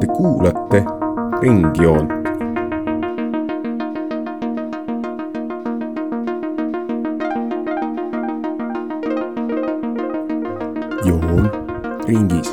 Te 0.00 0.06
kuulate 0.06 0.84
Ringjoont. 1.40 2.10
joon 11.04 11.48
ringis 12.06 12.50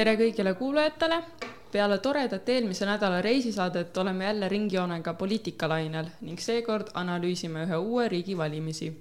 tere 0.00 0.16
kõigile 0.16 0.54
kuulajatele. 0.56 1.22
Peale 1.72 1.98
toredat 1.98 2.48
eelmise 2.48 2.86
nädala 2.86 3.22
reisisaadet 3.22 3.96
oleme 3.96 4.24
jälle 4.24 4.48
ringjoonega 4.48 5.14
poliitikalainel 5.14 6.10
ning 6.20 6.38
seekord 6.38 6.92
analüüsime 6.94 7.64
ühe 7.66 7.76
uue 7.76 8.08
riigi 8.08 8.36
valimisi. 8.36 8.92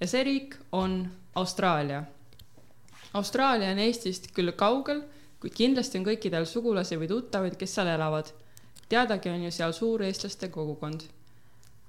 ja 0.00 0.06
see 0.06 0.24
riik 0.24 0.56
on 0.72 1.08
Austraalia. 1.34 2.04
Austraalia 3.14 3.70
on 3.70 3.78
Eestist 3.78 4.32
küll 4.34 4.52
kaugel, 4.52 5.02
kuid 5.40 5.54
kindlasti 5.54 5.98
on 5.98 6.04
kõikidel 6.04 6.44
sugulasi 6.44 6.96
või 6.96 7.08
tuttavaid, 7.08 7.56
kes 7.56 7.74
seal 7.74 7.92
elavad. 7.92 8.32
teadagi 8.88 9.30
on 9.30 9.44
ju 9.44 9.50
seal 9.50 9.72
suur 9.72 10.02
eestlaste 10.02 10.48
kogukond 10.48 11.08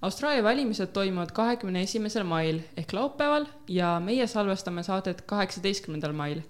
Austraalia 0.01 0.43
valimised 0.43 0.91
toimuvad 0.93 1.31
kahekümne 1.33 1.81
esimesel 1.81 2.23
mail 2.23 2.59
ehk 2.77 2.91
laupäeval 2.93 3.47
ja 3.67 3.95
meie 3.99 4.27
salvestame 4.27 4.83
saadet 4.85 5.23
kaheksateistkümnendal 5.25 6.13
mail. 6.13 6.41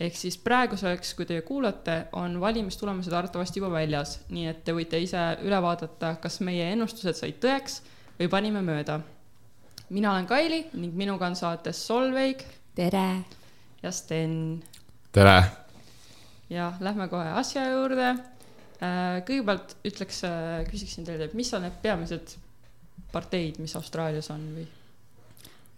Ehk 0.00 0.16
siis 0.16 0.38
praeguseks, 0.40 1.12
kui 1.16 1.26
te 1.28 1.40
kuulate, 1.46 1.96
on 2.16 2.38
valimistulemused 2.40 3.12
arvatavasti 3.12 3.60
juba 3.60 3.72
väljas, 3.74 4.16
nii 4.32 4.46
et 4.50 4.62
te 4.64 4.74
võite 4.76 5.00
ise 5.02 5.20
üle 5.44 5.60
vaadata, 5.62 6.14
kas 6.22 6.40
meie 6.46 6.70
ennustused 6.72 7.18
said 7.18 7.40
tõeks 7.42 7.80
või 8.18 8.30
panime 8.32 8.64
mööda. 8.64 9.00
mina 9.90 10.12
olen 10.12 10.26
Kaili 10.26 10.66
ning 10.72 10.94
minuga 10.94 11.26
on 11.26 11.36
saates 11.36 11.86
Solveig. 11.86 12.44
tere! 12.74 13.24
ja 13.82 13.92
Sten. 13.92 14.62
tere! 15.12 15.42
ja 16.50 16.72
lähme 16.80 17.08
kohe 17.08 17.32
asja 17.36 17.70
juurde. 17.70 18.14
kõigepealt 19.26 19.76
ütleks, 19.84 20.22
küsiksin 20.70 21.04
teilt, 21.04 21.28
et 21.28 21.34
mis 21.34 21.52
on 21.54 21.62
need 21.62 21.76
peamised 21.82 22.36
parteid, 23.12 23.58
mis 23.60 23.76
Austraalias 23.76 24.30
on 24.30 24.46
või? 24.56 24.68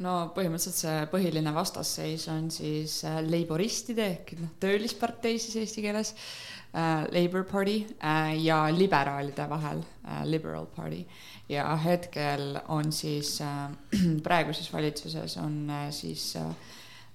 No 0.00 0.14
põhimõtteliselt 0.34 0.78
see 0.78 1.04
põhiline 1.12 1.52
vastasseis 1.54 2.26
on 2.32 2.48
siis 2.50 3.02
äh, 3.08 3.20
laboristide 3.26 4.06
ehk 4.14 4.34
noh, 4.40 4.54
töölispartei 4.62 5.38
siis 5.42 5.58
eesti 5.60 5.84
keeles 5.84 6.14
äh,, 6.14 7.04
Labour 7.12 7.44
Party 7.48 7.82
äh, 7.98 8.32
ja 8.42 8.64
liberaalide 8.72 9.48
vahel 9.50 9.82
äh,, 10.04 10.24
Liberal 10.24 10.66
Party. 10.66 11.04
ja 11.48 11.68
hetkel 11.76 12.58
on 12.68 12.92
siis 12.92 13.40
äh, 13.40 13.70
praeguses 14.26 14.72
valitsuses 14.72 15.36
on 15.36 15.70
äh, 15.70 15.90
siis 15.90 16.36
äh, 16.36 16.48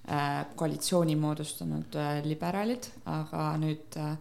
äh 0.08 0.46
koalitsiooni 0.56 1.16
moodustanud 1.16 1.94
äh, 1.94 2.22
liberaalid, 2.24 2.90
aga 3.04 3.56
nüüd 3.58 3.96
äh, 3.96 4.14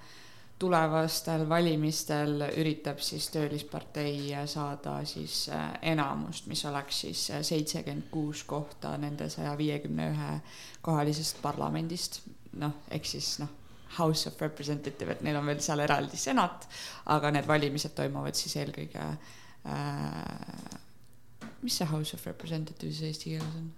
tulevastel 0.60 1.46
valimistel 1.50 2.42
üritab 2.58 3.00
siis 3.04 3.30
Töölispartei 3.34 4.32
saada 4.50 4.98
siis 5.06 5.50
äh, 5.54 5.70
enamust, 5.94 6.48
mis 6.48 6.66
oleks 6.66 7.02
siis 7.06 7.30
äh, 7.32 7.44
seitsekümmend 7.46 8.10
kuus 8.12 8.44
kohta 8.44 8.96
nende 8.98 9.30
saja 9.30 9.58
viiekümne 9.58 10.10
ühe 10.14 10.34
kohalisest 10.82 11.42
parlamendist. 11.42 12.22
noh, 12.58 12.74
ehk 12.92 13.06
siis 13.06 13.38
noh, 13.40 13.50
House 14.00 14.30
of 14.30 14.42
Representative, 14.42 15.12
et 15.12 15.22
neil 15.22 15.38
on 15.38 15.46
veel 15.46 15.60
seal 15.62 15.80
eraldi 15.80 16.18
senat, 16.18 16.68
aga 17.14 17.32
need 17.32 17.48
valimised 17.48 17.94
toimuvad 17.96 18.36
siis 18.36 18.58
eelkõige 18.58 19.04
äh,. 19.06 20.80
mis 21.62 21.78
see 21.78 21.86
House 21.92 22.18
of 22.18 22.26
Representatives 22.26 23.02
eesti 23.06 23.36
keeles 23.36 23.60
on? 23.62 23.70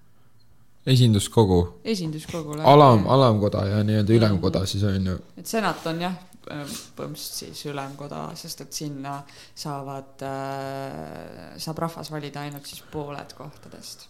esinduskogu. 0.86 1.60
esinduskogule. 1.84 2.64
alam, 2.64 3.08
alamkoda 3.08 3.66
ja 3.68 3.84
nii-öelda 3.84 4.14
ülemkoda 4.14 4.66
siis 4.66 4.84
on 4.84 5.06
ju. 5.06 5.18
et 5.38 5.48
senat 5.48 5.86
on 5.88 6.02
jah, 6.02 6.16
põhimõtteliselt 6.50 7.42
siis 7.44 7.66
ülemkoda, 7.70 8.24
sest 8.40 8.64
et 8.66 8.80
sinna 8.82 9.20
saavad 9.56 10.24
äh,, 10.26 11.52
saab 11.62 11.84
rahvas 11.86 12.12
valida 12.12 12.46
ainult 12.46 12.70
siis 12.70 12.82
pooled 12.92 13.36
kohtadest. 13.38 14.08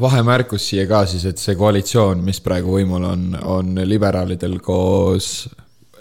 vahemärkus 0.00 0.70
siia 0.70 0.86
ka 0.88 1.04
siis, 1.06 1.24
et 1.28 1.40
see 1.40 1.56
koalitsioon, 1.56 2.24
mis 2.24 2.40
praegu 2.44 2.76
võimul 2.78 3.06
on, 3.08 3.28
on 3.42 3.74
liberaalidel 3.84 4.58
koos 4.64 5.48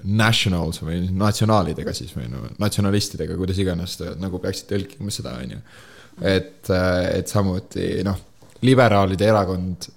nationals 0.06 0.82
või 0.84 1.08
natsionaalidega 1.12 1.94
siis 1.96 2.14
või 2.16 2.30
no 2.30 2.46
natsionalistidega, 2.62 3.38
kuidas 3.40 3.60
iganes 3.62 3.98
nagu 4.22 4.40
peaksid 4.40 4.70
tõlkima 4.70 5.14
seda, 5.14 5.34
on 5.42 5.56
ju. 5.56 5.62
et, 6.22 6.70
et 6.70 7.32
samuti 7.32 8.04
noh, 8.06 8.20
liberaalide 8.66 9.28
erakond 9.28 9.90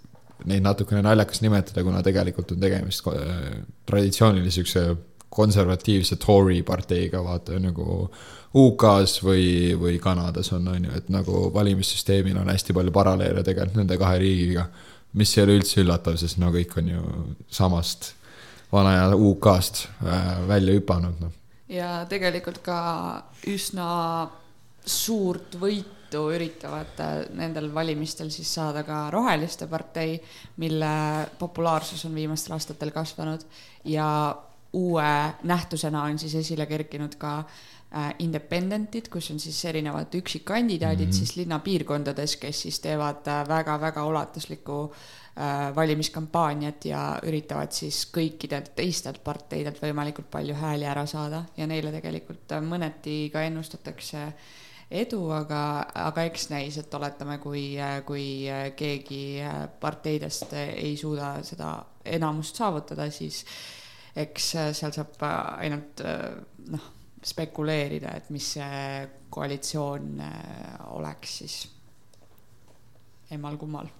neid 0.49 0.65
natukene 0.65 1.03
naljakas 1.05 1.43
nimetada, 1.43 1.83
kuna 1.87 2.03
tegelikult 2.05 2.55
on 2.55 2.63
tegemist 2.63 3.07
äh, 3.11 3.61
traditsioonilise 3.89 4.61
siukse 4.61 4.85
konservatiivse 5.39 6.19
Tory 6.21 6.63
parteiga, 6.67 7.23
vaata 7.25 7.59
nagu 7.63 8.09
UK-s 8.59 9.23
või, 9.23 9.49
või 9.79 9.99
Kanadas 10.03 10.53
on, 10.57 10.69
on 10.73 10.89
ju, 10.89 10.93
et 10.97 11.11
nagu 11.13 11.49
valimissüsteemil 11.55 12.39
on 12.41 12.49
hästi 12.49 12.77
palju 12.77 12.95
paralleele 12.95 13.45
tegelikult 13.47 13.83
nende 13.83 13.99
kahe 14.01 14.21
riigiga. 14.23 14.69
mis 15.13 15.37
ei 15.37 15.43
ole 15.43 15.59
üldse 15.59 15.81
üllatav, 15.81 16.17
sest 16.21 16.39
no 16.39 16.51
kõik 16.53 16.75
on 16.81 16.89
ju 16.89 17.03
samast 17.51 18.15
vana 18.73 18.91
aja 18.95 19.17
UK-st 19.17 19.87
äh, 20.05 20.49
välja 20.49 20.75
hüpanud, 20.77 21.21
noh. 21.21 21.33
ja 21.69 22.05
tegelikult 22.09 22.61
ka 22.65 22.81
üsna 23.49 23.89
suurt 24.85 25.57
võitu 25.61 26.27
üritavad 26.33 27.01
nendel 27.37 27.69
valimistel 27.75 28.31
siis 28.33 28.51
saada 28.55 28.83
ka 28.85 29.07
Roheliste 29.13 29.69
partei, 29.69 30.17
mille 30.57 30.93
populaarsus 31.39 32.05
on 32.09 32.15
viimastel 32.17 32.57
aastatel 32.57 32.93
kasvanud 32.93 33.45
ja 33.85 34.09
uue 34.73 35.35
nähtusena 35.43 36.03
on 36.03 36.19
siis 36.19 36.35
esile 36.35 36.67
kerkinud 36.67 37.15
ka 37.19 37.39
äh, 37.39 38.15
independentid, 38.19 39.09
kus 39.09 39.31
on 39.31 39.41
siis 39.41 39.65
erinevad 39.65 40.15
üksikkandidaadid 40.15 41.07
mm 41.07 41.11
-hmm. 41.11 41.19
siis 41.19 41.37
linnapiirkondades, 41.37 42.37
kes 42.37 42.63
siis 42.63 42.81
teevad 42.81 43.27
väga-väga 43.49 44.01
äh, 44.01 44.07
ulatuslikku 44.07 44.93
äh, 44.93 45.75
valimiskampaaniat 45.77 46.85
ja 46.85 47.19
üritavad 47.23 47.73
siis 47.73 48.13
kõikidelt 48.17 48.75
teistelt 48.77 49.25
parteidelt 49.25 49.83
võimalikult 49.83 50.31
palju 50.31 50.55
hääli 50.55 50.85
ära 50.85 51.07
saada 51.07 51.45
ja 51.57 51.67
neile 51.67 51.93
tegelikult 51.93 52.53
mõneti 52.61 53.31
ka 53.33 53.43
ennustatakse 53.43 54.33
edu, 54.91 55.31
aga, 55.31 55.87
aga 55.95 56.23
eks 56.23 56.49
näis, 56.51 56.79
et 56.79 56.95
oletame, 56.95 57.39
kui, 57.39 57.77
kui 58.07 58.49
keegi 58.77 59.41
parteidest 59.81 60.53
ei 60.53 60.97
suuda 60.97 61.43
seda 61.43 61.85
enamust 62.05 62.57
saavutada, 62.57 63.11
siis 63.11 63.45
eks 64.17 64.55
äh, 64.55 64.71
seal 64.77 64.95
saab 64.95 65.23
äh, 65.23 65.37
ainult 65.65 66.03
äh, 66.05 66.39
noh, 66.73 66.89
spekuleerida, 67.25 68.15
et 68.17 68.31
mis 68.31 68.55
see 68.55 69.07
koalitsioon 69.35 70.21
oleks 70.95 71.33
siis 71.43 71.57
emmal-kummal. 73.35 73.91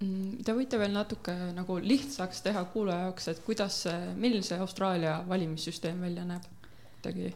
Mm, 0.00 0.38
te 0.46 0.54
võite 0.56 0.78
veel 0.80 0.94
natuke 0.94 1.34
nagu 1.52 1.76
lihtsaks 1.82 2.44
teha 2.46 2.62
kuulaja 2.72 3.08
jaoks, 3.08 3.28
et 3.32 3.42
kuidas 3.44 3.82
see, 3.84 4.12
milline 4.16 4.46
see 4.46 4.60
Austraalia 4.62 5.18
valimissüsteem 5.28 6.00
välja 6.06 6.24
näeb, 6.28 6.46
kuidagi 7.00 7.34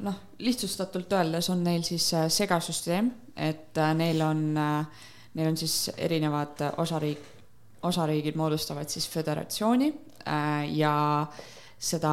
noh, 0.00 0.16
lihtsustatult 0.40 1.12
öeldes 1.12 1.50
on 1.52 1.62
neil 1.62 1.84
siis 1.86 2.08
segasüsteem, 2.32 3.12
et 3.36 3.76
neil 4.00 4.24
on, 4.24 4.42
neil 4.56 5.52
on 5.52 5.60
siis 5.60 5.90
erinevad 6.00 6.64
osariik, 6.80 7.20
osariigid 7.82 8.36
moodustavad 8.36 8.88
siis 8.88 9.08
föderatsiooni 9.08 9.94
Äh, 10.28 10.68
ja 10.76 11.26
seda 11.80 12.12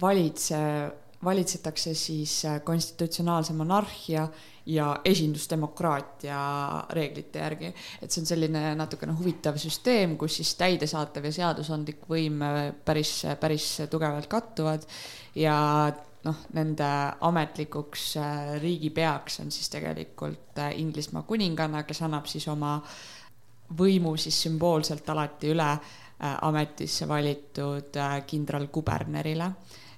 valitse, 0.00 0.58
valitsetakse 1.24 1.94
siis 1.94 2.44
äh, 2.44 2.60
konstitutsionaalse 2.64 3.52
monarhia 3.56 4.26
ja 4.66 4.88
esindusdemokraatia 5.04 6.40
reeglite 6.90 7.38
järgi. 7.38 7.72
et 8.02 8.10
see 8.10 8.20
on 8.22 8.28
selline 8.28 8.74
natukene 8.76 9.16
huvitav 9.18 9.56
süsteem, 9.58 10.18
kus 10.20 10.36
siis 10.36 10.52
täidesaatev 10.60 11.30
ja 11.30 11.32
seadusandlik 11.38 12.04
võim 12.10 12.44
äh, 12.44 12.60
päris, 12.84 13.22
päris 13.40 13.70
tugevalt 13.90 14.28
kattuvad 14.28 14.84
ja 15.34 15.56
noh, 16.28 16.44
nende 16.52 16.90
ametlikuks 17.24 18.12
riigipeaks 18.60 19.40
on 19.40 19.50
siis 19.50 19.72
tegelikult 19.72 20.60
Inglismaa 20.76 21.24
kuninganna, 21.26 21.82
kes 21.88 22.04
annab 22.04 22.28
siis 22.30 22.46
oma 22.52 22.76
võimu 23.78 24.16
siis 24.20 24.42
sümboolselt 24.44 25.08
alati 25.10 25.52
üle 25.52 25.70
Äh, 26.22 26.36
ametisse 26.40 27.08
valitud 27.08 27.96
äh, 27.96 28.26
kindralkubernerile. 28.26 29.52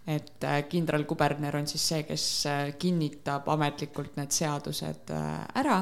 et 0.06 0.44
äh, 0.44 0.62
kindralkuberner 0.68 1.56
on 1.56 1.66
siis 1.66 1.88
see, 1.88 2.02
kes 2.08 2.24
kinnitab 2.80 3.48
ametlikult 3.52 4.16
need 4.16 4.32
seadused 4.32 5.12
ära, 5.60 5.76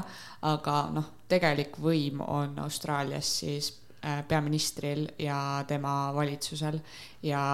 aga 0.50 0.76
noh, 0.94 1.08
tegelik 1.30 1.78
võim 1.78 2.24
on 2.26 2.58
Austraalias 2.62 3.30
siis 3.42 3.70
peaministril 4.00 5.04
ja 5.18 5.62
tema 5.66 6.10
valitsusel 6.14 6.80
ja 7.22 7.44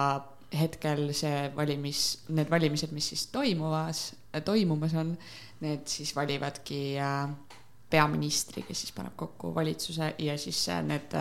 hetkel 0.53 1.11
see 1.13 1.51
valimis, 1.55 2.03
need 2.29 2.49
valimised, 2.49 2.93
mis 2.93 3.11
siis 3.13 3.27
toimuvas, 3.33 4.03
toimumas 4.45 4.97
on, 4.97 5.13
need 5.61 5.85
siis 5.89 6.15
valivadki 6.17 6.83
peaministri, 7.89 8.63
kes 8.67 8.85
siis 8.85 8.95
paneb 8.95 9.15
kokku 9.17 9.53
valitsuse 9.55 10.13
ja 10.25 10.37
siis 10.37 10.67
äh, 10.69 10.83
need, 10.85 11.15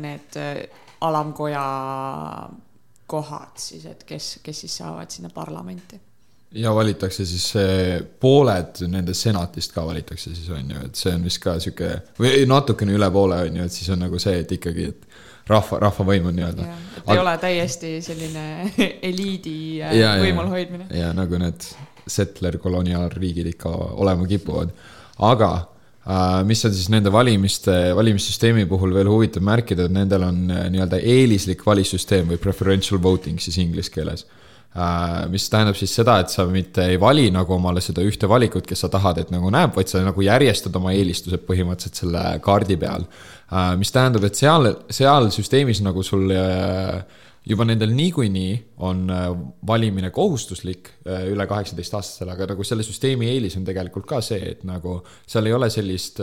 need 0.00 0.38
alamkoja 1.00 1.66
kohad 3.06 3.60
siis, 3.60 3.84
et 3.86 4.04
kes, 4.08 4.38
kes 4.42 4.64
siis 4.64 4.76
saavad 4.82 5.10
sinna 5.10 5.30
parlamenti 5.34 6.00
ja 6.54 6.74
valitakse 6.74 7.24
siis 7.26 7.52
pooled 8.20 8.82
nendest 8.88 9.28
senatist 9.28 9.72
ka 9.72 9.84
valitakse 9.86 10.34
siis 10.34 10.48
on 10.52 10.70
ju, 10.70 10.86
et 10.86 10.98
see 10.98 11.14
on 11.14 11.24
vist 11.24 11.40
ka 11.42 11.56
sihuke 11.60 11.92
või 12.20 12.42
natukene 12.48 12.96
üle 12.96 13.08
poole 13.12 13.38
on 13.46 13.60
ju, 13.60 13.68
et 13.68 13.72
siis 13.72 13.88
on 13.94 14.02
nagu 14.04 14.20
see, 14.20 14.42
et 14.44 14.52
ikkagi, 14.58 14.88
et 14.92 15.06
rahva, 15.48 15.80
rahvavõim 15.86 16.28
on 16.30 16.36
nii-öelda. 16.38 16.66
et 16.66 17.06
ei 17.06 17.16
Ag... 17.16 17.22
ole 17.24 17.36
täiesti 17.42 17.92
selline 18.04 18.44
eliidi 19.10 19.56
äh, 19.82 20.18
võimul 20.22 20.50
hoidmine. 20.52 20.88
ja 20.96 21.12
nagu 21.16 21.40
need 21.40 21.66
settler 22.06 22.58
koloniaalriigid 22.58 23.52
ikka 23.54 23.70
olema 24.02 24.26
kipuvad, 24.26 24.72
aga 25.22 25.50
äh, 25.58 26.42
mis 26.48 26.64
on 26.66 26.74
siis 26.74 26.90
nende 26.92 27.12
valimiste, 27.14 27.74
valimissüsteemi 27.98 28.66
puhul 28.70 28.94
veel 28.96 29.10
huvitav 29.10 29.44
märkida, 29.46 29.88
et 29.88 29.96
nendel 29.96 30.28
on 30.28 30.44
äh, 30.50 30.68
nii-öelda 30.74 31.00
eelislik 31.00 31.66
valissüsteem 31.66 32.34
või 32.34 32.40
preferential 32.42 33.02
voting 33.02 33.40
siis 33.42 33.60
inglise 33.62 33.94
keeles 33.94 34.26
Äh, 34.72 35.26
mis 35.28 35.50
tähendab 35.52 35.76
siis 35.76 35.92
seda, 35.92 36.14
et 36.22 36.32
sa 36.32 36.46
mitte 36.48 36.86
ei 36.88 36.96
vali 37.00 37.26
nagu 37.32 37.52
omale 37.58 37.82
seda 37.84 38.00
ühte 38.08 38.28
valikut, 38.28 38.64
kes 38.64 38.80
sa 38.80 38.88
tahad, 38.88 39.18
et 39.20 39.32
nagu 39.32 39.50
näeb, 39.52 39.74
vaid 39.76 39.90
sa 39.90 40.00
nagu 40.00 40.24
järjestad 40.24 40.78
oma 40.80 40.94
eelistused 40.96 41.44
põhimõtteliselt 41.44 42.00
selle 42.00 42.22
kaardi 42.44 42.78
peal. 42.80 43.04
Mis 43.76 43.92
tähendab, 43.92 44.24
et 44.24 44.38
seal, 44.40 44.70
seal 44.88 45.28
süsteemis 45.34 45.82
nagu 45.84 46.00
sul 46.06 46.32
äh, 46.32 47.02
juba 47.48 47.64
nendel 47.66 47.90
niikuinii 47.96 48.52
on 48.86 49.06
valimine 49.66 50.12
kohustuslik 50.14 50.92
üle 51.06 51.46
kaheksateist 51.50 51.96
aastasele, 51.98 52.36
aga 52.36 52.52
nagu 52.52 52.66
selle 52.66 52.86
süsteemi 52.86 53.30
eelis 53.32 53.56
on 53.58 53.64
tegelikult 53.66 54.06
ka 54.06 54.20
see, 54.22 54.52
et 54.52 54.62
nagu 54.68 55.00
seal 55.26 55.50
ei 55.50 55.56
ole 55.56 55.70
sellist 55.74 56.20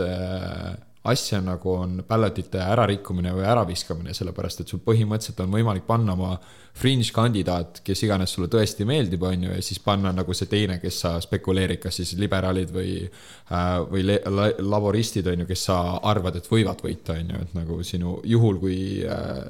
asja, 1.04 1.40
nagu 1.40 1.72
on 1.72 2.02
ballotite 2.08 2.60
ärarikkumine 2.60 3.32
või 3.32 3.46
äraviskamine, 3.48 4.12
sellepärast 4.16 4.60
et 4.60 4.72
sul 4.72 4.82
põhimõtteliselt 4.84 5.40
on 5.40 5.54
võimalik 5.54 5.86
panna 5.86 6.12
oma 6.12 6.34
fringe 6.76 7.08
kandidaat, 7.14 7.80
kes 7.84 8.04
iganes 8.04 8.34
sulle 8.36 8.50
tõesti 8.52 8.84
meeldib, 8.88 9.24
on 9.24 9.46
ju, 9.46 9.54
ja 9.56 9.64
siis 9.64 9.80
panna 9.84 10.12
nagu 10.12 10.36
see 10.36 10.50
teine, 10.50 10.76
kes 10.82 11.00
sa 11.06 11.14
spekuleerid, 11.24 11.80
kas 11.80 12.02
siis 12.02 12.12
liberaalid 12.20 12.74
või 12.74 12.92
äh, 13.06 13.72
või 13.88 14.04
la, 14.10 14.50
laboristid, 14.60 15.26
on 15.32 15.44
ju, 15.44 15.48
kes 15.48 15.64
sa 15.70 15.80
arvad, 16.12 16.36
et 16.36 16.52
võivad 16.52 16.84
võita, 16.84 17.16
on 17.16 17.32
ju, 17.32 17.42
et 17.46 17.56
nagu 17.56 17.80
sinu 17.86 18.18
juhul, 18.28 18.60
kui 18.60 18.78
äh, 19.08 19.40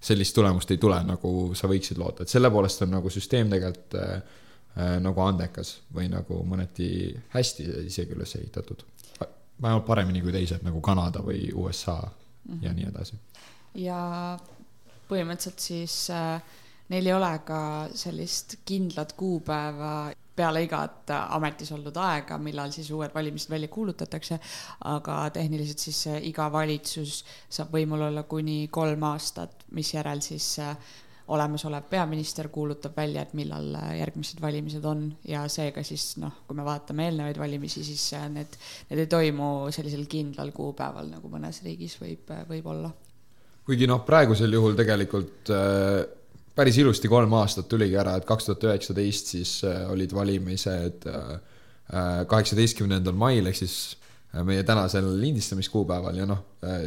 sellist 0.00 0.34
tulemust 0.34 0.70
ei 0.70 0.78
tule, 0.78 0.98
nagu 1.06 1.54
sa 1.58 1.68
võiksid 1.70 1.98
loota, 1.98 2.22
et 2.22 2.32
selle 2.32 2.50
poolest 2.50 2.84
on 2.86 2.94
nagu 2.94 3.10
süsteem 3.10 3.50
tegelikult 3.50 3.98
äh, 3.98 4.20
nagu 5.02 5.24
andekas 5.24 5.78
või 5.94 6.06
nagu 6.12 6.42
mõneti 6.46 7.10
hästi 7.34 7.66
isegi 7.88 8.14
üles 8.14 8.36
ehitatud 8.38 8.84
vähemalt 9.62 9.86
paremini 9.86 10.22
kui 10.22 10.32
teised 10.32 10.62
nagu 10.66 10.80
Kanada 10.84 11.22
või 11.24 11.48
USA 11.54 11.96
mm 11.98 12.54
-hmm. 12.54 12.62
ja 12.62 12.72
nii 12.72 12.86
edasi. 12.92 13.18
ja 13.74 14.38
põhimõtteliselt 15.08 15.58
siis 15.58 16.10
äh, 16.10 16.42
neil 16.88 17.06
ei 17.06 17.12
ole 17.12 17.32
ka 17.44 17.88
sellist 17.94 18.58
kindlat 18.64 19.12
kuupäeva 19.12 20.12
peale 20.38 20.62
igat 20.64 21.10
ametis 21.16 21.72
oldud 21.74 21.98
aega, 22.02 22.38
millal 22.42 22.72
siis 22.74 22.90
uued 22.94 23.14
valimised 23.14 23.50
välja 23.50 23.68
kuulutatakse, 23.72 24.38
aga 24.92 25.18
tehniliselt 25.34 25.82
siis 25.82 26.04
äh, 26.12 26.22
iga 26.30 26.48
valitsus 26.52 27.20
saab 27.48 27.74
võimul 27.74 28.06
olla 28.10 28.24
kuni 28.30 28.64
kolm 28.70 29.04
aastat, 29.10 29.66
misjärel 29.76 30.22
siis 30.24 30.54
äh, 30.62 30.74
olemasolev 31.28 31.88
peaminister 31.90 32.48
kuulutab 32.48 32.96
välja, 32.96 33.22
et 33.22 33.34
millal 33.36 33.74
järgmised 33.98 34.40
valimised 34.40 34.84
on 34.88 35.04
ja 35.28 35.42
seega 35.52 35.82
siis 35.84 36.14
noh, 36.22 36.42
kui 36.46 36.56
me 36.56 36.64
vaatame 36.64 37.08
eelnevaid 37.08 37.40
valimisi, 37.40 37.84
siis 37.84 38.06
need, 38.32 38.56
need 38.88 39.04
ei 39.04 39.10
toimu 39.12 39.50
sellisel 39.74 40.06
kindlal 40.08 40.54
kuupäeval, 40.56 41.10
nagu 41.12 41.32
mõnes 41.32 41.60
riigis 41.66 41.98
võib, 42.00 42.32
võib 42.48 42.70
olla. 42.72 42.92
kuigi 43.68 43.88
noh, 43.90 44.00
praegusel 44.06 44.56
juhul 44.56 44.78
tegelikult 44.78 45.52
äh, 45.52 46.17
päris 46.58 46.78
ilusti 46.82 47.10
kolm 47.10 47.34
aastat 47.38 47.68
tuligi 47.70 47.96
ära, 48.00 48.16
et 48.18 48.26
kaks 48.26 48.48
tuhat 48.48 48.66
üheksateist 48.70 49.34
siis 49.34 49.54
äh, 49.66 49.84
olid 49.92 50.14
valimised 50.14 51.06
äh, 51.06 51.32
kaheksateistkümnendal 52.28 53.14
äh, 53.14 53.20
mail 53.22 53.50
ehk 53.50 53.60
siis 53.62 53.78
meie 54.44 54.60
tänasel 54.66 55.06
lindistamiskuupäeval 55.22 56.18
ja 56.20 56.26
noh, 56.28 56.42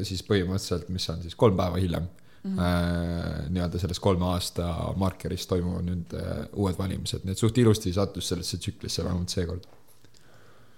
siis 0.06 0.22
põhimõtteliselt, 0.28 0.92
mis 0.94 1.08
on 1.10 1.24
siis 1.24 1.34
kolm 1.34 1.56
päeva 1.58 1.80
hiljem 1.82 2.04
mm 2.06 2.52
-hmm. 2.54 3.48
nii-öelda 3.56 3.80
sellest 3.82 4.04
kolme 4.04 4.28
aasta 4.30 4.68
markerist 5.02 5.50
toimuvad 5.50 5.88
nüüd 5.88 6.14
uued 6.54 6.78
valimised, 6.78 7.26
nii 7.26 7.34
et 7.34 7.42
suht 7.42 7.58
ilusti 7.58 7.94
sattus 7.98 8.30
sellesse 8.30 8.60
tsüklisse 8.62 9.04
vähemalt 9.04 9.34
seekord. 9.34 9.66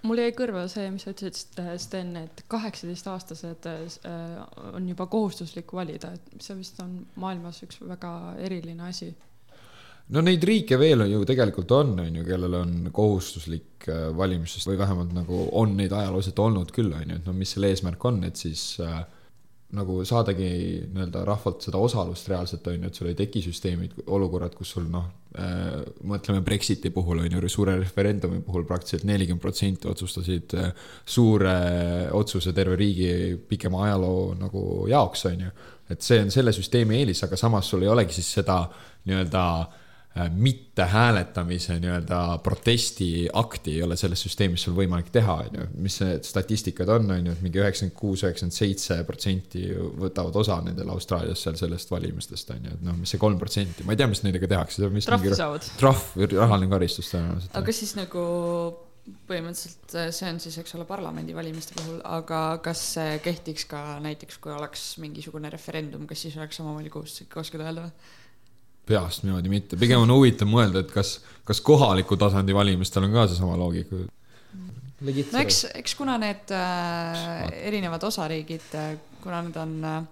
Mul 0.07 0.21
jäi 0.23 0.31
kõrva 0.35 0.65
see, 0.71 0.87
mis 0.93 1.05
sa 1.05 1.13
ütlesid, 1.13 1.59
Sten, 1.81 2.15
et 2.19 2.43
kaheksateistaastased 2.51 3.67
on 4.73 4.89
juba 4.89 5.07
kohustuslik 5.11 5.73
valida, 5.75 6.13
et 6.15 6.43
see 6.43 6.57
vist 6.59 6.81
on 6.83 6.97
maailmas 7.19 7.63
üks 7.65 7.79
väga 7.83 8.13
eriline 8.43 8.89
asi. 8.89 9.13
No 10.13 10.19
neid 10.19 10.43
riike 10.43 10.75
veel 10.79 11.05
on 11.05 11.11
ju 11.11 11.23
tegelikult 11.25 11.71
on, 11.71 11.93
on 12.03 12.19
ju, 12.19 12.25
kellel 12.27 12.57
on 12.59 12.73
kohustuslik 12.93 13.87
valimisest 14.17 14.67
või 14.67 14.79
vähemalt 14.81 15.13
nagu 15.15 15.45
on 15.59 15.77
neid 15.79 15.95
ajalooliselt 15.95 16.39
olnud 16.43 16.73
küll, 16.75 16.91
on 16.91 17.07
ju, 17.07 17.19
et 17.21 17.29
no 17.29 17.35
mis 17.37 17.55
selle 17.55 17.71
eesmärk 17.71 18.03
on, 18.09 18.19
et 18.27 18.39
siis 18.39 18.65
äh, 18.83 18.99
nagu 19.73 19.99
saadagi 20.05 20.47
nii-öelda 20.93 21.23
rahvalt 21.25 21.65
seda 21.65 21.81
osalust 21.81 22.29
reaalselt, 22.29 22.67
on 22.69 22.77
ju, 22.77 22.89
et 22.89 22.99
sul 22.99 23.09
ei 23.09 23.17
teki 23.17 23.41
süsteemid, 23.47 23.95
olukorrad, 24.05 24.53
kus 24.57 24.73
sul 24.75 24.85
noh 24.91 25.07
äh,, 25.39 25.81
mõtleme 26.09 26.43
Brexiti 26.45 26.91
puhul, 26.93 27.23
on 27.23 27.37
ju, 27.37 27.51
suure 27.51 27.75
referendumi 27.79 28.41
puhul 28.45 28.67
praktiliselt 28.69 29.07
nelikümmend 29.09 29.41
protsenti 29.41 29.89
otsustasid 29.89 30.57
äh, 30.59 30.71
suure 31.05 31.55
otsuse 32.13 32.53
terve 32.53 32.77
riigi 32.79 33.37
pikema 33.49 33.87
ajaloo 33.87 34.33
nagu 34.39 34.65
jaoks, 34.91 35.25
on 35.31 35.47
ju. 35.47 35.53
et 35.93 36.05
see 36.05 36.21
on 36.23 36.33
selle 36.33 36.53
süsteemi 36.55 37.01
eelis, 37.01 37.25
aga 37.25 37.39
samas 37.39 37.69
sul 37.73 37.85
ei 37.85 37.93
olegi 37.93 38.19
siis 38.19 38.33
seda 38.39 38.61
nii-öelda 39.09 39.47
äh, 39.61 39.79
Äh, 40.13 40.29
mitte 40.29 40.85
hääletamise 40.85 41.79
nii-öelda 41.81 42.37
protestiakti 42.43 43.71
ei 43.71 43.83
ole 43.83 43.95
selles 43.97 44.21
süsteemis 44.21 44.61
sul 44.67 44.75
võimalik 44.77 45.07
teha, 45.15 45.39
on 45.47 45.57
ju, 45.57 45.65
mis 45.81 45.95
need 46.03 46.27
statistikad 46.29 46.91
on, 46.93 47.09
on 47.15 47.31
ju, 47.31 47.33
et 47.33 47.41
mingi 47.41 47.61
üheksakümmend 47.63 47.97
kuus, 47.97 48.21
üheksakümmend 48.21 48.53
seitse 48.53 48.99
protsenti 49.07 49.63
võtavad 49.73 50.37
osa 50.43 50.59
nendel 50.61 50.93
Austraalias 50.93 51.41
seal 51.47 51.57
sellest 51.57 51.89
valimistest, 51.89 52.53
on 52.53 52.69
ju, 52.69 52.77
et 52.77 52.85
noh, 52.85 53.01
mis 53.01 53.15
see 53.15 53.23
kolm 53.25 53.41
protsenti, 53.41 53.87
ma 53.87 53.97
ei 53.97 54.03
tea, 54.03 54.11
mis 54.13 54.21
nendega 54.21 54.53
tehakse. 54.53 54.85
trahvi 55.09 55.33
saavad. 55.33 55.73
trahv 55.81 56.25
rahaline 56.37 56.69
karistus 56.77 57.09
tõenäoliselt. 57.09 57.57
aga 57.63 57.79
siis 57.81 57.97
nagu 57.97 58.29
põhimõtteliselt 59.03 59.97
äh, 59.97 60.11
see 60.13 60.29
on 60.29 60.37
siis, 60.45 60.61
eks 60.61 60.77
ole, 60.77 60.85
parlamendivalimiste 60.93 61.73
puhul, 61.79 62.03
aga 62.05 62.43
kas 62.61 62.85
see 62.99 63.17
kehtiks 63.25 63.65
ka 63.73 63.97
näiteks, 64.05 64.37
kui 64.45 64.53
oleks 64.53 64.91
mingisugune 65.01 65.49
referendum, 65.49 66.05
kas 66.05 66.21
siis 66.27 66.37
oleks 66.37 66.61
samamoodi 66.61 66.93
kohustuslik, 66.93 67.33
oskad 67.41 67.65
öelda 67.65 67.89
või? 67.89 68.21
Peast 68.87 69.23
niimoodi 69.23 69.51
mitte, 69.51 69.79
pigem 69.79 70.03
on 70.03 70.11
huvitav 70.11 70.49
mõelda, 70.49 70.83
et 70.83 70.91
kas, 70.91 71.17
kas 71.47 71.61
kohaliku 71.63 72.17
tasandi 72.19 72.55
valimistel 72.55 73.07
on 73.07 73.15
ka 73.15 73.27
seesama 73.31 73.55
loogika. 73.59 74.03
no 75.03 75.43
eks, 75.43 75.63
eks 75.79 75.95
kuna 75.99 76.17
need 76.21 76.51
äh, 76.55 77.47
erinevad 77.69 78.03
osariigid, 78.03 78.67
äh, 78.79 78.93
kuna 79.23 79.41
need 79.45 79.59
on 79.59 79.77
äh, 79.87 80.03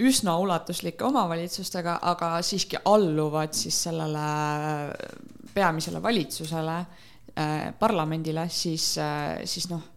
üsna 0.00 0.38
ulatuslike 0.40 1.04
omavalitsustega, 1.04 1.98
aga 2.12 2.32
siiski 2.46 2.80
alluvad 2.84 3.52
siis 3.56 3.82
sellele 3.88 4.24
äh, 4.24 5.14
peamisele 5.54 6.02
valitsusele 6.02 6.76
äh,, 6.80 7.72
parlamendile, 7.78 8.48
siis 8.48 8.94
äh,, 8.98 9.40
siis 9.44 9.68
noh 9.70 9.89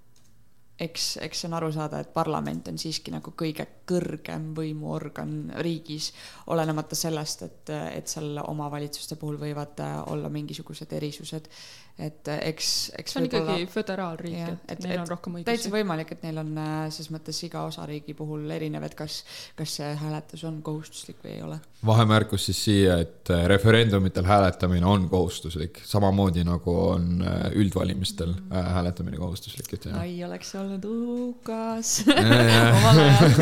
eks, 0.85 1.07
eks 1.25 1.43
see 1.43 1.49
on 1.49 1.57
aru 1.59 1.71
saada, 1.75 2.01
et 2.03 2.13
parlament 2.13 2.67
on 2.71 2.79
siiski 2.81 3.13
nagu 3.13 3.33
kõige 3.39 3.65
kõrgem 3.89 4.51
võimuorgan 4.57 5.53
riigis, 5.63 6.11
olenemata 6.53 6.95
sellest, 6.95 7.45
et, 7.47 7.73
et 7.99 8.11
seal 8.11 8.39
omavalitsuste 8.43 9.17
puhul 9.19 9.39
võivad 9.41 9.81
olla 10.11 10.31
mingisugused 10.31 10.93
erisused 10.95 11.49
et 11.93 12.27
äh, 12.27 12.39
eks, 12.49 12.67
eks 12.97 13.13
see 13.13 13.19
on 13.21 13.27
ikkagi 13.27 13.65
föderaalriik, 13.69 14.37
et, 14.47 14.61
et 14.73 14.79
neil 14.81 15.03
on 15.03 15.09
rohkem 15.11 15.35
õigusi. 15.37 15.45
täitsa 15.45 15.69
võimalik, 15.73 16.09
et 16.15 16.23
neil 16.25 16.39
on 16.41 16.49
äh, 16.57 16.71
selles 16.93 17.11
mõttes 17.13 17.37
iga 17.45 17.61
osariigi 17.67 18.15
puhul 18.17 18.49
erinev, 18.55 18.87
et 18.87 18.95
kas, 18.97 19.19
kas 19.59 19.75
see 19.77 19.91
hääletus 20.01 20.41
on 20.49 20.57
kohustuslik 20.65 21.21
või 21.21 21.35
ei 21.35 21.43
ole. 21.45 21.59
vahemärkus 21.85 22.47
siis 22.49 22.63
siia, 22.65 22.97
et 23.05 23.29
äh, 23.29 23.45
referendumitel 23.51 24.25
hääletamine 24.25 24.89
on 24.89 25.05
kohustuslik, 25.11 25.83
samamoodi 25.85 26.45
nagu 26.47 26.77
on 26.87 27.21
üldvalimistel 27.61 28.33
hääletamine 28.49 29.21
kohustuslik, 29.21 29.69
et 29.77 29.85
jah. 29.91 30.01
ai, 30.01 30.17
oleks 30.25 30.55
olnud 30.57 30.72
uhkas 30.87 31.97
omal 32.77 33.03
ajal. 33.03 33.37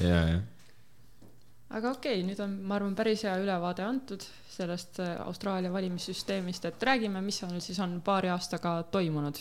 ja, 0.08 0.18
ja 0.32 0.42
aga 1.74 1.90
okei 1.90 2.20
okay,, 2.20 2.26
nüüd 2.26 2.40
on, 2.44 2.52
ma 2.66 2.74
arvan, 2.78 2.94
päris 2.98 3.22
hea 3.26 3.34
ülevaade 3.42 3.82
antud 3.86 4.22
sellest 4.54 5.00
äh, 5.02 5.08
Austraalia 5.26 5.72
valimissüsteemist, 5.74 6.64
et 6.68 6.82
räägime, 6.86 7.20
mis 7.24 7.38
on 7.46 7.52
siis 7.62 7.78
on 7.82 7.92
paari 8.04 8.28
aastaga 8.30 8.70
toimunud. 8.94 9.36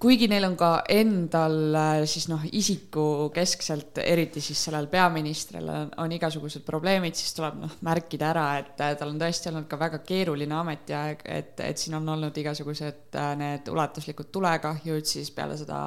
kuigi 0.02 0.26
neil 0.32 0.46
on 0.48 0.56
ka 0.58 0.70
endal 0.90 1.76
äh, 1.78 2.04
siis 2.10 2.26
noh, 2.32 2.42
isikukeskselt, 2.58 4.00
eriti 4.02 4.42
siis 4.42 4.64
sellel 4.66 4.88
peaministril 4.90 5.68
on, 5.70 5.92
on 6.02 6.16
igasugused 6.16 6.64
probleemid, 6.66 7.18
siis 7.18 7.36
tuleb 7.38 7.60
noh, 7.62 7.76
märkida 7.86 8.32
ära, 8.32 8.46
et 8.62 8.82
äh, 8.82 8.96
tal 8.98 9.12
on 9.14 9.20
tõesti 9.22 9.52
olnud 9.52 9.68
ka 9.70 9.78
väga 9.82 10.00
keeruline 10.08 10.58
ametiaeg, 10.58 11.22
et, 11.30 11.62
et 11.68 11.82
siin 11.82 12.00
on 12.00 12.10
olnud 12.16 12.38
igasugused 12.42 13.18
äh, 13.20 13.34
need 13.38 13.70
ulatuslikud 13.70 14.32
tulekahjud, 14.34 15.06
siis 15.06 15.30
peale 15.36 15.60
seda 15.60 15.84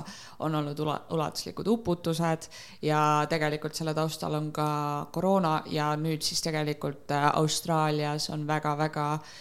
on 0.47 0.61
olnud 0.61 0.85
ula-, 0.85 1.00
ulatuslikud 1.16 1.73
uputused 1.75 2.47
ja 2.87 3.00
tegelikult 3.30 3.75
selle 3.75 3.97
taustal 3.99 4.38
on 4.38 4.52
ka 4.54 4.68
koroona 5.14 5.56
ja 5.75 5.90
nüüd 5.99 6.23
siis 6.23 6.44
tegelikult 6.44 7.11
Austraalias 7.35 8.30
on 8.30 8.47
väga-väga 8.47 9.09
äh, 9.16 9.35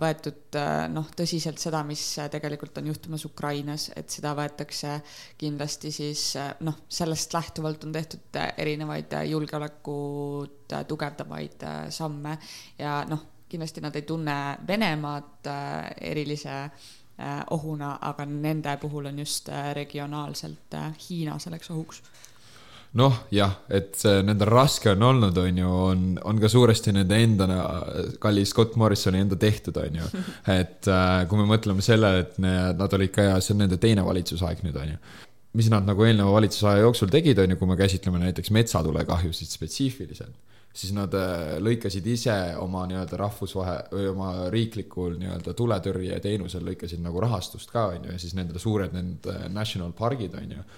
võetud 0.00 0.56
äh, 0.56 0.86
noh, 0.88 1.08
tõsiselt 1.16 1.60
seda, 1.60 1.82
mis 1.86 2.02
äh, 2.18 2.30
tegelikult 2.32 2.78
on 2.80 2.86
juhtumas 2.88 3.24
Ukrainas, 3.28 3.88
et 3.96 4.12
seda 4.12 4.32
võetakse 4.38 5.00
kindlasti 5.40 5.92
siis 5.92 6.22
äh, 6.40 6.52
noh, 6.64 6.78
sellest 6.88 7.34
lähtuvalt 7.36 7.84
on 7.84 7.92
tehtud 7.92 8.38
äh, 8.40 8.54
erinevaid 8.64 9.12
äh, 9.18 9.26
julgeolekut 9.32 10.72
äh, 10.72 10.86
tugevdavaid 10.88 11.66
äh, 11.68 11.82
samme. 11.92 12.38
Ja 12.78 13.02
noh, 13.08 13.26
kindlasti 13.50 13.84
nad 13.84 13.96
ei 13.98 14.06
tunne 14.08 14.38
Venemaad 14.66 15.50
äh, 15.52 15.90
erilise 16.12 16.56
äh, 16.62 17.42
ohuna, 17.50 17.98
aga 18.00 18.24
nende 18.26 18.76
puhul 18.80 19.12
on 19.12 19.18
just 19.18 19.48
äh, 19.48 19.74
regionaalselt 19.76 20.78
äh, 20.78 20.92
Hiina 21.08 21.38
selleks 21.38 21.70
ohuks 21.70 22.02
noh 22.98 23.20
jah, 23.30 23.52
et 23.70 23.94
see 23.98 24.22
nendel 24.26 24.50
raske 24.50 24.90
on 24.90 25.04
olnud, 25.06 25.36
on 25.38 25.58
ju, 25.62 25.70
on, 25.92 26.04
on 26.26 26.42
ka 26.42 26.50
suuresti 26.50 26.94
nende 26.96 27.18
enda, 27.22 27.46
kalli 28.22 28.42
Scott 28.48 28.74
Morrisoni 28.80 29.22
enda 29.22 29.38
tehtud, 29.38 29.78
on 29.78 30.00
ju. 30.00 30.10
et 30.60 30.90
äh, 30.90 31.22
kui 31.30 31.38
me 31.38 31.46
mõtleme 31.52 31.84
sellele, 31.86 32.26
et 32.26 32.38
nad 32.42 32.98
olid 32.98 33.14
ka 33.14 33.28
ja 33.28 33.40
see 33.42 33.54
on 33.54 33.64
nende 33.66 33.78
teine 33.82 34.06
valitsusaeg 34.06 34.64
nüüd, 34.66 34.78
on 34.80 34.94
ju 34.96 35.02
mis 35.58 35.66
nad 35.66 35.82
nagu 35.82 36.04
eelneva 36.06 36.30
valitsusaja 36.36 36.84
jooksul 36.84 37.10
tegid, 37.10 37.38
on 37.42 37.50
ju, 37.50 37.58
kui 37.58 37.66
me 37.66 37.76
käsitleme 37.78 38.20
näiteks 38.22 38.52
metsatulekahjusid 38.54 39.50
spetsiifiliselt, 39.50 40.36
siis 40.70 40.92
nad 40.94 41.14
äh, 41.18 41.56
lõikasid 41.62 42.06
ise 42.06 42.36
oma 42.62 42.84
nii-öelda 42.90 43.18
rahvusvahe- 43.18 43.80
või 43.90 44.10
oma 44.12 44.28
riiklikul 44.54 45.16
nii-öelda 45.18 45.54
tuletõrjeteenusel 45.58 46.62
lõikasid 46.70 47.02
nagu 47.02 47.22
rahastust 47.22 47.74
ka, 47.74 47.88
on 47.96 48.06
ju, 48.06 48.14
ja 48.14 48.22
siis 48.22 48.36
nendele 48.38 48.62
suured 48.62 48.94
need 48.94 49.26
äh, 49.30 49.48
national 49.50 49.94
pargid, 49.98 50.38
on 50.38 50.58
ju, 50.58 50.68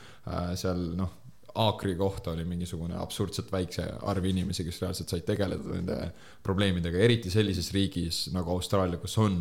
seal 0.56 0.80
noh, 0.96 1.21
aakri 1.54 1.94
kohta 1.96 2.30
oli 2.30 2.44
mingisugune 2.48 2.96
absurdselt 2.96 3.52
väikse 3.52 3.84
arv 4.08 4.24
inimesi, 4.24 4.64
kes 4.64 4.80
reaalselt 4.82 5.12
said 5.12 5.26
tegeleda 5.28 5.74
nende 5.76 5.98
probleemidega, 6.44 6.98
eriti 7.04 7.30
sellises 7.30 7.72
riigis 7.74 8.24
nagu 8.32 8.54
Austraalia, 8.54 9.00
kus 9.02 9.18
on 9.20 9.36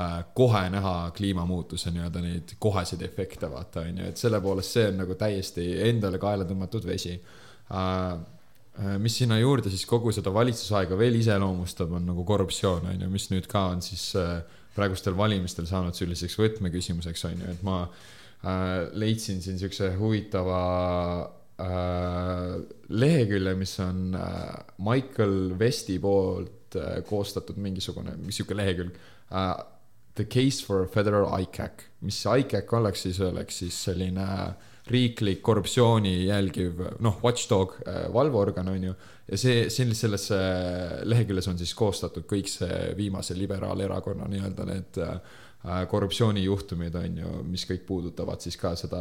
äh, 0.00 0.16
kohe 0.34 0.64
näha 0.74 1.12
kliimamuutuse 1.16 1.92
nii-öelda 1.94 2.22
neid 2.24 2.56
koheseid 2.58 3.04
efekte, 3.06 3.50
vaata 3.50 3.84
on 3.86 4.02
ju, 4.02 4.08
et 4.10 4.20
selle 4.20 4.40
poolest 4.42 4.78
see 4.78 4.88
on 4.90 4.98
nagu 5.04 5.18
täiesti 5.20 5.68
endale 5.88 6.18
kaela 6.22 6.46
tõmmatud 6.48 6.88
vesi. 6.88 7.14
Äh, 7.74 8.16
mis 8.98 9.14
sinna 9.20 9.38
juurde 9.38 9.70
siis 9.70 9.86
kogu 9.86 10.10
seda 10.12 10.32
valitsusaega 10.34 10.98
veel 10.98 11.20
iseloomustab, 11.20 11.92
on 11.94 12.10
nagu 12.10 12.24
korruptsioon, 12.26 12.90
on 12.90 13.06
ju, 13.06 13.12
mis 13.12 13.28
nüüd 13.30 13.46
ka 13.50 13.68
on 13.76 13.84
siis 13.86 14.08
äh, 14.18 14.40
praegustel 14.74 15.14
valimistel 15.14 15.70
saanud 15.70 15.94
selliseks 15.94 16.34
võtmeküsimuseks, 16.40 17.24
on 17.30 17.38
ju, 17.38 17.54
et 17.54 17.62
ma 17.62 17.78
äh, 17.86 18.90
leidsin 18.98 19.38
siin 19.44 19.62
siukse 19.62 19.92
huvitava 20.00 20.58
äh, 21.22 21.32
lehekülje, 22.88 23.54
mis 23.54 23.76
on 23.80 24.14
äh, 24.18 24.64
Michael 24.78 25.54
Westi 25.58 25.98
poolt 26.02 26.74
äh, 26.76 27.02
koostatud 27.06 27.60
mingisugune, 27.62 28.16
sihuke 28.30 28.56
lehekülg 28.56 28.98
äh,. 29.30 29.54
The 30.14 30.28
case 30.30 30.62
for 30.62 30.86
federal 30.86 31.26
ICAC, 31.42 31.88
mis 32.06 32.20
see 32.22 32.36
ICAC 32.44 32.72
oleks 32.78 33.00
siis, 33.02 33.16
oleks 33.18 33.56
siis 33.58 33.74
selline 33.88 34.26
riiklik 34.86 35.40
korruptsiooni 35.42 36.12
jälgiv, 36.28 36.84
noh, 37.02 37.16
watchdog, 37.24 37.74
valveorgan 38.14 38.68
on 38.70 38.84
ju. 38.84 38.94
ja 39.26 39.38
see, 39.40 39.64
see, 39.74 39.90
sellesse 39.98 40.38
leheküljes 41.08 41.48
on 41.50 41.58
siis 41.58 41.72
koostatud 41.74 42.28
kõik 42.30 42.46
see 42.52 42.92
viimase 42.94 43.34
liberaalerakonna 43.34 44.28
nii-öelda 44.30 44.68
need 44.68 45.02
äh, 45.02 45.16
korruptsioonijuhtumid 45.88 46.94
on 47.00 47.18
ju, 47.18 47.30
mis 47.48 47.64
kõik 47.64 47.86
puudutavad 47.88 48.42
siis 48.44 48.56
ka 48.60 48.74
seda 48.76 49.00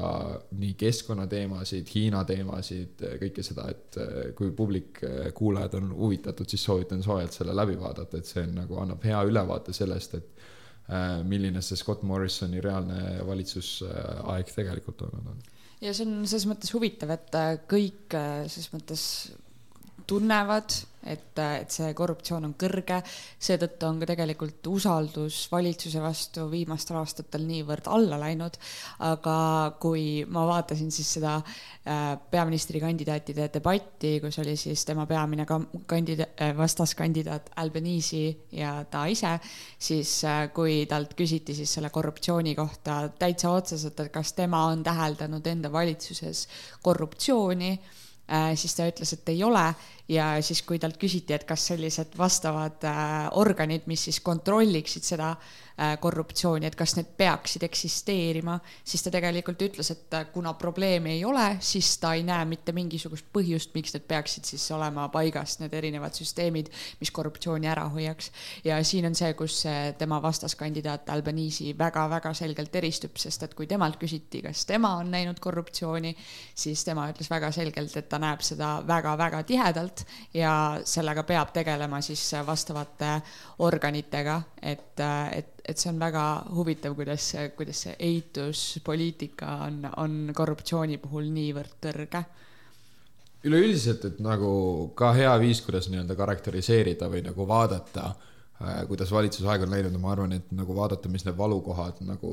nii 0.55 0.77
keskkonnateemasid, 0.79 1.89
Hiina 1.91 2.21
teemasid, 2.27 3.03
kõike 3.19 3.43
seda, 3.43 3.67
et 3.73 3.97
äh, 3.99 4.13
kui 4.37 4.53
publik, 4.55 5.01
kuulajad 5.35 5.75
on 5.81 5.91
huvitatud, 5.97 6.47
siis 6.47 6.63
soovitan 6.63 7.03
soojalt 7.03 7.35
selle 7.35 7.55
läbi 7.57 7.75
vaadata, 7.79 8.19
et 8.19 8.29
see 8.29 8.45
on 8.47 8.55
nagu 8.61 8.79
annab 8.79 9.03
hea 9.03 9.19
ülevaate 9.27 9.75
sellest, 9.75 10.15
et 10.21 10.45
äh, 10.87 11.19
milline 11.27 11.61
see 11.61 11.79
Scott 11.79 12.07
Morrisoni 12.07 12.63
reaalne 12.63 13.25
valitsusaeg 13.27 14.55
tegelikult 14.55 15.03
olnud 15.09 15.33
on. 15.33 15.43
ja 15.83 15.91
see 15.91 16.07
on 16.07 16.23
selles 16.23 16.47
mõttes 16.47 16.71
huvitav, 16.75 17.11
et 17.17 17.39
äh, 17.39 17.57
kõik 17.67 18.15
äh, 18.15 18.45
selles 18.47 18.71
mõttes 18.71 19.05
tunnevad, 20.07 20.73
et, 21.07 21.39
et 21.39 21.73
see 21.73 21.91
korruptsioon 21.97 22.47
on 22.47 22.53
kõrge, 22.59 22.99
seetõttu 23.43 23.87
on 23.87 23.99
ka 24.01 24.07
tegelikult 24.13 24.67
usaldus 24.71 25.43
valitsuse 25.51 26.01
vastu 26.03 26.45
viimastel 26.51 26.99
aastatel 27.01 27.43
niivõrd 27.47 27.89
alla 27.91 28.19
läinud, 28.21 28.57
aga 29.07 29.37
kui 29.83 30.23
ma 30.29 30.45
vaatasin 30.47 30.91
siis 30.95 31.11
seda 31.17 31.35
äh, 31.39 32.13
peaministrikandidaatide 32.31 33.49
debatti, 33.57 34.15
kus 34.23 34.39
oli 34.43 34.55
siis 34.59 34.85
tema 34.87 35.05
peamine 35.09 35.47
kandida-, 35.47 36.29
vastaskandidaat 36.57 37.51
Albanese 37.63 38.23
ja 38.55 38.77
ta 38.89 39.05
ise, 39.11 39.35
siis 39.79 40.15
äh, 40.29 40.45
kui 40.55 40.83
talt 40.89 41.17
küsiti 41.19 41.55
siis 41.57 41.75
selle 41.79 41.91
korruptsiooni 41.93 42.55
kohta 42.55 43.03
täitsa 43.19 43.51
otseselt, 43.51 43.99
et 43.99 44.13
kas 44.13 44.33
tema 44.37 44.65
on 44.71 44.85
täheldanud 44.85 45.51
enda 45.51 45.71
valitsuses 45.71 46.47
korruptsiooni 46.83 47.73
äh, 47.73 47.99
siis 48.55 48.75
ta 48.75 48.87
ütles, 48.87 49.13
et 49.13 49.29
ei 49.29 49.43
ole. 49.43 49.65
Ja 50.11 50.33
siis, 50.43 50.61
kui 50.67 50.79
talt 50.79 50.97
küsiti, 50.99 51.33
et 51.35 51.45
kas 51.47 51.67
sellised 51.71 52.17
vastavad 52.19 52.83
äh, 52.87 53.27
organid, 53.39 53.87
mis 53.87 54.03
siis 54.09 54.19
kontrolliksid 54.23 55.05
seda 55.07 55.31
äh, 55.31 55.62
korruptsiooni, 55.99 56.67
et 56.67 56.75
kas 56.77 56.93
need 56.97 57.09
peaksid 57.17 57.63
eksisteerima, 57.65 58.59
siis 58.85 59.01
ta 59.03 59.11
tegelikult 59.13 59.61
ütles, 59.65 59.89
et 59.93 60.13
äh, 60.13 60.27
kuna 60.33 60.53
probleemi 60.53 61.15
ei 61.15 61.23
ole, 61.25 61.57
siis 61.65 61.95
ta 61.97 62.13
ei 62.13 62.23
näe 62.23 62.45
mitte 62.45 62.75
mingisugust 62.75 63.25
põhjust, 63.33 63.73
miks 63.73 63.95
need 63.95 64.05
peaksid 64.07 64.45
siis 64.45 64.65
olema 64.75 65.07
paigas, 65.13 65.57
need 65.61 65.73
erinevad 65.73 66.13
süsteemid, 66.13 66.69
mis 66.99 67.11
korruptsiooni 67.11 67.69
ära 67.69 67.87
hoiaks. 67.89 68.31
ja 68.63 68.77
siin 68.83 69.09
on 69.09 69.15
see, 69.17 69.33
kus 69.33 69.61
see 69.65 69.93
tema 69.97 70.21
vastaskandidaat 70.21 71.09
Albanese 71.09 71.73
väga-väga 71.77 72.33
selgelt 72.37 72.75
eristub, 72.75 73.17
sest 73.17 73.43
et 73.43 73.57
kui 73.57 73.67
temalt 73.67 73.97
küsiti, 74.01 74.43
kas 74.45 74.65
tema 74.69 74.95
on 75.01 75.11
näinud 75.11 75.39
korruptsiooni, 75.41 76.13
siis 76.55 76.83
tema 76.85 77.07
ütles 77.11 77.29
väga 77.29 77.51
selgelt, 77.51 77.97
et 77.97 78.09
ta 78.09 78.19
näeb 78.21 78.45
seda 78.45 78.75
väga-väga 78.87 79.43
tihedalt 79.49 80.05
ja 80.33 80.53
sellega 80.85 81.23
peab 81.23 81.53
tegelema 81.53 82.01
siis 82.01 82.29
vastavate 82.45 83.17
organitega, 83.59 84.41
et, 84.61 84.99
et, 85.31 85.62
et 85.63 85.79
see 85.79 85.89
on 85.89 85.99
väga 85.99 86.23
huvitav, 86.53 86.95
kuidas, 86.95 87.29
kuidas 87.57 87.85
see 87.85 87.95
eituspoliitika 87.99 89.57
on, 89.67 89.83
on 89.97 90.17
korruptsiooni 90.35 90.97
puhul 91.03 91.29
niivõrd 91.31 91.77
kõrge 91.83 92.23
üleüldiselt, 93.43 94.05
et 94.07 94.19
nagu 94.23 94.51
ka 94.95 95.11
hea 95.17 95.31
viis, 95.41 95.61
kuidas 95.65 95.89
nii-öelda 95.91 96.15
karakteriseerida 96.15 97.09
või 97.11 97.23
nagu 97.25 97.47
vaadata, 97.47 98.13
kuidas 98.87 99.11
valitsusaeg 99.11 99.65
on 99.65 99.73
läinud 99.73 99.95
ja 99.95 99.99
ma 99.99 100.13
arvan, 100.13 100.35
et 100.37 100.53
nagu 100.55 100.75
vaadata, 100.77 101.11
mis 101.11 101.25
need 101.27 101.35
valukohad 101.35 101.99
nagu, 102.07 102.31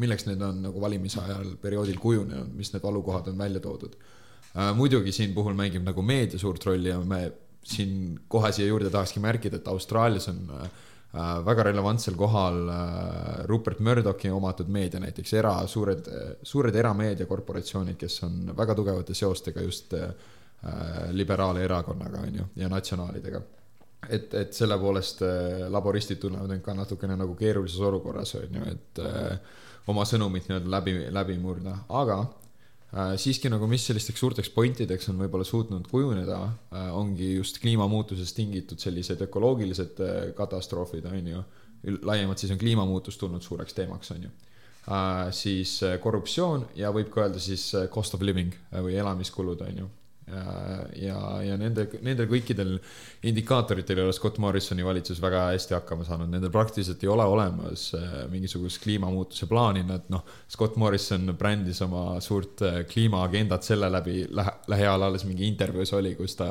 milleks 0.00 0.24
need 0.28 0.40
on 0.44 0.62
nagu 0.64 0.80
valimise 0.80 1.20
ajal 1.20 1.52
perioodil 1.60 2.00
kujunenud, 2.00 2.54
mis 2.56 2.72
need 2.72 2.84
valukohad 2.84 3.28
on 3.28 3.38
välja 3.38 3.60
toodud. 3.60 3.96
muidugi 4.74 5.12
siin 5.12 5.34
puhul 5.34 5.54
mängib 5.54 5.84
nagu 5.86 6.02
meedia 6.02 6.38
suurt 6.38 6.64
rolli 6.66 6.88
ja 6.88 6.98
me 7.00 7.32
siin 7.64 8.18
kohe 8.28 8.52
siia 8.52 8.66
juurde 8.66 8.90
tahakski 8.90 9.20
märkida, 9.20 9.56
et 9.60 9.68
Austraalias 9.68 10.28
on 10.28 10.40
äh, 10.56 10.70
väga 11.12 11.64
relevantsel 11.66 12.14
kohal 12.14 12.68
äh, 12.68 13.46
Rupert 13.50 13.80
Murdochi 13.82 14.30
omatud 14.30 14.68
meedia 14.70 15.00
näiteks 15.02 15.32
era, 15.34 15.54
suured, 15.66 16.06
suured 16.42 16.74
erameediakorporatsioonid, 16.74 17.96
kes 17.98 18.22
on 18.28 18.52
väga 18.56 18.76
tugevate 18.78 19.14
seostega 19.14 19.64
just 19.66 19.94
äh, 19.98 20.10
liberaaleerakonnaga, 21.10 22.20
on 22.26 22.36
ju, 22.42 22.44
ja 22.56 22.68
natsionaalidega. 22.68 23.40
Et, 24.08 24.34
et 24.34 24.54
selle 24.56 24.78
poolest 24.78 25.22
äh, 25.26 25.66
laboristid 25.68 26.22
tunnevad 26.22 26.54
end 26.54 26.64
ka 26.64 26.74
natukene 26.78 27.18
nagu 27.18 27.34
keerulises 27.36 27.80
olukorras 27.90 28.34
on 28.38 28.60
ju, 28.60 28.68
et 28.70 29.02
äh, 29.04 29.58
oma 29.90 30.06
sõnumit 30.06 30.46
nii-öelda 30.48 30.76
läbi, 30.78 30.94
läbi 31.10 31.38
murda, 31.42 31.74
aga 31.88 32.20
äh, 32.22 32.39
siiski 32.90 33.50
nagu, 33.52 33.68
mis 33.70 33.84
sellisteks 33.86 34.18
suurteks 34.18 34.50
pointideks 34.50 35.10
on 35.12 35.20
võib-olla 35.22 35.46
suutnud 35.46 35.86
kujuneda 35.90 36.38
äh,, 36.42 36.88
ongi 36.96 37.36
just 37.36 37.60
kliimamuutusest 37.62 38.34
tingitud 38.36 38.82
sellised 38.82 39.22
ökoloogilised 39.28 40.02
äh, 40.02 40.16
katastroofid 40.34 41.06
on 41.10 41.28
ju, 41.34 41.42
laiemalt 42.02 42.42
siis 42.42 42.50
on 42.50 42.58
kliimamuutus 42.58 43.18
tulnud 43.20 43.46
suureks 43.46 43.78
teemaks 43.78 44.10
on 44.16 44.26
ju. 44.26 44.32
Äh,, 44.90 45.30
siis 45.30 45.76
äh, 45.86 46.00
korruptsioon 46.02 46.66
ja 46.74 46.90
võib 46.94 47.12
ka 47.14 47.28
öelda 47.28 47.42
siis 47.42 47.68
äh, 47.78 47.86
cost 47.94 48.18
of 48.18 48.26
living 48.26 48.56
äh, 48.72 48.82
või 48.82 48.98
elamiskulud 48.98 49.62
on 49.68 49.82
ju 49.84 49.88
ja, 50.30 50.54
ja, 50.96 51.20
ja 51.44 51.56
nende, 51.60 51.86
nendel 52.06 52.28
kõikidel 52.30 52.76
indikaatoritel 53.28 54.00
ei 54.00 54.06
ole 54.08 54.16
Scott 54.16 54.38
Morrisoni 54.42 54.84
valitsus 54.86 55.20
väga 55.22 55.46
hästi 55.50 55.76
hakkama 55.76 56.06
saanud, 56.08 56.30
nendel 56.32 56.52
praktiliselt 56.54 57.02
ei 57.04 57.12
ole 57.12 57.26
olemas 57.28 57.90
äh, 57.98 58.14
mingisugust 58.32 58.82
kliimamuutuse 58.84 59.48
plaani, 59.50 59.84
nad 59.88 60.06
noh, 60.12 60.24
Scott 60.50 60.78
Morrison 60.80 61.34
brändis 61.38 61.82
oma 61.86 62.04
suurt 62.24 62.62
äh, 62.66 62.82
kliimaagendat 62.90 63.66
selle 63.66 63.90
läbi. 63.92 64.22
Lähe, 64.30 64.56
lähiajal 64.70 65.08
alles 65.08 65.26
mingi 65.28 65.48
intervjuus 65.48 65.92
oli, 65.98 66.14
kus 66.18 66.38
ta 66.38 66.50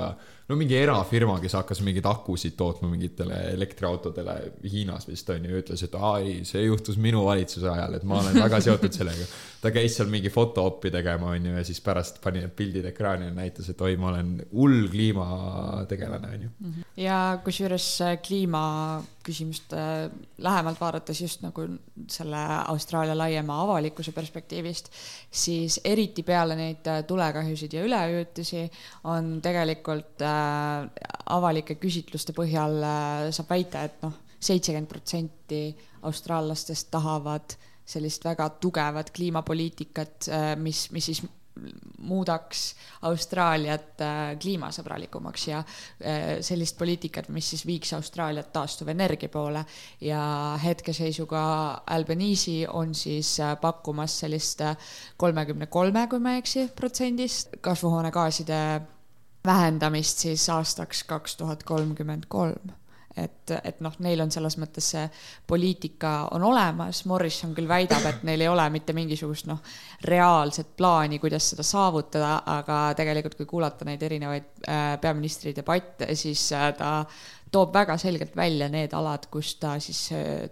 no 0.50 0.58
mingi 0.58 0.78
erafirma, 0.80 1.38
kes 1.42 1.54
hakkas 1.60 1.82
mingeid 1.86 2.08
akusid 2.10 2.56
tootma 2.58 2.90
mingitele 2.90 3.38
elektriautodele 3.54 4.36
Hiinas 4.66 5.06
vist 5.10 5.30
on 5.30 5.46
ju, 5.46 5.60
ütles, 5.62 5.84
et 5.86 5.98
aa 5.98 6.16
ei, 6.24 6.40
see 6.48 6.64
juhtus 6.66 6.98
minu 7.02 7.22
valitsuse 7.28 7.70
ajal, 7.70 8.00
et 8.00 8.06
ma 8.10 8.18
olen 8.24 8.40
väga 8.42 8.62
seotud 8.66 8.96
sellega. 8.96 9.28
ta 9.62 9.74
käis 9.76 9.98
seal 9.98 10.10
mingi 10.10 10.32
foto-op'i 10.34 10.92
tegema, 10.94 11.34
on 11.36 11.46
ju, 11.52 11.54
ja 11.58 11.64
siis 11.68 11.82
pärast 11.86 12.22
pani 12.24 12.42
need 12.42 12.56
pildid 12.58 12.88
ekraani 12.90 13.30
ja 13.30 13.36
näitas, 13.70 13.76
et 13.76 13.84
oi, 13.86 13.96
ma 14.02 14.10
olen 14.12 14.34
hull 14.52 14.88
kliimategelane, 14.92 16.34
on 16.34 16.46
ju. 16.48 16.50
Mhm. 16.60 16.88
ja 16.98 17.20
kusjuures 17.44 17.88
kliimaküsimust 18.26 19.76
lähemalt 20.38 20.82
vaadates 20.82 21.22
just 21.22 21.44
nagu 21.46 21.68
selle 22.10 22.44
Austraalia 22.74 23.18
laiema 23.18 23.62
avalikkuse 23.64 24.12
perspektiivist, 24.12 24.92
siis 25.32 25.80
eriti 25.84 26.24
peale 26.24 26.56
neid 26.60 26.88
tulekahjusid 27.08 27.74
ja 27.74 27.86
üleujutusi 27.86 28.66
on 29.04 29.38
tegelikult 29.44 30.22
äh, 30.26 30.40
Äh, 30.70 30.88
avalike 31.30 31.78
küsitluste 31.80 32.34
põhjal 32.38 32.80
äh, 32.82 33.30
saab 33.36 33.52
väita, 33.54 33.84
et 33.86 34.00
noh, 34.06 34.16
seitsekümmend 34.40 34.90
protsenti 34.90 35.64
austraallastest 36.08 36.90
tahavad 36.94 37.56
sellist 37.90 38.26
väga 38.26 38.48
tugevat 38.62 39.12
kliimapoliitikat, 39.16 40.30
äh, 40.34 40.54
mis, 40.62 40.88
mis 40.96 41.10
siis 41.12 41.24
muudaks 42.00 42.76
Austraaliat 43.08 44.02
kliimasõbralikumaks 44.42 45.48
ja 45.48 45.64
sellist 46.46 46.78
poliitikat, 46.78 47.30
mis 47.36 47.50
siis 47.54 47.66
viiks 47.68 47.94
Austraaliat 47.94 48.52
taastuvenergia 48.54 49.30
poole. 49.30 49.66
ja 50.02 50.22
hetkeseisuga 50.64 51.42
Albanese 51.88 52.68
on 52.70 52.96
siis 52.96 53.38
pakkumas 53.62 54.20
sellist 54.20 54.62
kolmekümne 55.18 55.68
kolme, 55.68 56.08
kui 56.08 56.20
ma 56.20 56.34
ei 56.34 56.44
eksi, 56.44 56.68
protsendist 56.76 57.60
kasvuhoonegaaside 57.62 58.82
vähendamist 59.46 60.18
siis 60.18 60.50
aastaks 60.50 61.04
kaks 61.04 61.36
tuhat 61.36 61.64
kolmkümmend 61.64 62.24
kolm 62.28 62.79
et, 63.24 63.54
et 63.64 63.80
noh, 63.84 63.96
neil 64.06 64.22
on 64.24 64.32
selles 64.32 64.58
mõttes 64.62 64.92
see 64.94 65.06
poliitika 65.48 66.14
on 66.36 66.44
olemas, 66.50 67.04
Morrison 67.10 67.54
küll 67.58 67.70
väidab, 67.70 68.06
et 68.10 68.24
neil 68.28 68.46
ei 68.46 68.52
ole 68.52 68.68
mitte 68.74 68.96
mingisugust 68.98 69.50
noh, 69.50 69.62
reaalset 70.10 70.76
plaani, 70.78 71.20
kuidas 71.20 71.52
seda 71.54 71.66
saavutada, 71.68 72.36
aga 72.60 72.80
tegelikult, 73.00 73.38
kui 73.40 73.50
kuulata 73.50 73.88
neid 73.88 74.04
erinevaid 74.06 74.50
äh, 74.68 74.94
peaministri 75.02 75.56
debatte, 75.56 76.14
siis 76.16 76.50
äh, 76.56 76.72
ta 76.78 76.94
toob 77.52 77.74
väga 77.74 77.98
selgelt 77.98 78.36
välja 78.38 78.70
need 78.70 78.94
alad, 78.98 79.30
kus 79.32 79.56
ta 79.62 79.78
siis 79.84 80.10
äh, 80.16 80.50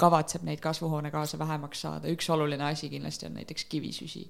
kavatseb 0.00 0.42
neid 0.44 0.60
kasvuhoonegaase 0.60 1.38
vähemaks 1.40 1.84
saada, 1.86 2.10
üks 2.12 2.28
oluline 2.30 2.64
asi 2.68 2.90
kindlasti 2.92 3.28
on 3.28 3.38
näiteks 3.40 3.64
kivisüsi 3.64 4.26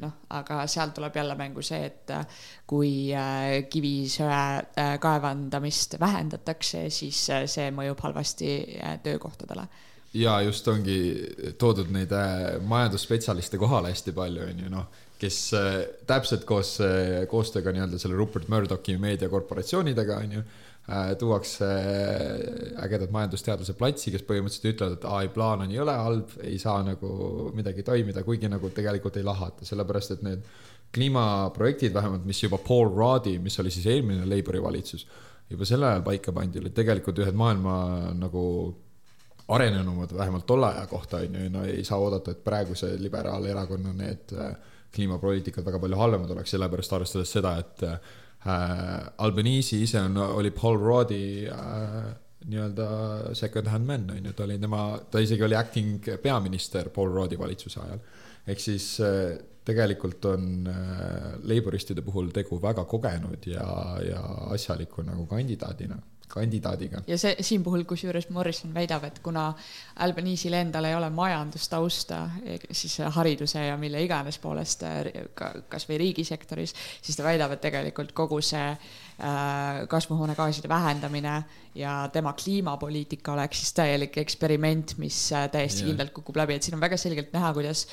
noh, 0.00 0.16
aga 0.36 0.62
seal 0.70 0.94
tuleb 0.96 1.16
jälle 1.16 1.36
mängu 1.38 1.62
see, 1.64 1.82
et 1.90 2.12
äh, 2.14 2.40
kui 2.68 2.92
äh, 3.16 3.66
kivisöe 3.70 4.30
äh, 4.30 4.96
kaevandamist 5.02 5.98
vähendatakse, 6.00 6.86
siis 6.94 7.22
see 7.28 7.68
mõjub 7.74 8.02
halvasti 8.06 8.56
töökohtadele. 9.04 9.68
Ja 10.18 10.40
just 10.42 10.66
ongi 10.68 10.96
toodud 11.58 11.92
neid 11.94 12.10
majandusspetsialiste 12.66 13.60
kohale 13.62 13.92
hästi 13.92 14.14
palju, 14.16 14.48
on 14.48 14.64
ju, 14.64 14.72
noh, 14.72 14.88
kes 15.20 15.38
täpselt 16.08 16.46
koos 16.48 16.78
koostööga 17.30 17.74
nii-öelda 17.76 17.98
selle 18.00 18.16
Rupert 18.18 18.48
Murdochi 18.50 18.96
meediakorporatsioonidega, 18.98 20.16
on 20.24 20.38
ju 20.38 20.42
Äh, 20.42 20.69
tuuakse 21.18 21.66
äh, 21.66 22.84
ägedad 22.84 23.12
majandusteadlase 23.14 23.76
platsi, 23.78 24.10
kes 24.14 24.24
põhimõtteliselt 24.26 24.74
ütlevad, 24.74 24.96
et 24.98 25.06
aa, 25.06 25.22
ei, 25.24 25.30
plaan 25.34 25.64
on 25.64 25.72
jõle 25.74 25.94
halb, 25.94 26.34
ei 26.42 26.58
saa 26.58 26.80
nagu 26.86 27.50
midagi 27.54 27.84
toimida, 27.86 28.24
kuigi 28.26 28.50
nagu 28.50 28.72
tegelikult 28.74 29.20
ei 29.20 29.26
lahata, 29.26 29.66
sellepärast 29.68 30.16
et 30.16 30.24
need 30.26 30.46
kliimaprojektid 30.94 31.94
vähemalt, 31.94 32.24
mis 32.26 32.42
juba 32.42 32.58
Paul 32.66 32.90
Roddi, 32.94 33.36
mis 33.42 33.58
oli 33.62 33.70
siis 33.70 33.86
eelmine 33.92 34.26
Labori 34.26 34.62
valitsus, 34.62 35.06
juba 35.50 35.68
sel 35.68 35.86
ajal 35.86 36.02
paika 36.06 36.34
pandi, 36.34 36.58
olid 36.62 36.74
tegelikult 36.74 37.22
ühed 37.22 37.38
maailma 37.38 37.74
nagu 38.18 38.44
arenenumad, 39.50 40.14
vähemalt 40.14 40.46
tolle 40.46 40.72
aja 40.72 40.86
kohta 40.90 41.22
on 41.22 41.38
ju, 41.38 41.52
no 41.54 41.62
ei 41.66 41.84
saa 41.86 41.98
oodata, 41.98 42.34
et 42.34 42.42
praeguse 42.46 42.96
liberaalerakonna 42.98 43.94
need 43.98 44.34
äh, 44.34 44.56
kliimapoliitikad 44.94 45.66
väga 45.66 45.78
palju 45.82 45.98
halvemad 45.98 46.34
oleks, 46.34 46.56
sellepärast 46.56 46.98
arvestades 46.98 47.32
seda, 47.38 47.54
et 47.62 47.86
äh, 48.46 49.12
Albanese 49.18 49.80
ise 49.82 50.00
on, 50.00 50.16
oli 50.16 50.50
Paul 50.50 50.78
Roddi 50.80 51.46
äh, 51.48 52.10
nii-öelda 52.48 52.88
second 53.36 53.68
hand 53.68 53.86
man 53.86 54.10
on 54.10 54.24
ju, 54.24 54.32
ta 54.32 54.44
oli 54.44 54.58
tema, 54.58 54.98
ta 55.10 55.20
isegi 55.20 55.44
oli 55.44 55.56
acting 55.56 56.08
peaminister 56.22 56.88
Paul 56.88 57.12
Roddi 57.12 57.38
valitsuse 57.38 57.80
ajal. 57.80 58.00
ehk 58.46 58.60
siis 58.60 58.86
äh, 59.04 59.36
tegelikult 59.64 60.24
on 60.24 60.66
äh, 60.66 61.34
laboristide 61.44 62.02
puhul 62.02 62.30
tegu 62.34 62.58
väga 62.62 62.84
kogenud 62.88 63.46
ja, 63.46 63.66
ja 64.06 64.22
asjaliku 64.56 65.04
nagu 65.04 65.26
kandidaadina 65.26 66.00
kandidaadiga. 66.30 67.02
ja 67.06 67.18
see 67.18 67.34
siin 67.44 67.64
puhul, 67.66 67.84
kusjuures 67.88 68.28
Morrison 68.30 68.74
väidab, 68.74 69.04
et 69.08 69.18
kuna 69.24 69.50
Albanese'il 70.04 70.56
endal 70.60 70.88
ei 70.88 70.94
ole 70.94 71.10
majandustausta, 71.14 72.20
siis 72.70 72.98
hariduse 73.16 73.66
ja 73.66 73.76
mille 73.80 74.02
iganes 74.04 74.38
poolest 74.42 74.84
ka 75.34 75.52
kasvõi 75.72 75.98
riigisektoris, 76.04 76.74
siis 77.02 77.18
ta 77.18 77.26
väidab, 77.26 77.56
et 77.56 77.64
tegelikult 77.64 78.14
kogu 78.16 78.40
see 78.44 78.68
äh, 78.70 79.82
kasvuhoonegaaside 79.90 80.68
vähendamine 80.70 81.42
ja 81.74 81.96
tema 82.12 82.32
kliimapoliitika 82.32 83.32
oleks 83.32 83.64
siis 83.64 83.74
täielik 83.76 84.16
eksperiment, 84.22 84.96
mis 84.98 85.18
äh, 85.32 85.48
täiesti 85.50 85.86
kindlalt 85.88 86.14
kukub 86.16 86.40
läbi, 86.40 86.56
et 86.56 86.66
siin 86.66 86.78
on 86.78 86.86
väga 86.86 86.98
selgelt 87.00 87.32
näha, 87.36 87.52
kuidas 87.56 87.86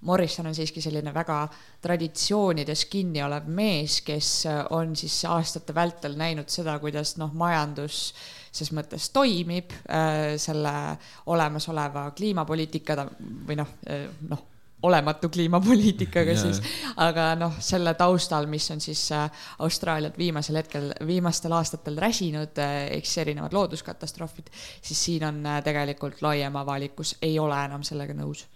Morrison 0.00 0.46
on 0.48 0.54
siiski 0.56 0.80
selline 0.80 1.12
väga 1.14 1.42
traditsioonides 1.84 2.86
kinni 2.88 3.20
olev 3.24 3.48
mees, 3.52 4.00
kes 4.06 4.30
äh, 4.48 4.60
on 4.72 4.94
siis 4.96 5.18
aastate 5.28 5.74
vältel 5.76 6.16
näinud 6.16 6.48
seda, 6.48 6.78
kuidas 6.80 7.18
noh, 7.20 7.34
majandus 7.36 8.06
ses 8.50 8.72
mõttes 8.74 9.10
toimib 9.12 9.74
äh, 9.84 10.38
selle 10.40 10.72
olemasoleva 11.30 12.10
kliimapoliitikaga 12.16 13.04
või 13.48 13.60
noh 13.60 13.76
äh,, 13.90 14.08
noh 14.30 14.46
olematu 14.82 15.28
kliimapoliitikaga 15.28 16.32
yeah. 16.32 16.40
siis, 16.40 16.62
aga 17.04 17.34
noh, 17.36 17.58
selle 17.60 17.92
taustal, 18.00 18.46
mis 18.48 18.64
on 18.72 18.80
siis 18.80 19.02
Austraaliat 19.60 20.16
viimasel 20.18 20.56
hetkel, 20.56 20.86
viimastel 21.06 21.52
aastatel 21.52 22.00
räsinud, 22.00 22.56
eks 22.96 23.12
erinevad 23.20 23.52
looduskatastroofid, 23.52 24.48
siis 24.80 25.04
siin 25.04 25.26
on 25.28 25.42
tegelikult 25.64 26.24
laiem 26.24 26.56
avalikkus 26.56 27.18
ei 27.20 27.36
ole 27.38 27.60
enam 27.66 27.84
sellega 27.84 28.16
nõus 28.16 28.46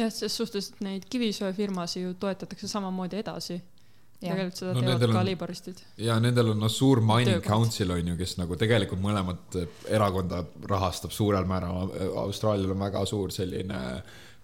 jah, 0.00 0.14
ses 0.14 0.36
suhtes, 0.36 0.70
et 0.72 0.80
neid 0.84 1.04
kivisöefirmasid 1.10 2.06
ju 2.06 2.14
toetatakse 2.20 2.68
samamoodi 2.70 3.20
edasi. 3.20 3.60
tegelikult 4.20 4.58
seda 4.58 4.72
no, 4.76 4.80
teevad 4.84 5.14
ka 5.16 5.20
laboristid. 5.24 5.78
ja 6.04 6.18
nendel 6.20 6.50
on 6.52 6.58
noh, 6.60 6.68
suur 6.68 7.00
mining 7.00 7.38
Töökoht. 7.38 7.46
council 7.46 7.94
on 7.94 8.10
ju, 8.12 8.16
kes 8.18 8.34
nagu 8.36 8.56
tegelikult 8.60 9.00
mõlemat 9.00 9.56
erakonda 9.88 10.42
rahastab 10.68 11.14
suurel 11.16 11.48
määral. 11.48 11.94
Austraalial 12.26 12.74
on 12.74 12.84
väga 12.84 13.04
suur 13.08 13.32
selline 13.32 13.80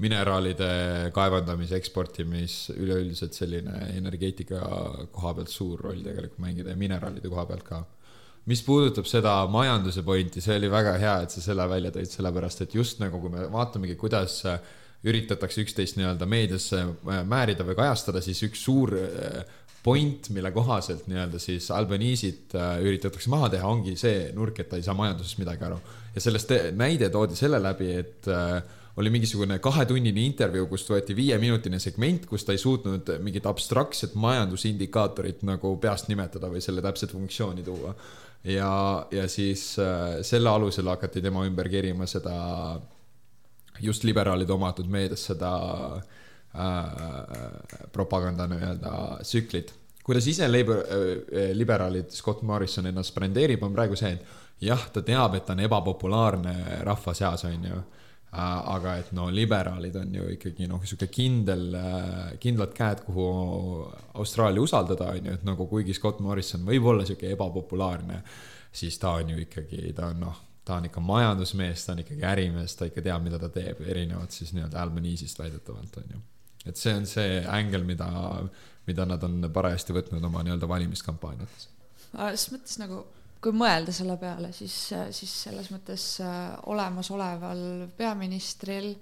mineraalide 0.01 1.11
kaevandamise, 1.17 1.77
eksportimis, 1.77 2.57
üleüldiselt 2.77 3.37
selline 3.37 3.93
energeetika 3.97 4.63
koha 5.13 5.35
pealt 5.39 5.53
suur 5.53 5.81
roll 5.89 6.03
tegelikult 6.05 6.41
mängida 6.45 6.73
ja 6.73 6.81
mineraalide 6.81 7.33
koha 7.33 7.47
pealt 7.49 7.69
ka 7.69 7.85
mis 8.47 8.63
puudutab 8.63 9.09
seda 9.11 9.35
majanduse 9.51 10.05
pointi, 10.07 10.43
see 10.43 10.57
oli 10.61 10.71
väga 10.71 10.95
hea, 11.03 11.15
et 11.25 11.35
sa 11.35 11.43
selle 11.43 11.67
välja 11.71 11.91
tõid, 11.95 12.11
sellepärast 12.13 12.63
et 12.63 12.77
just 12.79 13.01
nagu, 13.03 13.19
kui 13.23 13.33
me 13.33 13.47
vaatamegi, 13.51 13.97
kuidas 13.99 14.39
äh, 14.47 14.61
üritatakse 15.05 15.63
üksteist 15.65 15.99
nii-öelda 15.99 16.29
meediasse 16.29 16.83
äh, 16.83 17.21
määrida 17.29 17.67
või 17.67 17.77
kajastada, 17.79 18.23
siis 18.25 18.43
üks 18.47 18.63
suur 18.67 18.95
äh, 18.97 19.43
point, 19.87 20.31
mille 20.35 20.51
kohaselt 20.55 21.07
nii-öelda 21.11 21.41
siis 21.43 21.69
Albanese'it 21.75 22.57
äh, 22.59 22.73
üritatakse 22.87 23.31
maha 23.33 23.51
teha, 23.53 23.69
ongi 23.69 23.97
see 24.01 24.31
nurk, 24.37 24.59
et 24.63 24.73
ta 24.73 24.81
ei 24.81 24.87
saa 24.87 24.97
majandusest 24.99 25.39
midagi 25.43 25.69
aru. 25.69 25.79
ja 26.17 26.25
sellest 26.25 26.57
näide 26.75 27.11
toodi 27.13 27.39
selle 27.39 27.61
läbi, 27.63 27.93
et 28.01 28.29
oli 28.97 29.11
mingisugune 29.13 29.59
kahetunnine 29.61 30.23
intervjuu, 30.25 30.67
kust 30.71 30.89
võeti 30.89 31.13
viieminutine 31.15 31.79
segment, 31.79 32.25
kus 32.27 32.47
ta 32.49 32.55
ei 32.57 32.59
suutnud 32.59 33.11
mingit 33.21 33.45
abstraktset 33.47 34.15
majandusindikaatorit 34.17 35.45
nagu 35.45 35.75
peast 35.83 36.09
nimetada 36.09 36.49
või 36.49 36.65
selle 36.65 36.81
täpset 36.83 37.13
funktsiooni 37.13 37.63
tuua. 37.67 37.93
ja, 38.49 38.71
ja 39.13 39.29
siis 39.29 39.75
selle 40.25 40.49
alusel 40.49 40.89
hakati 40.89 41.21
tema 41.21 41.45
ümber 41.45 41.69
kerima 41.69 42.09
seda 42.09 42.41
just 43.83 44.05
liberaalide 44.05 44.53
omatud 44.53 44.89
meedias 44.91 45.27
seda 45.31 45.53
äh, 45.97 46.63
propaganda 47.93 48.47
nii-öelda 48.51 48.95
tsüklit. 49.23 49.75
kuidas 50.05 50.27
ise 50.27 50.49
labor, 50.49 50.77
äh, 50.77 51.51
liberaalid 51.53 52.11
Scott 52.11 52.43
Morrison 52.43 52.87
ennast 52.87 53.15
brändeerib, 53.15 53.63
on 53.63 53.75
praegu 53.75 53.97
see, 53.97 54.13
et 54.13 54.65
jah, 54.69 54.89
ta 54.93 55.03
teab, 55.03 55.35
et 55.35 55.47
ta 55.47 55.53
on 55.53 55.65
ebapopulaarne 55.67 56.83
rahva 56.87 57.15
seas, 57.15 57.45
on 57.45 57.65
ju 57.65 57.83
aga 58.37 58.97
et 59.01 59.13
no 59.17 59.29
liberaalid 59.33 59.95
on 59.97 60.15
ju 60.15 60.27
ikkagi 60.35 60.67
noh, 60.69 60.83
sihuke 60.85 61.09
kindel, 61.13 61.71
kindlad 62.43 62.75
käed, 62.77 63.05
kuhu 63.07 63.27
Austraalia 64.21 64.63
usaldada, 64.63 65.09
on 65.15 65.31
ju, 65.31 65.37
et 65.39 65.47
nagu 65.47 65.67
kuigi 65.71 65.95
Scott 65.97 66.21
Morrison 66.25 66.67
võib 66.67 66.91
olla 66.91 67.07
sihuke 67.07 67.31
ebapopulaarne, 67.33 68.21
siis 68.73 68.99
ta 69.01 69.15
on 69.21 69.33
ju 69.33 69.41
ikkagi, 69.47 69.93
ta 69.97 70.11
on 70.13 70.21
noh, 70.27 70.43
ta 70.67 70.81
on 70.81 70.89
ikka 70.89 71.01
majandusmees, 71.01 71.85
ta 71.87 71.95
on 71.95 72.03
ikkagi 72.03 72.25
ärimees, 72.27 72.75
ta 72.77 72.89
ikka 72.91 73.05
teab, 73.07 73.23
mida 73.23 73.39
ta 73.39 73.51
teeb, 73.55 73.81
erinevalt 73.87 74.35
siis 74.35 74.51
nii-öelda 74.57 74.81
Albanese'ist 74.83 75.39
väidetavalt, 75.39 76.01
on 76.03 76.17
ju. 76.17 76.23
et 76.67 76.81
see 76.81 76.95
on 76.95 77.07
see 77.07 77.43
ängel, 77.59 77.85
mida, 77.87 78.09
mida 78.89 79.07
nad 79.07 79.23
on 79.23 79.47
parajasti 79.55 79.95
võtnud 79.95 80.25
oma 80.27 80.43
nii-öelda 80.47 80.69
valimiskampaaniates. 80.69 81.69
selles 82.11 82.49
mõttes 82.55 82.81
nagu 82.83 83.05
kui 83.43 83.55
mõelda 83.55 83.95
selle 83.95 84.17
peale, 84.19 84.51
siis, 84.57 84.75
siis 85.15 85.37
selles 85.47 85.71
mõttes 85.71 86.07
äh, 86.25 86.57
olemasoleval 86.73 87.61
peaministril 87.99 88.95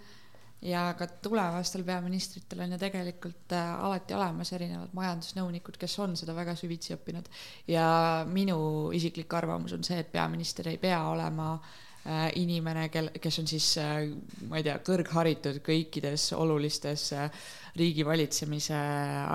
ja 0.65 0.85
ka 0.99 1.07
tulevastel 1.07 1.85
peaministritel 1.85 2.65
on 2.65 2.75
ju 2.75 2.81
tegelikult 2.81 3.53
äh, 3.53 3.71
alati 3.87 4.17
olemas 4.17 4.53
erinevad 4.57 4.93
majandusnõunikud, 4.97 5.79
kes 5.81 5.97
on 6.05 6.17
seda 6.17 6.37
väga 6.37 6.57
süvitsi 6.59 6.95
õppinud. 6.97 7.29
ja 7.69 7.87
minu 8.29 8.91
isiklik 8.97 9.33
arvamus 9.35 9.77
on 9.77 9.85
see, 9.85 10.01
et 10.01 10.13
peaminister 10.13 10.69
ei 10.73 10.79
pea 10.81 11.01
olema 11.11 11.51
äh, 11.55 12.31
inimene, 12.41 12.89
kel, 12.89 13.11
kes 13.21 13.41
on 13.43 13.51
siis, 13.51 13.69
ma 14.49 14.61
ei 14.61 14.67
tea, 14.67 14.79
kõrgharitud 14.87 15.61
kõikides 15.65 16.31
olulistes 16.39 17.11
riigivalitsemise 17.77 18.79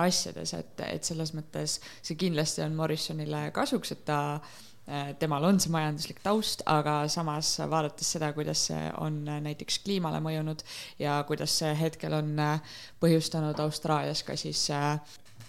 asjades, 0.00 0.54
et, 0.56 0.82
et 0.88 1.04
selles 1.04 1.34
mõttes 1.36 1.78
see 2.00 2.18
kindlasti 2.18 2.64
on 2.64 2.74
Morrisonile 2.74 3.50
kasuks, 3.54 3.92
et 3.94 4.04
ta 4.08 4.20
äh, 4.34 4.58
Äh, 4.60 4.69
temal 5.18 5.44
on 5.46 5.60
see 5.62 5.70
majanduslik 5.72 6.20
taust, 6.24 6.64
aga 6.70 7.04
samas 7.12 7.52
vaadates 7.70 8.10
seda, 8.16 8.32
kuidas 8.34 8.66
see 8.70 8.80
on 8.98 9.22
näiteks 9.44 9.80
kliimale 9.84 10.20
mõjunud 10.24 10.64
ja 10.98 11.20
kuidas 11.28 11.54
see 11.62 11.72
hetkel 11.78 12.16
on 12.18 12.34
äh, 12.42 12.76
põhjustanud 13.02 13.58
Austraalias 13.62 14.24
ka 14.26 14.36
siis 14.40 14.66
äh, 14.74 14.98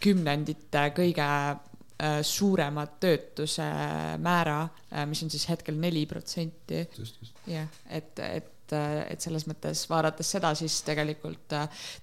kümnendite 0.01 0.87
kõige 0.97 1.27
suuremat 2.25 2.95
töötuse 2.97 3.65
määra, 4.25 4.63
mis 5.05 5.19
on 5.21 5.29
siis 5.29 5.43
hetkel 5.51 5.75
neli 5.77 6.07
protsenti. 6.09 6.79
jah, 7.45 7.67
et, 7.85 8.17
et, 8.25 8.73
et 8.73 9.21
selles 9.21 9.45
mõttes 9.45 9.83
vaadates 9.89 10.31
seda, 10.33 10.55
siis 10.57 10.79
tegelikult 10.87 11.53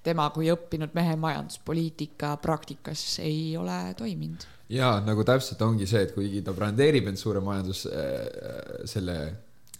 tema 0.06 0.28
kui 0.30 0.52
õppinud 0.54 0.94
mehe 0.94 1.16
majanduspoliitika 1.18 2.36
praktikas 2.44 3.02
ei 3.26 3.56
ole 3.58 3.80
toiminud 3.98 4.46
jaa, 4.72 4.98
nagu 5.04 5.24
täpselt 5.26 5.62
ongi 5.64 5.88
see, 5.88 6.04
et 6.06 6.14
kuigi 6.16 6.42
ta 6.44 6.54
brändeerib 6.56 7.08
end 7.10 7.20
suure 7.20 7.40
majandus 7.44 7.86
äh, 7.88 8.84
selle 8.88 9.18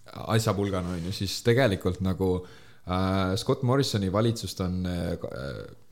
asjapulgana, 0.08 0.96
on 0.96 1.10
ju, 1.10 1.12
siis 1.20 1.38
tegelikult 1.44 2.00
nagu 2.04 2.30
äh, 2.40 3.34
Scott 3.40 3.64
Morrisoni 3.68 4.08
valitsust 4.12 4.62
on 4.64 4.80
äh, 4.88 5.26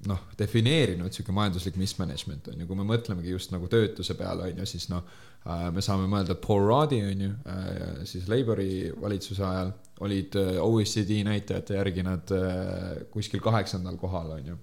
noh, 0.08 0.26
defineerinud 0.38 1.12
sihuke 1.12 1.34
majanduslik 1.36 1.76
mismanagement 1.80 2.48
on 2.52 2.62
ju, 2.62 2.68
kui 2.68 2.78
me 2.78 2.86
mõtlemegi 2.88 3.34
just 3.34 3.52
nagu 3.52 3.68
töötuse 3.72 4.16
peale, 4.16 4.50
on 4.50 4.62
ju, 4.62 4.68
siis 4.70 4.88
noh 4.92 5.04
äh,, 5.44 5.66
me 5.74 5.84
saame 5.84 6.08
mõelda, 6.10 6.38
Roddy 6.40 7.02
on 7.04 7.26
ju 7.26 7.32
äh,, 7.52 8.06
siis 8.08 8.30
Labori 8.32 8.94
valitsuse 9.00 9.44
ajal 9.44 9.74
olid 10.06 10.38
äh, 10.40 10.56
OECD 10.64 11.20
näitajate 11.28 11.76
järgi 11.76 12.06
nad 12.06 12.32
äh, 12.32 13.04
kuskil 13.12 13.44
kaheksandal 13.44 14.00
kohal, 14.00 14.32
on 14.38 14.50
ju 14.54 14.56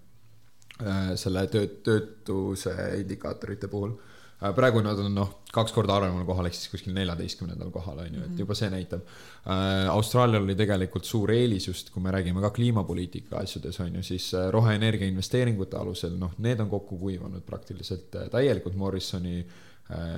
äh,, 0.81 1.13
selle 1.21 1.45
töö, 1.53 1.69
töötuse 1.85 2.73
indikaatorite 3.03 3.69
puhul. 3.69 3.93
Äh, 3.93 4.09
praegu 4.57 4.81
nad 4.83 4.99
on 4.99 5.13
noh, 5.15 5.29
kaks 5.53 5.73
korda 5.75 5.95
harvemal 5.97 6.25
kohal, 6.27 6.49
ehk 6.49 6.57
siis 6.57 6.71
kuskil 6.71 6.95
neljateistkümnendal 6.97 7.71
kohal 7.73 8.01
on 8.03 8.09
ju, 8.09 8.21
et 8.21 8.31
mhm. 8.31 8.39
juba 8.43 8.57
see 8.59 8.69
näitab. 8.73 9.05
Äh, 9.47 9.87
Austraalial 9.93 10.43
oli 10.43 10.57
tegelikult 10.59 11.07
suur 11.07 11.31
eelis 11.35 11.69
just, 11.69 11.93
kui 11.93 12.03
me 12.03 12.13
räägime 12.15 12.43
ka 12.43 12.51
kliimapoliitika 12.55 13.39
asjades 13.43 13.79
on 13.83 13.99
ju, 13.99 14.05
siis 14.05 14.31
äh, 14.37 14.49
roheenergia 14.53 15.07
investeeringute 15.11 15.79
alusel, 15.79 16.17
noh, 16.19 16.35
need 16.43 16.63
on 16.63 16.71
kokku 16.73 16.99
kuivanud 17.01 17.45
praktiliselt 17.47 18.11
täielikult 18.33 18.75
Morrisoni 18.79 19.43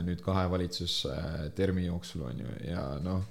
nüüd 0.05 0.19
kahe 0.21 0.43
valitsustermi 0.47 1.87
jooksul 1.87 2.21
on 2.27 2.43
ju 2.43 2.51
ja 2.69 2.83
noh 3.01 3.23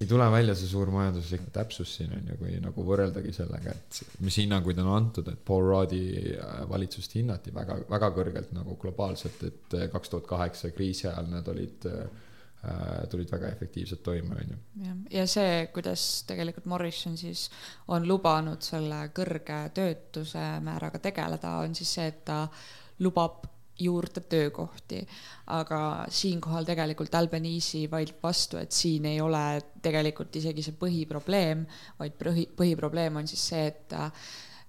ei 0.00 0.06
tule 0.08 0.30
välja 0.32 0.54
see 0.56 0.68
suur 0.68 0.88
majanduslik 0.92 1.42
täpsus 1.52 1.90
siin 1.98 2.14
on 2.16 2.30
ju, 2.30 2.36
kui 2.40 2.54
nagu 2.62 2.84
võrreldagi 2.86 3.34
sellega, 3.36 3.74
et 3.76 4.22
mis 4.24 4.38
hinnanguid 4.40 4.80
on 4.80 4.88
antud, 4.94 5.28
et 5.28 5.42
Paul 5.44 5.68
Roddi 5.68 6.00
äh, 6.32 6.62
valitsust 6.70 7.18
hinnati 7.18 7.52
väga, 7.54 7.76
väga 7.90 8.08
kõrgelt 8.16 8.54
nagu 8.56 8.78
globaalselt, 8.80 9.44
et 9.44 9.76
äh, 9.76 9.86
kaks 9.92 10.12
tuhat 10.14 10.26
kaheksa 10.30 10.72
kriisi 10.72 11.08
ajal 11.10 11.28
nad 11.28 11.52
olid 11.52 11.88
äh, 11.90 12.02
tulid 13.12 13.30
väga 13.32 13.52
efektiivselt 13.52 14.02
toime, 14.04 14.36
on 14.40 14.54
ju. 14.54 14.58
jah, 14.86 14.96
ja 15.18 15.28
see, 15.28 15.54
kuidas 15.74 16.02
tegelikult 16.28 16.68
Morrison 16.68 17.16
siis 17.20 17.46
on 17.88 18.08
lubanud 18.08 18.64
selle 18.64 19.06
kõrge 19.16 19.62
töötuse 19.76 20.44
määraga 20.64 21.00
tegeleda, 21.10 21.58
on 21.64 21.76
siis 21.76 21.92
see, 21.98 22.08
et 22.08 22.24
ta 22.28 22.46
lubab 23.04 23.44
juurde 23.80 24.20
töökohti. 24.28 25.00
aga 25.50 26.06
siinkohal 26.14 26.64
tegelikult 26.64 27.14
Albanese 27.18 27.86
vaidleb 27.90 28.20
vastu, 28.22 28.56
et 28.60 28.72
siin 28.72 29.08
ei 29.10 29.20
ole 29.20 29.60
tegelikult 29.82 30.36
isegi 30.36 30.62
see 30.62 30.76
põhiprobleem, 30.78 31.64
vaid 31.98 32.14
põhi, 32.20 32.46
põhiprobleem 32.56 33.16
on 33.18 33.26
siis 33.26 33.48
see, 33.50 33.66
et 33.66 33.96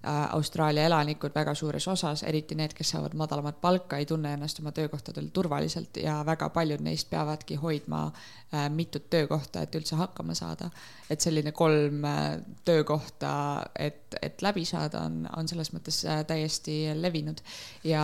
Austraalia 0.04 0.88
elanikud 0.88 1.30
väga 1.34 1.54
suures 1.54 1.84
osas, 1.88 2.24
eriti 2.26 2.56
need, 2.58 2.72
kes 2.74 2.88
saavad 2.94 3.12
madalamat 3.14 3.60
palka, 3.62 4.00
ei 4.00 4.06
tunne 4.06 4.32
ennast 4.34 4.58
oma 4.58 4.72
töökohtadel 4.74 5.28
turvaliselt 5.32 6.00
ja 6.02 6.16
väga 6.26 6.48
paljud 6.50 6.80
neist 6.82 7.06
peavadki 7.10 7.54
hoidma 7.62 8.00
äh, 8.08 8.66
mitut 8.70 9.06
töökohta, 9.10 9.62
et 9.62 9.74
üldse 9.78 9.96
hakkama 10.00 10.34
saada. 10.34 10.70
et 11.10 11.20
selline 11.20 11.52
kolm 11.52 12.04
äh, 12.04 12.40
töökohta, 12.64 13.34
et, 13.78 14.16
et 14.22 14.42
läbi 14.42 14.64
saada, 14.64 15.04
on, 15.06 15.28
on 15.36 15.48
selles 15.48 15.70
mõttes 15.72 16.02
täiesti 16.26 16.80
levinud. 16.98 17.38
ja 17.84 18.02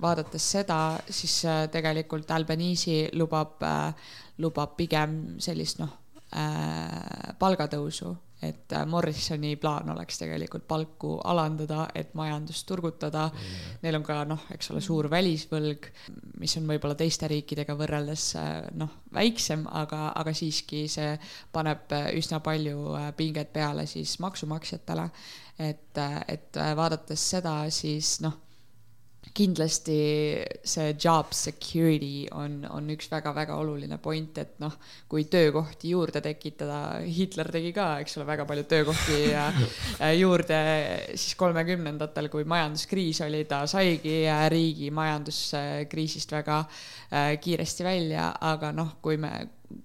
vaadates 0.00 0.50
seda, 0.52 0.98
siis 1.08 1.42
tegelikult 1.72 2.30
Albanese 2.30 3.08
lubab, 3.12 3.64
lubab 4.38 4.76
pigem 4.76 5.40
sellist 5.40 5.80
noh, 5.80 5.96
palgatõusu 7.38 8.12
et 8.42 8.72
äh, 8.72 8.86
Morrisoni 8.86 9.54
plaan 9.56 9.90
oleks 9.92 10.18
tegelikult 10.18 10.64
palku 10.68 11.12
alandada, 11.30 11.86
et 11.94 12.14
majandust 12.18 12.66
turgutada 12.66 13.28
mm.. 13.28 13.78
Neil 13.82 13.98
on 13.98 14.06
ka 14.06 14.22
noh, 14.28 14.46
eks 14.54 14.72
ole, 14.74 14.82
suur 14.84 15.08
välisvõlg, 15.10 15.88
mis 16.42 16.56
on 16.58 16.66
võib-olla 16.70 16.96
teiste 16.98 17.30
riikidega 17.30 17.76
võrreldes 17.78 18.26
äh, 18.40 18.52
noh, 18.78 18.98
väiksem, 19.14 19.64
aga, 19.70 20.08
aga 20.18 20.34
siiski 20.36 20.84
see 20.90 21.14
paneb 21.54 21.94
äh, 21.94 22.10
üsna 22.18 22.42
palju 22.44 22.96
pinget 23.16 23.52
peale 23.54 23.86
siis 23.86 24.18
maksumaksjatele. 24.22 25.10
et, 25.62 25.98
et 26.28 26.56
vaadates 26.76 27.30
seda, 27.34 27.54
siis 27.70 28.16
noh 28.24 28.40
kindlasti 29.32 29.96
see 30.66 30.94
job 31.00 31.30
security 31.32 32.26
on, 32.36 32.58
on 32.68 32.90
üks 32.92 33.08
väga-väga 33.12 33.54
oluline 33.56 33.96
point, 34.02 34.36
et 34.42 34.58
noh, 34.60 34.74
kui 35.08 35.24
töökohti 35.30 35.92
juurde 35.94 36.20
tekitada, 36.24 36.98
Hitler 37.06 37.48
tegi 37.54 37.72
ka, 37.76 37.86
eks 38.02 38.18
ole, 38.18 38.26
väga 38.28 38.46
palju 38.48 38.66
töökohti 38.68 39.20
juurde 40.22 40.60
siis 41.14 41.38
kolmekümnendatel, 41.40 42.28
kui 42.32 42.44
majanduskriis 42.48 43.22
oli, 43.24 43.44
ta 43.48 43.62
saigi 43.70 44.20
riigi 44.52 44.92
majanduskriisist 44.94 46.36
väga 46.36 46.60
äh, 46.66 47.32
kiiresti 47.40 47.88
välja, 47.88 48.32
aga 48.52 48.74
noh, 48.76 48.96
kui 49.02 49.16
me 49.22 49.32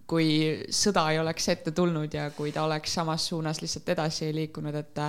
kui 0.08 0.28
sõda 0.74 1.06
ei 1.14 1.20
oleks 1.22 1.48
ette 1.54 1.72
tulnud 1.76 2.14
ja 2.14 2.30
kui 2.36 2.52
ta 2.52 2.66
oleks 2.68 2.98
samas 2.98 3.28
suunas 3.30 3.62
lihtsalt 3.62 3.90
edasi 3.94 4.34
liikunud, 4.36 4.76
et 4.76 5.00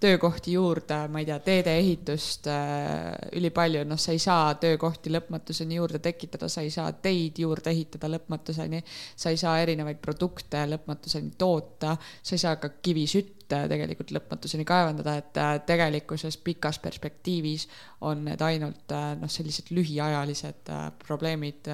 töökohti 0.00 0.52
juurde, 0.52 0.96
ma 1.12 1.20
ei 1.20 1.26
tea, 1.28 1.38
teedeehitust 1.44 2.46
äh, 2.48 3.12
ülipalju, 3.36 3.82
noh, 3.88 3.98
sa 4.00 4.14
ei 4.16 4.20
saa 4.22 4.54
töökohti 4.60 5.12
lõpmatuseni 5.12 5.76
juurde 5.76 6.00
tekitada, 6.02 6.48
sa 6.48 6.64
ei 6.64 6.70
saa 6.72 6.92
teid 6.92 7.38
juurde 7.42 7.70
ehitada 7.70 8.08
lõpmatuseni, 8.14 8.80
sa 9.16 9.32
ei 9.32 9.40
saa 9.40 9.58
erinevaid 9.60 10.00
produkte 10.00 10.64
lõpmatuseni 10.72 11.34
toota, 11.38 11.96
sa 12.00 12.36
ei 12.36 12.42
saa 12.42 12.56
ka 12.62 12.72
kivisütte 12.80 13.64
tegelikult 13.68 14.14
lõpmatuseni 14.16 14.64
kaevandada, 14.68 15.16
et 15.20 15.40
äh, 15.42 15.56
tegelikkuses 15.68 16.38
pikas 16.44 16.80
perspektiivis 16.80 17.66
on 18.08 18.24
need 18.30 18.40
ainult 18.46 18.96
äh, 18.96 19.10
noh, 19.20 19.28
sellised 19.28 19.68
lühiajalised 19.76 20.72
probleemid, 21.04 21.68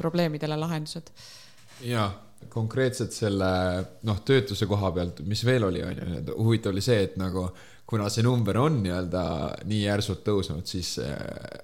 probleemidele 0.00 0.56
lahendused. 0.56 1.12
jaa 1.84 2.08
konkreetselt 2.48 3.12
selle 3.14 3.48
noh, 4.08 4.20
töötuse 4.26 4.66
koha 4.70 4.92
pealt, 4.94 5.22
mis 5.26 5.42
veel 5.46 5.66
oli, 5.68 5.82
on 5.84 5.98
ju, 5.98 6.36
huvitav 6.38 6.72
oli 6.72 6.84
see, 6.84 7.02
et 7.08 7.18
nagu 7.20 7.48
kuna 7.88 8.10
see 8.12 8.24
number 8.24 8.58
on 8.60 8.82
nii-öelda 8.84 9.22
nii 9.68 9.80
järsult 9.86 10.20
tõusnud, 10.26 10.66
siis 10.68 10.98
äh, 11.00 11.16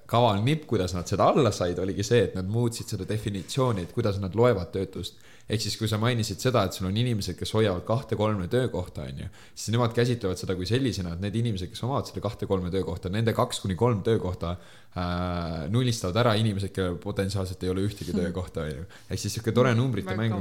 kaval 0.08 0.40
nipp, 0.44 0.64
kuidas 0.70 0.94
nad 0.96 1.08
seda 1.10 1.28
alla 1.32 1.52
said, 1.52 1.78
oligi 1.82 2.06
see, 2.06 2.22
et 2.28 2.36
nad 2.38 2.48
muutsid 2.48 2.94
seda 2.94 3.06
definitsiooni, 3.08 3.84
et 3.84 3.92
kuidas 3.96 4.20
nad 4.22 4.36
loevad 4.38 4.72
töötust 4.72 5.20
ehk 5.44 5.60
siis, 5.60 5.76
kui 5.76 5.88
sa 5.90 5.98
mainisid 6.00 6.40
seda, 6.40 6.62
et 6.64 6.76
sul 6.76 6.88
on 6.88 6.96
inimesed, 6.96 7.36
kes 7.36 7.52
hoiavad 7.56 7.84
kahte-kolme 7.88 8.46
töökohta, 8.52 9.04
on 9.10 9.24
ju, 9.24 9.28
siis 9.52 9.74
nemad 9.74 9.92
käsitlevad 9.96 10.40
seda 10.40 10.56
kui 10.56 10.68
sellisena, 10.68 11.14
et 11.14 11.24
need 11.24 11.36
inimesed, 11.42 11.72
kes 11.72 11.84
omavad 11.84 12.08
seda 12.08 12.22
kahte-kolme 12.24 12.72
töökohta, 12.72 13.12
nende 13.12 13.36
kaks 13.36 13.60
kuni 13.64 13.76
kolm 13.78 14.00
töökohta 14.06 14.54
äh, 14.56 15.64
nullistavad 15.72 16.22
ära 16.24 16.36
inimesed, 16.40 16.72
kellel 16.76 16.96
potentsiaalselt 17.02 17.64
ei 17.66 17.74
ole 17.74 17.84
ühtegi 17.84 18.16
töökohta, 18.22 18.64
on 18.64 18.72
ju. 18.72 18.86
ehk 19.10 19.20
siis 19.20 19.36
sihuke 19.36 19.52
tore 19.56 19.74
numbrite 19.76 20.16
mäng. 20.16 20.32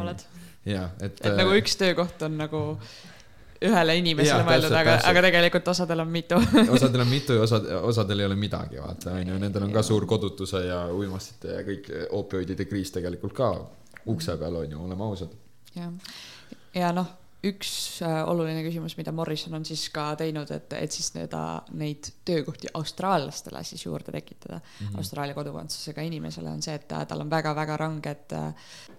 jah, 0.66 0.94
et. 1.02 1.20
et 1.20 1.36
nagu 1.36 1.52
äh, 1.52 1.60
üks 1.60 1.76
töökoht 1.80 2.24
on 2.24 2.40
nagu 2.40 2.64
ühele 3.64 3.96
inimesele 4.00 4.42
Jaa, 4.42 4.48
mõeldud, 4.48 4.74
aga, 4.76 4.98
aga 5.08 5.22
tegelikult 5.24 5.70
osadel 5.72 6.04
on 6.04 6.10
mitu. 6.12 6.40
osadel 6.76 7.04
on 7.04 7.12
mitu 7.12 7.36
ja 7.38 7.44
osad, 7.44 7.68
osadel 7.92 8.24
ei 8.24 8.32
ole 8.32 8.40
midagi, 8.40 8.80
vaata, 8.80 9.20
on 9.20 9.36
ju, 9.36 9.38
nendel 9.40 9.68
on 9.68 9.76
ka 9.76 9.84
suur 9.84 10.08
kodutuse 10.08 10.66
ja 10.68 10.84
uimastite 10.96 11.56
ja 11.60 11.64
kõik 11.68 11.96
opioidide 12.24 12.68
kriis 12.72 12.92
tegelikult 12.96 13.36
ka 13.36 13.54
ukse 14.12 14.38
peal, 14.38 14.56
on 14.56 14.72
ju, 14.72 14.86
oleme 14.86 15.04
ausad. 15.04 15.36
jah, 15.76 15.92
ja 16.76 16.92
noh, 16.96 17.12
üks 17.44 17.72
äh, 18.06 18.22
oluline 18.30 18.64
küsimus, 18.64 18.96
mida 18.96 19.12
Morrison 19.16 19.58
on 19.58 19.66
siis 19.68 19.88
ka 19.94 20.14
teinud, 20.20 20.52
et, 20.56 20.74
et 20.80 20.96
siis 20.96 21.12
nii-öelda 21.16 21.42
neid 21.80 22.08
töökohti 22.26 22.72
austraallastele 22.80 23.64
siis 23.68 23.84
juurde 23.86 24.12
tekitada 24.16 24.60
mm 24.60 24.88
-hmm. 24.88 24.98
Austraalia 24.98 25.36
kodakondsusega 25.36 26.02
inimesele 26.02 26.50
on 26.50 26.62
see, 26.62 26.76
et 26.76 26.92
äh, 26.92 27.06
tal 27.08 27.22
on 27.22 27.30
väga-väga 27.30 27.78
ranged 27.78 28.32
äh, 28.32 28.54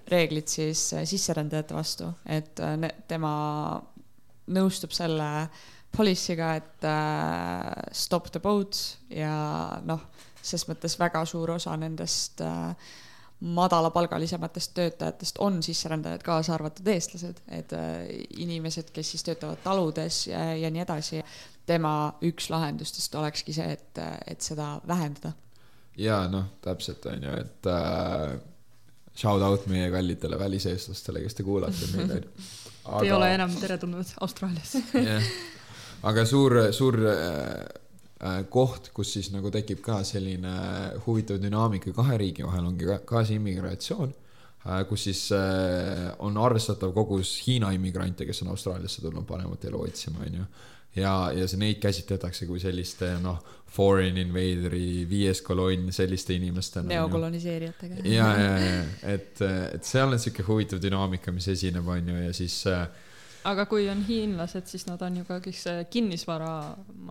reeglid 0.09 0.49
siis 0.49 0.91
sisserändajate 1.05 1.75
vastu, 1.75 2.13
et 2.27 2.61
ne- 2.77 2.95
tema 3.09 3.81
nõustub 4.47 4.93
selle 4.93 5.49
policy'ga, 5.97 6.55
et 6.59 6.85
äh, 6.85 7.89
stop 7.93 8.31
the 8.33 8.41
boats 8.41 8.99
ja 9.11 9.35
noh, 9.87 10.01
ses 10.43 10.67
mõttes 10.69 10.99
väga 11.01 11.25
suur 11.29 11.55
osa 11.57 11.77
nendest 11.81 12.43
äh, 12.45 12.75
madalapalgalisematest 13.41 14.75
töötajatest 14.75 15.39
on 15.39 15.63
sisserändajad, 15.63 16.23
kaasa 16.23 16.55
arvatud 16.55 16.87
eestlased, 16.87 17.43
et 17.49 17.73
äh, 17.73 18.07
inimesed, 18.37 18.93
kes 18.95 19.11
siis 19.11 19.25
töötavad 19.27 19.61
taludes 19.65 20.27
ja, 20.27 20.55
ja 20.57 20.71
nii 20.71 20.83
edasi. 20.83 21.25
tema 21.67 22.19
üks 22.23 22.51
lahendustest 22.53 23.15
olekski 23.15 23.53
see, 23.57 23.73
et, 23.73 24.01
et 24.27 24.41
seda 24.41 24.81
vähendada. 24.89 25.33
ja 25.97 26.29
noh, 26.29 26.45
täpselt 26.61 27.07
on 27.07 27.23
ju, 27.23 27.37
et 27.41 27.69
äh, 27.73 28.37
shout 29.17 29.43
out 29.43 29.67
meie 29.67 29.91
kallitele 29.91 30.39
väliseestlastele, 30.39 31.21
kes 31.25 31.35
te 31.35 31.43
kuulate 31.43 31.91
meid, 31.95 32.11
on 32.11 32.23
ju. 32.23 32.51
Te 32.85 33.07
ei 33.07 33.13
ole 33.13 33.35
enam 33.35 33.53
teretulnud 33.61 34.17
Austraaliasse. 34.21 34.83
jah, 35.05 35.31
aga 36.03 36.27
suur, 36.29 36.59
suur 36.73 37.01
äh, 37.09 37.25
äh, 37.41 37.84
koht, 38.51 38.91
kus 38.95 39.13
siis 39.17 39.31
nagu 39.35 39.51
tekib 39.53 39.81
ka 39.85 39.99
selline 40.07 40.53
huvitav 41.07 41.41
dünaamika 41.43 41.93
kahe 41.97 42.19
riigi 42.21 42.47
vahel 42.47 42.69
ongi 42.71 42.87
ka 42.89 43.01
kaasimigratsioon, 43.09 44.15
kus 44.89 45.09
siis 45.09 45.25
äh, 45.37 46.13
on 46.25 46.39
arvestatav 46.41 46.95
kogus 46.97 47.37
Hiina 47.47 47.73
immigrante, 47.75 48.25
kes 48.25 48.45
on 48.45 48.55
Austraaliasse 48.55 49.03
tulnud 49.03 49.27
paremat 49.29 49.67
elu 49.69 49.83
otsima, 49.83 50.23
onju. 50.25 50.47
ja, 50.97 51.13
ja 51.37 51.49
see 51.51 51.61
neid 51.61 51.83
käsitletakse 51.83 52.47
kui 52.49 52.63
selliste 52.63 53.11
noh, 53.21 53.43
foreign 53.75 54.17
invader'i 54.23 55.05
viies 55.11 55.43
kolonn 55.43 55.91
selliste 55.93 56.37
inimestena. 56.39 56.89
neokoloniseerijatega. 56.95 58.05
ja, 58.09 58.31
ja, 58.39 58.53
ja, 58.63 58.85
et, 59.17 59.43
et 59.75 59.85
seal 59.85 60.15
on 60.15 60.23
sihuke 60.23 60.47
huvitav 60.47 60.81
dünaamika, 60.81 61.35
mis 61.35 61.51
esineb, 61.53 61.89
onju, 61.99 62.23
ja 62.29 62.33
siis 62.37 62.63
äh, 62.71 62.87
aga 63.51 63.67
kui 63.71 63.87
on 63.93 64.03
hiinlased, 64.09 64.67
siis 64.71 64.87
nad 64.89 65.03
on 65.05 65.21
ju 65.21 65.29
ka 65.29 65.39
kõik 65.45 65.59
see 65.59 65.85
kinnisvara 65.93 66.51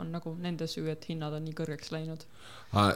on 0.01 0.11
nagu 0.13 0.35
nende 0.41 0.67
süü, 0.69 0.87
et 0.93 1.05
hinnad 1.09 1.35
on 1.37 1.45
nii 1.45 1.55
kõrgeks 1.57 1.93
läinud. 1.93 2.25
Ah, 2.73 2.93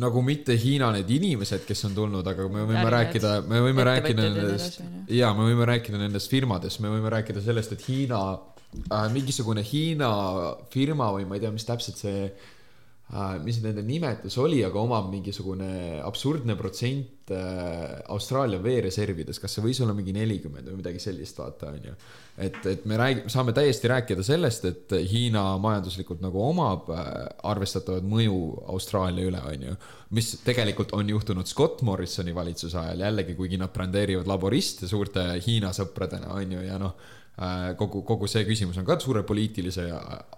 nagu 0.00 0.22
mitte 0.24 0.56
Hiina 0.58 0.90
need 0.94 1.10
inimesed, 1.12 1.64
kes 1.68 1.84
on 1.88 1.94
tulnud, 1.96 2.26
aga 2.26 2.48
me 2.48 2.64
võime 2.64 2.80
Ärimehed, 2.80 2.94
rääkida, 2.96 3.32
me 3.48 3.62
võime 3.64 3.86
rääkida 3.86 4.26
nendest 4.26 4.80
ja 5.12 5.30
me 5.36 5.46
võime 5.50 5.68
rääkida 5.68 6.00
nendest 6.00 6.32
firmadest, 6.32 6.82
me 6.84 6.92
võime 6.92 7.12
rääkida 7.12 7.42
sellest, 7.44 7.76
et 7.76 7.86
Hiina 7.86 8.20
äh,, 8.34 9.06
mingisugune 9.14 9.64
Hiina 9.64 10.10
firma 10.72 11.12
või 11.14 11.28
ma 11.28 11.38
ei 11.38 11.44
tea, 11.44 11.54
mis 11.54 11.68
täpselt 11.68 12.00
see 12.02 12.26
mis 13.44 13.60
nende 13.62 13.84
nimetus 13.86 14.34
oli, 14.42 14.64
aga 14.66 14.80
omab 14.82 15.12
mingisugune 15.12 16.00
absurdne 16.02 16.56
protsent 16.58 17.30
äh, 17.30 18.00
Austraalia 18.10 18.58
veereservides, 18.58 19.38
kas 19.38 19.54
see 19.54 19.62
võis 19.62 19.78
olla 19.84 19.94
mingi 19.94 20.10
nelikümmend 20.16 20.66
või 20.66 20.80
midagi 20.80 20.98
sellist, 21.04 21.38
vaata, 21.38 21.70
onju. 21.70 21.94
et, 22.42 22.58
et 22.66 22.88
me 22.90 22.98
räägi-, 22.98 23.28
saame 23.30 23.54
täiesti 23.54 23.92
rääkida 23.92 24.26
sellest, 24.26 24.66
et 24.66 24.96
Hiina 25.12 25.44
majanduslikult 25.62 26.24
nagu 26.24 26.42
omab 26.48 26.90
äh, 26.90 27.12
arvestatavat 27.46 28.08
mõju 28.10 28.40
Austraalia 28.74 29.30
üle, 29.30 29.44
onju. 29.54 29.76
mis 30.18 30.32
tegelikult 30.42 30.96
on 30.98 31.14
juhtunud 31.14 31.46
Scott 31.46 31.86
Morrisoni 31.86 32.34
valitsuse 32.34 32.82
ajal 32.82 33.06
jällegi, 33.06 33.38
kuigi 33.38 33.62
nad 33.62 33.70
brändeerivad 33.70 34.26
laboriste 34.26 34.90
suurte 34.90 35.28
Hiina 35.46 35.70
sõpradena, 35.78 36.34
onju, 36.42 36.66
ja 36.66 36.82
noh 36.82 36.98
äh, 37.38 37.70
kogu, 37.78 38.02
kogu 38.02 38.26
see 38.26 38.42
küsimus 38.50 38.82
on 38.82 38.90
ka 38.90 38.98
suure 38.98 39.22
poliitilise 39.22 39.92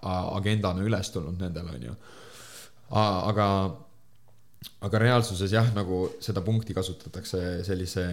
agendana 0.05 0.85
üles 0.85 1.09
tulnud 1.17 1.41
nendel, 1.41 1.73
onju. 1.73 1.97
aga, 2.89 3.47
aga 4.85 5.01
reaalsuses 5.03 5.51
jah, 5.53 5.69
nagu 5.75 6.01
seda 6.23 6.41
punkti 6.45 6.75
kasutatakse 6.77 7.61
sellise 7.67 8.05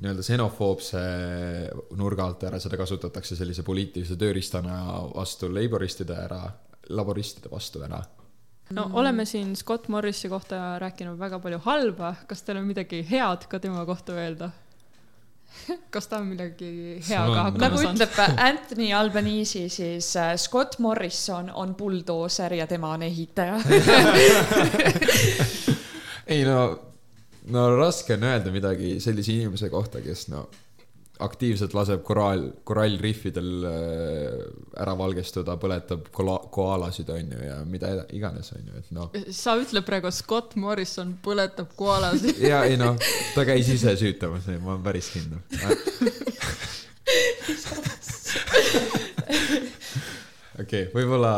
nii-öelda 0.00 0.24
xenofoobse 0.26 1.02
nurga 1.98 2.26
alt 2.26 2.46
ära, 2.48 2.60
seda 2.62 2.80
kasutatakse 2.80 3.36
sellise 3.38 3.64
poliitilise 3.66 4.16
tööriistana 4.20 4.80
vastu 5.12 5.50
laboristide 5.52 6.16
ära, 6.24 6.42
laboristide 6.90 7.52
vastu 7.52 7.84
ära. 7.84 8.02
no 8.72 8.88
oleme 8.96 9.26
siin 9.28 9.56
Scott 9.56 9.88
Morrisi 9.88 10.28
kohta 10.32 10.78
rääkinud 10.80 11.18
väga 11.18 11.38
palju 11.38 11.60
halba, 11.64 12.14
kas 12.26 12.42
teil 12.42 12.62
on 12.62 12.66
midagi 12.70 13.02
head 13.08 13.48
ka 13.48 13.60
tema 13.60 13.84
kohta 13.86 14.16
öelda? 14.16 14.50
kas 15.94 16.08
ta 16.10 16.20
on 16.20 16.30
midagi 16.32 16.70
heaga 17.08 17.48
hakkama 17.48 17.66
nagu 17.66 17.82
saanud? 17.82 18.04
ütleb 18.06 18.40
Anthony 18.48 18.88
Albanese, 18.96 19.66
siis 19.72 20.08
äh, 20.16 20.32
Scott 20.40 20.78
Morrison 20.78 21.50
on 21.54 21.74
buldooser 21.78 22.54
ja 22.56 22.66
tema 22.66 22.94
on 22.96 23.02
ehitaja. 23.06 23.60
ei 26.32 26.42
no, 26.48 26.58
no 27.52 27.68
raske 27.76 28.16
on 28.18 28.28
öelda 28.30 28.54
midagi 28.54 28.96
sellise 29.00 29.36
inimese 29.36 29.70
kohta, 29.72 30.02
kes 30.04 30.28
no 30.32 30.46
aktiivselt 31.20 31.74
laseb 31.76 32.02
koraal, 32.06 32.46
korallrihvidel 32.64 33.66
äh, 33.68 34.38
ära 34.80 34.94
valgestuda, 34.98 35.56
põletab 35.60 36.08
kola-, 36.14 36.40
koaalasid, 36.54 37.10
onju, 37.12 37.38
ja 37.46 37.58
mida 37.68 37.92
iganes, 38.16 38.52
onju, 38.56 38.78
et 38.80 38.90
noh. 38.96 39.10
sa 39.34 39.56
ütled 39.60 39.84
praegu 39.86 40.10
Scott 40.14 40.56
Morrison 40.60 41.14
põletab 41.24 41.74
koalasid. 41.78 42.40
ja 42.52 42.64
ei 42.68 42.76
noh, 42.80 42.96
ta 43.36 43.46
käis 43.48 43.68
ise 43.72 43.96
süütamas, 44.00 44.48
ma 44.62 44.76
olen 44.76 44.86
päris 44.88 45.12
kindel. 45.14 45.40
okei, 50.60 50.88
võib-olla. 50.92 51.32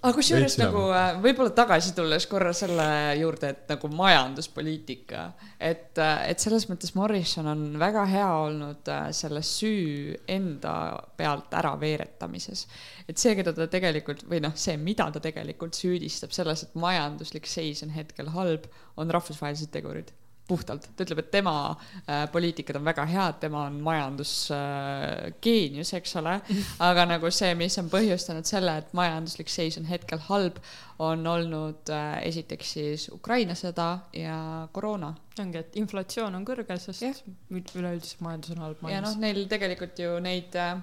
aga 0.00 0.12
kusjuures 0.16 0.56
nagu 0.60 0.86
äh, 0.94 1.18
võib-olla 1.22 1.52
tagasi 1.56 1.92
tulles 1.96 2.26
korra 2.30 2.52
selle 2.56 2.86
juurde, 3.20 3.50
et 3.52 3.74
nagu 3.74 3.90
majanduspoliitika, 3.92 5.26
et, 5.58 6.00
et 6.00 6.42
selles 6.42 6.66
mõttes 6.70 6.94
Morrison 6.96 7.50
on 7.52 7.66
väga 7.80 8.06
hea 8.10 8.30
olnud 8.46 8.90
äh, 8.92 9.06
selle 9.16 9.44
süü 9.44 10.16
enda 10.30 10.74
pealt 11.18 11.54
ära 11.54 11.74
veeretamises. 11.80 12.66
et 13.08 13.20
see, 13.20 13.36
keda 13.38 13.54
ta 13.56 13.68
tegelikult 13.70 14.24
või 14.30 14.42
noh, 14.44 14.56
see, 14.56 14.76
mida 14.80 15.10
ta 15.12 15.22
tegelikult 15.24 15.76
süüdistab 15.76 16.32
selles, 16.36 16.64
et 16.64 16.76
majanduslik 16.78 17.48
seis 17.50 17.84
on 17.84 17.92
hetkel 17.94 18.32
halb, 18.36 18.68
on 18.96 19.10
rahvusvahelised 19.12 19.72
tegurid 19.74 20.14
puhtalt, 20.48 20.88
ta 20.96 21.04
ütleb, 21.06 21.18
et 21.22 21.30
tema 21.32 21.52
äh, 21.72 22.32
poliitikad 22.32 22.76
on 22.76 22.84
väga 22.84 23.04
head, 23.08 23.34
tema 23.40 23.62
on 23.68 23.80
majandusgeenius 23.84 25.92
äh,, 25.94 25.98
eks 26.00 26.16
ole, 26.20 26.34
aga 26.88 27.04
nagu 27.08 27.30
see, 27.32 27.54
mis 27.58 27.78
on 27.80 27.88
põhjustanud 27.92 28.44
selle, 28.48 28.72
et 28.82 28.88
majanduslik 28.96 29.48
seis 29.52 29.78
on 29.80 29.86
hetkel 29.88 30.20
halb, 30.28 30.56
on 31.04 31.26
olnud 31.26 31.90
äh, 31.90 32.22
esiteks 32.28 32.72
siis 32.76 33.08
Ukraina 33.12 33.54
sõda 33.58 33.88
ja 34.14 34.68
koroona. 34.72 35.14
ongi, 35.40 35.58
et 35.64 35.76
inflatsioon 35.80 36.34
on 36.36 36.44
kõrge, 36.46 36.76
sest 36.82 37.02
üld- 37.50 37.74
üleüldiselt 37.74 38.20
majandus 38.26 38.50
on 38.54 38.60
halb 38.66 38.76
ja 38.76 38.82
noh, 38.82 38.88
majandus. 38.90 39.16
neil 39.24 39.40
tegelikult 39.50 39.96
ju 40.04 40.10
neid 40.22 40.52
äh, 40.60 40.74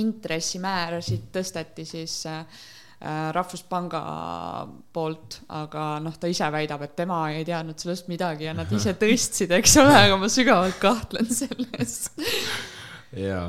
intressimäärasid 0.00 1.22
tõsteti 1.34 1.82
siis 1.86 2.14
äh, 2.30 2.42
Rahvuspanga 3.04 4.00
poolt, 4.94 5.40
aga 5.52 5.82
noh, 6.04 6.14
ta 6.20 6.30
ise 6.30 6.48
väidab, 6.54 6.86
et 6.86 6.94
tema 6.96 7.18
ei 7.34 7.44
teadnud 7.44 7.80
sellest 7.80 8.08
midagi 8.08 8.48
ja 8.48 8.54
nad 8.56 8.70
ise 8.72 8.94
tõstsid, 9.02 9.52
eks 9.58 9.76
ole, 9.82 9.98
aga 10.06 10.16
ma 10.20 10.30
sügavalt 10.32 10.78
kahtlen 10.80 11.28
selles. 11.28 11.98
jaa, 13.18 13.46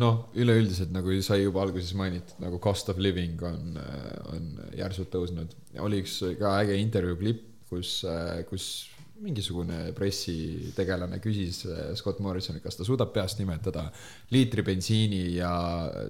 noh, 0.00 0.20
üleüldiselt 0.38 0.90
nagu 0.94 1.14
sai 1.22 1.44
juba 1.44 1.62
alguses 1.62 1.94
mainitud, 1.98 2.38
nagu 2.42 2.58
cost 2.62 2.90
of 2.90 2.98
living 3.02 3.42
on, 3.46 3.78
on 4.34 4.50
järsult 4.78 5.12
tõusnud. 5.14 5.54
oli 5.84 6.02
üks 6.02 6.20
ka 6.40 6.58
äge 6.64 6.78
intervjuu 6.82 7.20
klipp, 7.22 7.44
kus, 7.70 8.00
kus 8.50 8.68
mingisugune 9.24 9.92
pressitegelane 9.96 11.18
küsis 11.24 11.64
äh, 11.66 11.90
Scott 11.98 12.22
Morrisonilt, 12.24 12.64
kas 12.64 12.78
ta 12.78 12.86
suudab 12.86 13.12
peast 13.14 13.40
nimetada 13.42 13.88
liitri 14.34 14.64
bensiini 14.66 15.24
ja 15.36 15.50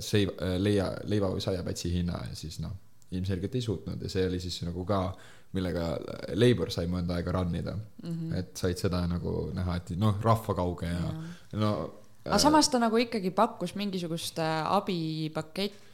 seiv-, 0.04 0.36
leia, 0.60 0.90
leiva 1.08 1.32
või 1.32 1.44
saiapätsi 1.44 1.92
hinna 1.94 2.22
ja 2.28 2.38
siis 2.38 2.60
noh, 2.64 2.74
ilmselgelt 3.16 3.54
ei 3.56 3.64
suutnud 3.64 4.02
ja 4.04 4.12
see 4.12 4.26
oli 4.28 4.40
siis 4.42 4.60
nagu 4.66 4.84
ka, 4.88 5.02
millega 5.56 5.94
Labour 6.36 6.68
sai 6.72 6.90
mõnda 6.92 7.16
aega 7.16 7.32
run 7.32 7.54
ida 7.56 7.72
mm. 7.72 8.10
-hmm. 8.10 8.34
et 8.36 8.50
said 8.56 8.76
seda 8.76 9.00
nagu 9.08 9.48
näha, 9.56 9.78
et 9.80 9.94
noh, 9.96 10.18
rahvakauge 10.22 10.90
ja, 10.90 11.14
ja 11.52 11.62
no 11.62 11.72
aga 12.28 12.38
samas 12.42 12.68
ta 12.68 12.80
nagu 12.82 12.98
ikkagi 13.00 13.30
pakkus 13.34 13.74
mingisugust 13.78 14.38
äh, 14.42 14.60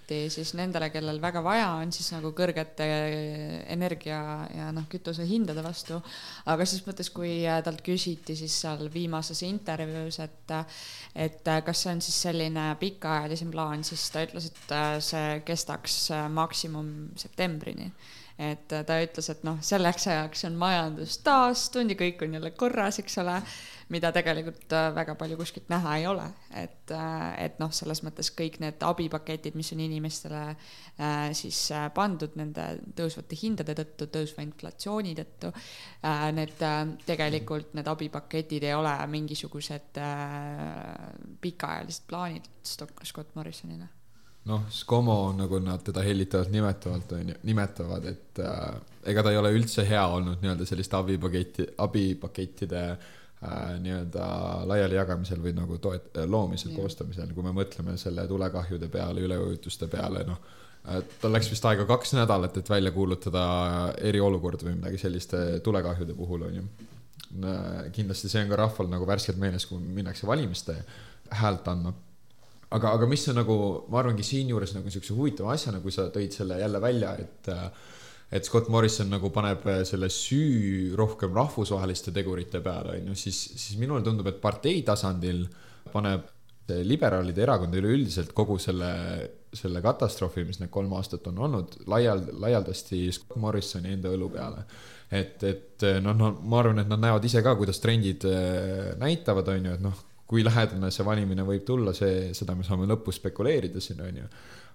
abipaketti 0.05 0.31
siis 0.31 0.55
nendele, 0.55 0.91
kellel 0.91 1.21
väga 1.21 1.43
vaja 1.43 1.69
on, 1.81 1.93
siis 1.93 2.13
nagu 2.13 2.33
kõrgete 2.37 2.85
energia 3.73 4.47
ja 4.55 4.71
noh, 4.73 4.87
kütuse 4.89 5.25
hindade 5.25 5.63
vastu. 5.63 6.01
aga 6.47 6.65
ses 6.65 6.85
mõttes, 6.87 7.11
kui 7.11 7.45
talt 7.65 7.83
küsiti 7.83 8.37
siis 8.37 8.53
seal 8.61 8.91
viimases 8.93 9.43
intervjuus, 9.43 10.21
et, 10.21 10.53
et 11.15 11.43
kas 11.65 11.83
see 11.83 11.93
on 11.93 12.01
siis 12.01 12.23
selline 12.23 12.77
pikaajalisem 12.79 13.51
plaan, 13.51 13.85
siis 13.85 14.11
ta 14.11 14.25
ütles, 14.25 14.51
et 14.51 14.75
see 15.01 15.41
kestaks 15.45 16.11
maksimum 16.31 17.11
septembrini 17.17 17.91
et 18.39 18.67
ta 18.67 18.99
ütles, 19.03 19.31
et 19.31 19.45
noh, 19.47 19.61
selleks 19.63 20.09
ajaks 20.11 20.45
on 20.49 20.59
majandus 20.59 21.21
taastunud 21.27 21.95
ja 21.95 22.01
kõik 22.01 22.27
on 22.27 22.35
jälle 22.39 22.51
korras, 22.59 22.99
eks 23.03 23.19
ole 23.23 23.39
mida 23.93 24.11
tegelikult 24.15 24.73
äh, 24.73 24.89
väga 24.97 25.15
palju 25.19 25.37
kuskilt 25.39 25.69
näha 25.73 25.97
ei 26.01 26.07
ole, 26.09 26.25
et, 26.57 26.91
äh, 26.95 27.25
et 27.45 27.59
noh, 27.63 27.73
selles 27.75 28.01
mõttes 28.07 28.31
kõik 28.37 28.59
need 28.63 28.83
abipaketid, 28.85 29.57
mis 29.59 29.73
on 29.77 29.83
inimestele 29.85 30.43
äh, 30.51 31.33
siis 31.37 31.61
äh, 31.75 31.89
pandud 31.95 32.37
nende 32.41 32.67
tõusvate 32.97 33.39
hindade 33.41 33.77
tõttu, 33.81 34.09
tõusva 34.15 34.45
inflatsiooni 34.47 35.17
tõttu 35.21 35.53
äh,, 35.53 36.29
need 36.37 36.65
äh, 36.65 36.79
tegelikult 37.07 37.75
need 37.77 37.91
abipaketid 37.91 38.65
ei 38.65 38.77
ole 38.77 38.95
mingisugused 39.13 40.01
äh, 40.01 41.05
pikaajalised 41.45 42.09
plaanid 42.09 42.49
Scott 42.65 43.37
Morrisonile 43.37 43.94
noh, 44.45 44.65
SCOMO, 44.71 45.19
nagu 45.39 45.59
nad 45.65 45.83
teda 45.85 46.03
hellitavalt 46.05 46.51
nimetavalt, 46.53 47.13
on 47.17 47.29
ju, 47.33 47.37
nimetavad, 47.49 48.09
et 48.11 48.41
äh, 48.45 48.75
ega 49.09 49.23
ta 49.25 49.33
ei 49.33 49.41
ole 49.41 49.55
üldse 49.57 49.87
hea 49.89 50.03
olnud 50.07 50.43
nii-öelda 50.43 50.67
selliste 50.69 50.99
abipaketti, 50.99 51.69
abipakettide 51.81 52.83
äh, 52.91 53.07
äh, 53.45 53.77
nii-öelda 53.83 54.27
laialijagamisel 54.69 55.41
või 55.43 55.55
nagu 55.57 55.79
toet-, 55.83 56.13
äh, 56.19 56.29
loomisel, 56.31 56.75
koostamisel, 56.77 57.33
kui 57.37 57.47
me 57.47 57.55
mõtleme 57.57 57.97
selle 58.01 58.27
tulekahjude 58.31 58.89
peale, 58.93 59.25
üleujutuste 59.25 59.89
peale, 59.93 60.25
noh 60.29 60.41
äh, 60.89 61.03
tal 61.21 61.35
läks 61.35 61.51
vist 61.53 61.67
aega 61.69 61.87
kaks 61.89 62.15
nädalat, 62.19 62.57
et 62.61 62.71
välja 62.71 62.93
kuulutada 62.95 63.45
eriolukord 64.13 64.65
või 64.67 64.79
midagi 64.79 65.01
selliste 65.03 65.45
tulekahjude 65.65 66.17
puhul, 66.19 66.49
on 66.49 66.61
ju. 66.61 66.67
kindlasti 67.93 68.29
see 68.31 68.45
on 68.45 68.51
ka 68.53 68.57
rahval 68.61 68.89
nagu 68.93 69.07
värskelt 69.09 69.39
meeles, 69.43 69.67
kui 69.67 69.81
minnakse 69.81 70.27
valimiste 70.27 70.77
häält 71.35 71.69
andma. 71.69 71.95
Aga, 72.77 72.95
aga 72.99 73.09
mis 73.11 73.27
on 73.31 73.39
nagu, 73.41 73.57
ma 73.93 74.01
arvangi 74.03 74.27
siinjuures 74.27 74.75
nagu 74.77 74.89
niisuguse 74.89 75.17
huvitava 75.17 75.55
asjana, 75.55 75.83
kui 75.85 75.95
sa 75.95 76.09
tõid 76.15 76.35
selle 76.35 76.61
jälle 76.63 76.81
välja, 76.83 77.17
et 77.23 77.53
et 78.35 78.47
Scott 78.49 78.71
Morrison 78.73 79.11
nagu 79.13 79.29
paneb 79.31 79.67
selle 79.87 80.09
süü 80.11 80.95
rohkem 80.99 81.35
rahvusvaheliste 81.37 82.11
tegurite 82.15 82.59
peale, 82.65 82.97
on 82.99 83.13
ju, 83.13 83.19
siis, 83.27 83.37
siis 83.53 83.79
minule 83.79 84.03
tundub, 84.03 84.27
et 84.27 84.41
partei 84.43 84.81
tasandil 84.87 85.45
paneb 85.93 86.25
liberaalide 86.65 87.45
erakond 87.45 87.77
üleüldiselt 87.77 88.33
kogu 88.35 88.57
selle, 88.63 88.91
selle 89.53 89.83
katastroofi, 89.85 90.47
mis 90.49 90.59
need 90.63 90.73
kolm 90.73 90.95
aastat 90.97 91.29
on 91.31 91.43
olnud, 91.47 91.77
laial, 91.93 92.25
laialdasti 92.41 93.05
Scott 93.13 93.39
Morrisoni 93.43 93.93
enda 93.93 94.13
õlu 94.17 94.31
peale. 94.33 94.65
et, 95.15 95.45
et 95.45 95.85
noh, 96.03 96.17
no 96.17 96.33
ma 96.41 96.63
arvan, 96.63 96.81
et 96.83 96.91
nad 96.91 97.03
näevad 97.05 97.29
ise 97.29 97.45
ka, 97.45 97.55
kuidas 97.61 97.79
trendid 97.85 98.25
äh, 98.27 98.95
näitavad, 98.99 99.53
on 99.53 99.69
ju, 99.69 99.77
et 99.77 99.85
noh, 99.85 100.01
kui 100.27 100.45
lähedane 100.45 100.91
see 100.95 101.07
valimine 101.07 101.45
võib 101.47 101.65
tulla, 101.69 101.93
see, 101.97 102.31
seda 102.37 102.57
me 102.57 102.65
saame 102.67 102.89
lõpus 102.89 103.21
spekuleerida 103.21 103.83
siin, 103.83 104.01
on 104.05 104.23
ju 104.23 104.29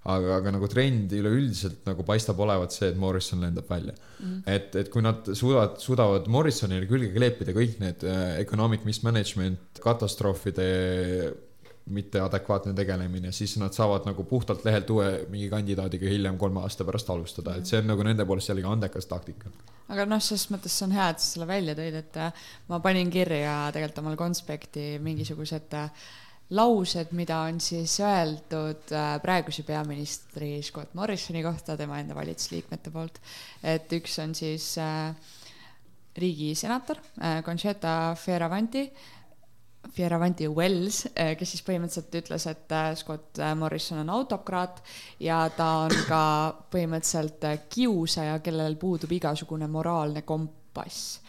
aga, 0.08 0.38
aga 0.38 0.54
nagu 0.56 0.70
trend 0.72 1.12
üleüldiselt 1.16 1.84
nagu 1.90 2.06
paistab 2.08 2.40
olevat 2.40 2.76
see, 2.76 2.92
et 2.94 3.00
Morrison 3.00 3.44
lendab 3.44 3.68
välja 3.70 3.96
mm. 3.96 4.38
et, 4.48 4.78
et 4.80 4.92
kui 4.94 5.04
nad 5.04 5.28
suudavad, 5.28 5.76
suudavad 5.84 6.30
Morrisonile 6.32 6.88
külge 6.90 7.12
kleepida 7.16 7.56
kõik 7.56 7.80
need 7.84 8.06
äh, 8.08 8.38
economic 8.40 8.86
mismanagement, 8.88 9.82
katastroofide 9.84 10.70
mitteadekvaatne 11.96 12.74
tegelemine, 12.78 13.32
siis 13.36 13.58
nad 13.62 13.76
saavad 13.76 14.08
nagu 14.10 14.24
puhtalt 14.30 14.64
lehelt 14.66 14.90
uue 14.94 15.10
mingi 15.30 15.50
kandidaadiga 15.52 16.10
hiljem 16.10 16.38
kolme 16.38 16.64
aasta 16.64 16.88
pärast 16.88 17.10
alustada, 17.10 17.58
et 17.58 17.70
see 17.70 17.82
on 17.82 17.92
nagu 17.92 18.06
nende 18.06 18.26
poolest 18.30 18.52
jällegi 18.52 18.70
andekas 18.70 19.10
taktika. 19.10 19.52
aga 19.90 20.06
noh, 20.06 20.22
selles 20.22 20.48
mõttes 20.54 20.78
see 20.78 20.88
on 20.88 20.96
hea, 20.98 21.10
et 21.10 21.22
sa 21.24 21.34
selle 21.34 21.50
välja 21.50 21.76
tõid, 21.78 22.00
et 22.04 22.18
äh, 22.22 22.48
ma 22.70 22.82
panin 22.84 23.12
kirja 23.14 23.60
tegelikult 23.76 24.04
omal 24.04 24.18
konspekti 24.20 24.90
mingisugused 25.04 25.78
äh, 25.78 26.10
laused, 26.50 27.12
mida 27.18 27.44
on 27.46 27.60
siis 27.62 28.00
öeldud 28.02 28.94
äh, 28.96 29.12
praeguse 29.22 29.64
peaministri 29.68 30.62
Scott 30.66 30.96
Morrisoni 30.98 31.44
kohta 31.46 31.78
tema 31.78 32.00
enda 32.02 32.16
valitsusliikmete 32.18 32.94
poolt. 32.94 33.20
et 33.64 33.92
üks 33.94 34.18
on 34.24 34.34
siis 34.36 34.72
äh, 34.82 35.14
riigisenator 36.18 36.98
äh, 37.22 37.44
Concheta 37.46 38.16
Fierravanti, 38.18 38.88
Fierravanti 39.96 40.48
Wells, 40.52 41.06
kes 41.16 41.54
siis 41.54 41.64
põhimõtteliselt 41.66 42.16
ütles, 42.20 42.46
et 42.52 42.74
Scott 43.00 43.40
Morrison 43.56 44.02
on 44.04 44.10
autokraat 44.12 44.82
ja 45.24 45.40
ta 45.56 45.70
on 45.86 45.96
ka 46.08 46.24
põhimõtteliselt 46.72 47.48
kiusaja, 47.72 48.40
kellel 48.44 48.76
puudub 48.80 49.12
igasugune 49.16 49.68
moraalne 49.72 50.22
kompass. 50.28 51.20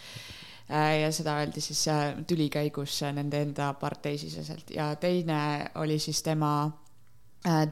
Ja 0.70 1.08
seda 1.14 1.38
öeldi 1.40 1.62
siis 1.62 1.86
tüli 2.30 2.50
käigus 2.52 3.00
nende 3.14 3.40
enda 3.42 3.72
parteisiseselt. 3.78 4.70
Ja 4.74 4.92
teine 5.00 5.70
oli 5.82 5.98
siis 5.98 6.22
tema 6.22 6.70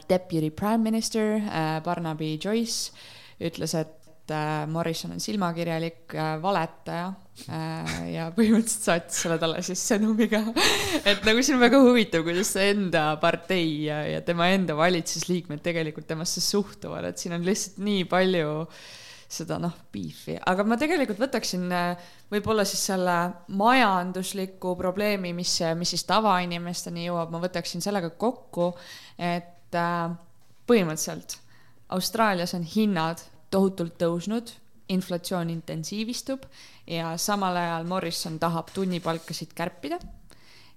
deputy 0.09 0.51
prime 0.51 0.83
minister 0.91 1.41
Barnaby 1.85 2.39
Joyce 2.45 2.91
ütles, 3.39 3.75
et 3.79 3.98
Morrison 4.69 5.15
on 5.15 5.23
silmakirjalik 5.23 6.15
valetaja 6.43 7.09
ja 8.11 8.29
põhimõtteliselt 8.35 8.85
saatis 8.85 9.23
selle 9.23 9.39
talle 9.41 9.63
siis 9.67 9.83
sõnumiga, 9.93 10.41
et 11.07 11.23
nagu 11.27 11.43
see 11.45 11.55
on 11.55 11.63
väga 11.63 11.81
huvitav, 11.85 12.25
kuidas 12.27 12.51
enda 12.61 13.09
partei 13.23 13.87
ja, 13.87 14.03
ja 14.17 14.23
tema 14.27 14.51
enda 14.53 14.77
valitsusliikmed 14.79 15.63
tegelikult 15.65 16.09
temasse 16.11 16.43
suhtuvad, 16.45 17.07
et 17.09 17.23
siin 17.23 17.39
on 17.39 17.47
lihtsalt 17.47 17.79
nii 17.87 18.09
palju 18.11 18.55
äh, 18.65 18.81
seda 19.29 19.59
noh, 19.61 19.75
beefi, 19.93 20.39
aga 20.49 20.65
ma 20.65 20.79
tegelikult 20.81 21.21
võtaksin 21.21 21.67
äh, 21.75 22.07
võib-olla 22.33 22.65
siis 22.69 22.81
selle 22.89 23.17
majandusliku 23.61 24.73
probleemi, 24.79 25.35
mis, 25.37 25.53
mis 25.77 25.93
siis 25.93 26.07
tavainimesteni 26.09 27.05
jõuab, 27.05 27.35
ma 27.35 27.43
võtaksin 27.43 27.85
sellega 27.85 28.09
kokku, 28.17 28.71
et 29.21 29.77
äh, 29.77 30.07
põhimõtteliselt 30.69 31.37
Austraalias 31.93 32.57
on 32.57 32.65
hinnad 32.69 33.21
tohutult 33.51 33.99
tõusnud, 34.01 34.53
inflatsioon 34.89 35.51
intensiivistub 35.51 36.47
ja 36.87 37.17
samal 37.17 37.57
ajal 37.57 37.85
Morrison 37.85 38.39
tahab 38.39 38.71
tunnipalkasid 38.75 39.53
kärpida 39.55 39.99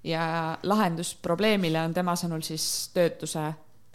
ja 0.03 0.57
lahendus 0.63 1.13
probleemile 1.15 1.79
on 1.81 1.93
tema 1.93 2.15
sõnul 2.19 2.43
siis 2.43 2.89
töötuse 2.93 3.53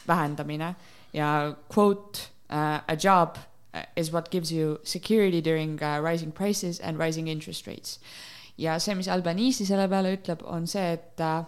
vähendamine 0.08 0.74
ja 1.12 1.54
quote 1.68 2.30
uh, 2.48 2.80
a 2.86 2.96
job 3.02 3.36
Uh, 3.76 3.82
is 3.94 4.10
what 4.10 4.30
gives 4.30 4.50
you 4.50 4.80
security 4.84 5.42
during 5.42 5.82
uh, 5.82 6.00
rising 6.00 6.32
prices 6.32 6.80
and 6.80 6.98
rising 6.98 7.28
interest 7.28 7.66
rates. 7.66 7.98
ja 8.56 8.78
see, 8.78 8.94
mis 8.94 9.08
Albanese 9.08 9.66
selle 9.66 9.88
peale 9.88 10.14
ütleb, 10.16 10.40
on 10.46 10.66
see, 10.66 10.92
et 10.96 11.20
uh, 11.20 11.44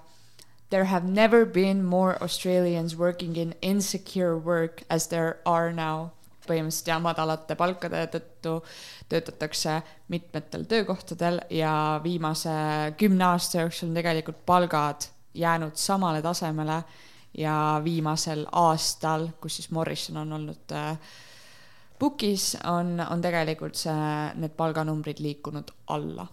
there 0.68 0.84
have 0.84 1.08
never 1.08 1.46
been 1.46 1.82
more 1.82 2.22
Australians 2.22 2.94
working 2.96 3.36
in 3.36 3.54
insecure 3.62 4.36
work 4.36 4.82
as 4.90 5.06
there 5.06 5.38
are 5.46 5.72
now. 5.72 6.10
Põhimõtteliselt 6.48 6.90
ja 6.92 6.98
madalate 7.02 7.56
palkade 7.58 8.02
tõttu 8.14 8.54
töötatakse 9.08 9.78
mitmetel 10.08 10.64
töökohtadel 10.68 11.40
ja 11.50 12.00
viimase 12.04 12.50
kümne 12.98 13.30
aasta 13.30 13.62
jooksul 13.62 13.90
on 13.90 14.00
tegelikult 14.00 14.42
palgad 14.46 15.08
jäänud 15.34 15.76
samale 15.76 16.22
tasemele 16.22 16.82
ja 17.38 17.80
viimasel 17.84 18.46
aastal, 18.52 19.28
kus 19.40 19.60
siis 19.60 19.70
Morrison 19.70 20.16
on 20.24 20.32
olnud 20.32 20.72
äh, 20.74 20.98
Bookis 21.98 22.56
on, 22.64 23.00
on 23.10 23.22
tegelikult 23.22 23.78
see, 23.78 23.94
need 24.38 24.54
palganumbrid 24.56 25.18
liikunud 25.22 25.72
alla 25.94 26.26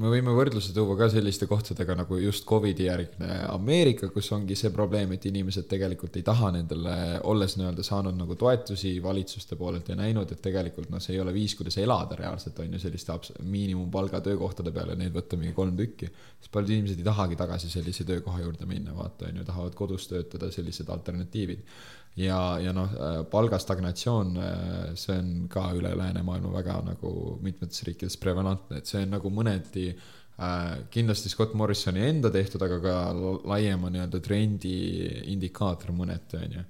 me 0.00 0.08
võime 0.08 0.32
võrdluse 0.32 0.72
tuua 0.72 0.94
ka 0.96 1.08
selliste 1.12 1.46
kohtadega 1.48 1.94
nagu 1.98 2.16
just 2.20 2.46
Covidi 2.48 2.86
järgne 2.86 3.42
Ameerika, 3.52 4.08
kus 4.12 4.30
ongi 4.32 4.56
see 4.56 4.72
probleem, 4.72 5.12
et 5.12 5.26
inimesed 5.28 5.66
tegelikult 5.68 6.16
ei 6.16 6.24
taha 6.24 6.52
nendele, 6.56 6.94
olles 7.28 7.58
nii-öelda 7.58 7.84
saanud 7.84 8.16
nagu 8.16 8.36
toetusi 8.40 8.94
valitsuste 9.04 9.58
poolelt 9.60 9.90
ja 9.92 9.98
näinud, 9.98 10.32
et 10.32 10.40
tegelikult 10.44 10.88
noh, 10.92 11.02
see 11.02 11.16
ei 11.16 11.20
ole 11.20 11.34
viis, 11.36 11.54
kuidas 11.58 11.76
elada 11.82 12.16
reaalselt, 12.18 12.62
on 12.64 12.72
ju, 12.72 12.80
selliste 12.80 13.18
miinimumpalga 13.44 14.22
töökohtade 14.24 14.72
peale, 14.72 14.96
neid 14.96 15.12
võtta 15.16 15.36
mingi 15.40 15.52
kolm 15.56 15.76
tükki. 15.76 16.08
siis 16.40 16.52
paljud 16.52 16.72
inimesed 16.72 17.02
ei 17.02 17.10
tahagi 17.10 17.36
tagasi 17.36 17.68
sellise 17.72 18.08
töökoha 18.08 18.40
juurde 18.40 18.68
minna, 18.68 18.96
vaata, 18.96 19.28
on 19.28 19.42
ju, 19.42 19.44
tahavad 19.44 19.76
kodus 19.76 20.08
töötada, 20.08 20.50
sellised 20.54 20.88
alternatiivid 20.88 21.68
ja, 22.16 22.38
ja 22.60 22.72
noh, 22.76 22.90
palgastagnatsioon, 23.30 24.34
see 24.98 25.14
on 25.16 25.30
ka 25.52 25.68
üle 25.76 25.94
läänemaailma 25.96 26.52
väga 26.54 26.80
nagu 26.90 27.38
mitmetes 27.44 27.84
riikides 27.88 28.18
prevalentne, 28.20 28.80
et 28.82 28.90
see 28.90 29.04
on 29.04 29.14
nagu 29.16 29.32
mõneti 29.32 29.88
äh, 29.92 30.82
kindlasti 30.92 31.32
Scott 31.32 31.56
Morrisoni 31.58 32.04
enda 32.08 32.32
tehtud, 32.34 32.62
aga 32.66 32.80
ka 32.84 32.98
laiema 33.54 33.92
nii-öelda 33.92 34.20
trendi 34.24 34.76
indikaator 35.32 35.94
mõneti, 35.96 36.42
on 36.42 36.58
ju. 36.58 36.66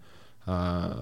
Äh, 0.53 0.95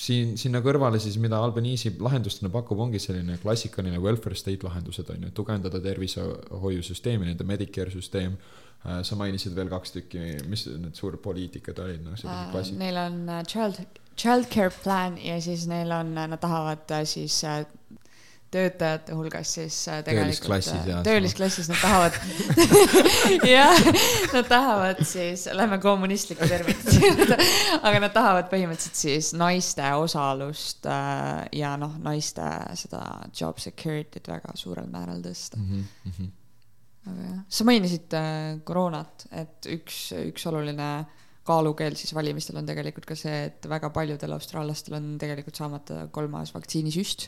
siin, 0.00 0.32
sinna 0.40 0.64
kõrvale 0.64 1.00
siis, 1.02 1.18
mida 1.20 1.40
Albanese 1.44 1.92
lahendustena 2.00 2.52
pakub, 2.52 2.80
ongi 2.80 3.02
selline 3.02 3.36
klassikaline 3.42 4.00
welfare 4.00 4.38
state 4.38 4.64
lahendused, 4.64 5.12
on 5.12 5.28
ju, 5.28 5.34
tugevdada 5.36 5.82
tervishoiusüsteemi, 5.84 7.28
nende 7.28 7.48
Medicare 7.48 7.92
süsteem 7.92 8.32
äh,, 8.32 8.69
Äh, 8.69 8.69
sa 8.80 9.16
mainisid 9.16 9.56
veel 9.56 9.68
kaks 9.68 9.92
tükki, 9.96 10.26
mis 10.48 10.66
need 10.70 10.96
suured 10.96 11.20
poliitikad 11.20 11.78
olid, 11.84 12.00
noh, 12.04 12.16
sellised 12.16 12.54
klassikad? 12.54 12.80
Neil 12.80 13.00
on 13.02 13.18
äh, 13.28 13.42
child 13.44 13.82
childcare 14.20 14.72
plan 14.82 15.18
ja 15.20 15.40
siis 15.40 15.66
neil 15.68 15.92
on, 15.96 16.14
nad 16.14 16.40
tahavad 16.40 16.90
äh, 16.92 17.04
siis 17.08 17.42
äh, 17.44 17.64
töötajate 18.50 19.14
hulgas 19.14 19.52
siis 19.54 19.76
äh, 19.88 20.00
tegelikult 20.04 21.04
Töölisklassis, 21.06 21.68
nad 21.70 21.78
tahavad 21.78 22.16
jah, 23.54 23.84
nad 24.32 24.48
tahavad 24.50 25.04
siis, 25.06 25.46
lähme 25.54 25.78
kommunistliku 25.78 26.48
terminite 26.50 26.96
juurde, 26.96 27.38
aga 27.78 28.02
nad 28.02 28.14
tahavad 28.14 28.50
põhimõtteliselt 28.50 28.98
siis 28.98 29.30
naiste 29.38 29.86
osalust 30.00 30.88
äh, 30.90 31.46
ja 31.60 31.76
noh, 31.80 31.94
naiste 32.02 32.48
seda 32.82 33.04
job 33.40 33.62
security't 33.62 34.32
väga 34.32 34.56
suurel 34.58 34.90
määral 34.90 35.22
tõsta. 35.24 35.60
mm. 35.60 35.86
-hmm. 36.10 36.36
Aga 37.08 37.30
jah, 37.30 37.40
sa 37.48 37.66
mainisid 37.68 38.18
äh, 38.18 38.60
koroonat, 38.66 39.26
et 39.32 39.70
üks, 39.78 40.10
üks 40.20 40.46
oluline 40.50 40.90
kaalukeel 41.50 41.96
siis 41.98 42.12
valimistel 42.14 42.58
on 42.60 42.68
tegelikult 42.68 43.06
ka 43.08 43.16
see, 43.18 43.46
et 43.48 43.66
väga 43.70 43.90
paljudel 43.94 44.34
austraallastel 44.36 44.96
on 44.98 45.10
tegelikult 45.20 45.58
saamata 45.58 46.04
kolmas 46.12 46.52
vaktsiinisüst 46.54 47.26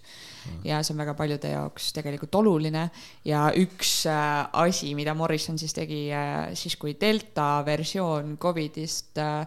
ja 0.68 0.82
see 0.82 0.94
on 0.94 1.02
väga 1.02 1.16
paljude 1.18 1.52
jaoks 1.54 1.90
tegelikult 1.96 2.34
oluline. 2.42 2.88
Ja 3.28 3.46
üks 3.58 4.02
äh, 4.10 4.44
asi, 4.64 4.92
mida 4.98 5.16
Morrison 5.18 5.58
siis 5.60 5.74
tegi 5.76 6.04
äh, 6.14 6.52
siis, 6.58 6.76
kui 6.80 6.96
delta 7.00 7.62
versioon 7.66 8.36
Covidist 8.42 9.18
äh, 9.22 9.46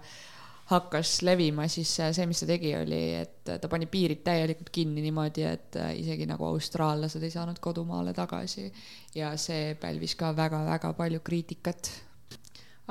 hakkas 0.71 1.19
levima, 1.21 1.67
siis 1.69 1.91
äh, 2.01 2.09
see, 2.15 2.25
mis 2.29 2.41
ta 2.41 2.49
tegi, 2.49 2.73
oli, 2.77 3.01
et 3.19 3.53
ta 3.61 3.69
pani 3.71 3.85
piirid 3.91 4.23
täielikult 4.25 4.71
kinni 4.73 5.03
niimoodi, 5.05 5.45
et 5.45 5.77
äh, 5.81 5.93
isegi 6.01 6.25
nagu 6.29 6.47
austraallased 6.49 7.23
ei 7.23 7.33
saanud 7.33 7.61
kodumaale 7.61 8.15
tagasi 8.17 8.71
ja 9.15 9.35
see 9.37 9.75
pälvis 9.81 10.17
ka 10.17 10.33
väga-väga 10.35 10.93
palju 10.97 11.21
kriitikat 11.25 11.91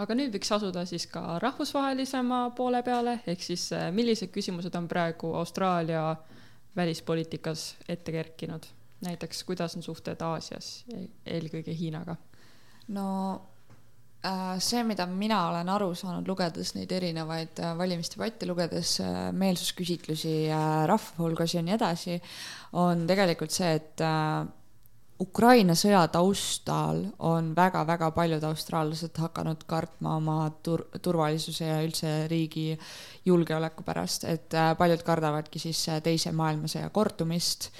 aga 0.00 0.16
nüüd 0.18 0.34
võiks 0.34 0.50
asuda 0.54 0.84
siis 0.88 1.06
ka 1.10 1.38
rahvusvahelisema 1.42 2.48
poole 2.58 2.82
peale, 2.86 3.18
ehk 3.30 3.42
siis 3.44 3.68
eh, 3.76 3.88
millised 3.94 4.32
küsimused 4.34 4.74
on 4.78 4.88
praegu 4.90 5.34
Austraalia 5.38 6.14
välispoliitikas 6.76 7.74
ette 7.88 8.14
kerkinud? 8.14 8.66
näiteks, 9.04 9.42
kuidas 9.44 9.74
on 9.76 9.82
suhted 9.84 10.22
Aasias, 10.24 10.84
eelkõige 11.26 11.74
Hiinaga? 11.76 12.16
no 12.94 13.08
äh, 13.34 13.53
see, 14.64 14.82
mida 14.88 15.06
mina 15.06 15.40
olen 15.50 15.68
aru 15.68 15.90
saanud, 15.98 16.26
lugedes 16.28 16.74
neid 16.78 16.92
erinevaid 16.96 17.60
äh, 17.60 17.72
valimisdebatte, 17.78 18.48
lugedes 18.48 18.96
äh, 19.04 19.30
meelsusküsitlusi 19.36 20.34
äh, 20.48 20.84
rahva 20.88 21.24
hulgas 21.24 21.54
ja 21.56 21.62
nii 21.64 21.74
edasi, 21.76 22.18
on 22.80 23.06
tegelikult 23.10 23.52
see, 23.52 23.74
et 23.80 24.04
äh, 24.04 24.44
Ukraina 25.22 25.76
sõja 25.78 26.00
taustal 26.10 27.04
on 27.22 27.52
väga-väga 27.54 28.08
paljud 28.16 28.42
austraallased 28.48 29.18
hakanud 29.22 29.62
kartma 29.70 30.16
oma 30.18 30.38
tur-, 30.66 30.88
turvalisuse 31.02 31.68
ja 31.68 31.76
üldse 31.84 32.14
riigi 32.30 32.72
julgeoleku 33.26 33.86
pärast, 33.86 34.26
et 34.26 34.56
äh, 34.58 34.72
paljud 34.78 35.04
kardavadki 35.06 35.62
siis 35.62 35.84
äh, 35.92 36.00
teise 36.02 36.32
maailmasõja 36.34 36.90
kordumist 36.90 37.70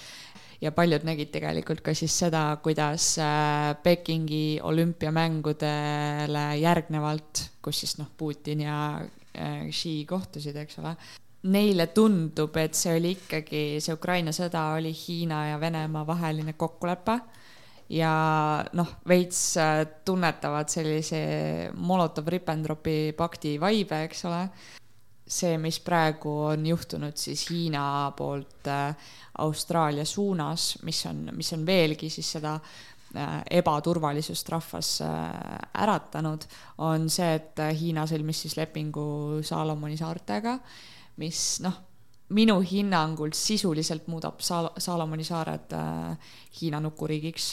ja 0.65 0.73
paljud 0.73 1.05
nägid 1.05 1.31
tegelikult 1.35 1.83
ka 1.85 1.93
siis 1.97 2.15
seda, 2.25 2.47
kuidas 2.65 3.15
äh, 3.21 3.75
Pekingi 3.83 4.61
olümpiamängudele 4.65 6.47
järgnevalt, 6.61 7.45
kus 7.62 7.85
siis 7.85 7.99
noh, 8.01 8.09
Putin 8.17 8.65
ja 8.65 8.79
äh, 9.01 9.69
Xi 9.69 10.03
kohtusid, 10.09 10.57
eks 10.65 10.81
ole 10.83 10.95
neile 11.45 11.91
tundub, 11.93 12.57
et 12.57 12.77
see 12.77 12.95
oli 12.97 13.12
ikkagi, 13.19 13.65
see 13.85 13.93
Ukraina 13.93 14.33
sõda 14.33 14.71
oli 14.79 14.95
Hiina 14.97 15.43
ja 15.51 15.59
Venemaa 15.61 16.07
vaheline 16.09 16.55
kokkulepe 16.57 17.19
ja 17.93 18.15
noh, 18.73 18.95
veits 19.09 19.43
äh, 19.61 19.83
tunnetavad 20.05 20.73
sellise 20.73 21.21
Molotov-Ribbentropi 21.77 23.12
pakti 23.19 23.59
vaibe, 23.61 24.01
eks 24.09 24.25
ole. 24.31 24.41
see, 25.27 25.57
mis 25.59 25.79
praegu 25.81 26.33
on 26.51 26.66
juhtunud 26.66 27.16
siis 27.16 27.47
Hiina 27.51 28.12
poolt 28.16 28.68
äh, 28.68 28.97
Austraalia 29.39 30.05
suunas, 30.05 30.79
mis 30.83 31.07
on, 31.07 31.29
mis 31.33 31.53
on 31.57 31.64
veelgi 31.66 32.11
siis 32.12 32.35
seda 32.37 32.55
äh, 32.59 33.41
ebaturvalisust 33.51 34.49
rahvas 34.53 34.99
äh, 35.05 35.33
äratanud, 35.83 36.45
on 36.85 37.09
see, 37.11 37.33
et 37.41 37.64
Hiina 37.81 38.07
sõlmis 38.11 38.45
siis 38.45 38.59
lepingu 38.61 39.41
Saalomoni 39.45 39.97
saartega 40.01 40.59
mis 41.16 41.41
noh, 41.64 41.81
minu 42.35 42.59
hinnangul 42.66 43.33
sisuliselt 43.37 44.09
muudab 44.12 44.41
Saal-, 44.43 44.72
Saalomoni 44.79 45.25
saared 45.25 45.72
Hiina 46.61 46.81
nukuriigiks 46.83 47.53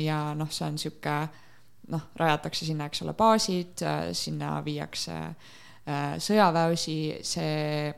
ja 0.00 0.20
noh, 0.38 0.50
see 0.52 0.66
on 0.66 0.78
sihuke 0.80 1.18
noh, 1.92 2.08
rajatakse 2.16 2.66
sinna, 2.66 2.88
eks 2.88 3.02
ole, 3.04 3.12
baasid 3.18 3.82
sinna 4.16 4.56
viiakse 4.64 5.18
äh, 5.20 5.52
sõjaväeosi, 6.18 6.96
see 7.26 7.88
äh, 7.90 7.94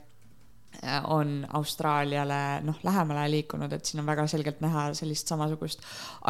on 1.12 1.46
Austraaliale 1.54 2.60
noh, 2.66 2.78
lähemale 2.84 3.26
liikunud, 3.30 3.72
et 3.72 3.86
siin 3.86 4.02
on 4.02 4.08
väga 4.08 4.26
selgelt 4.30 4.60
näha 4.64 4.88
sellist 4.98 5.30
samasugust 5.30 5.84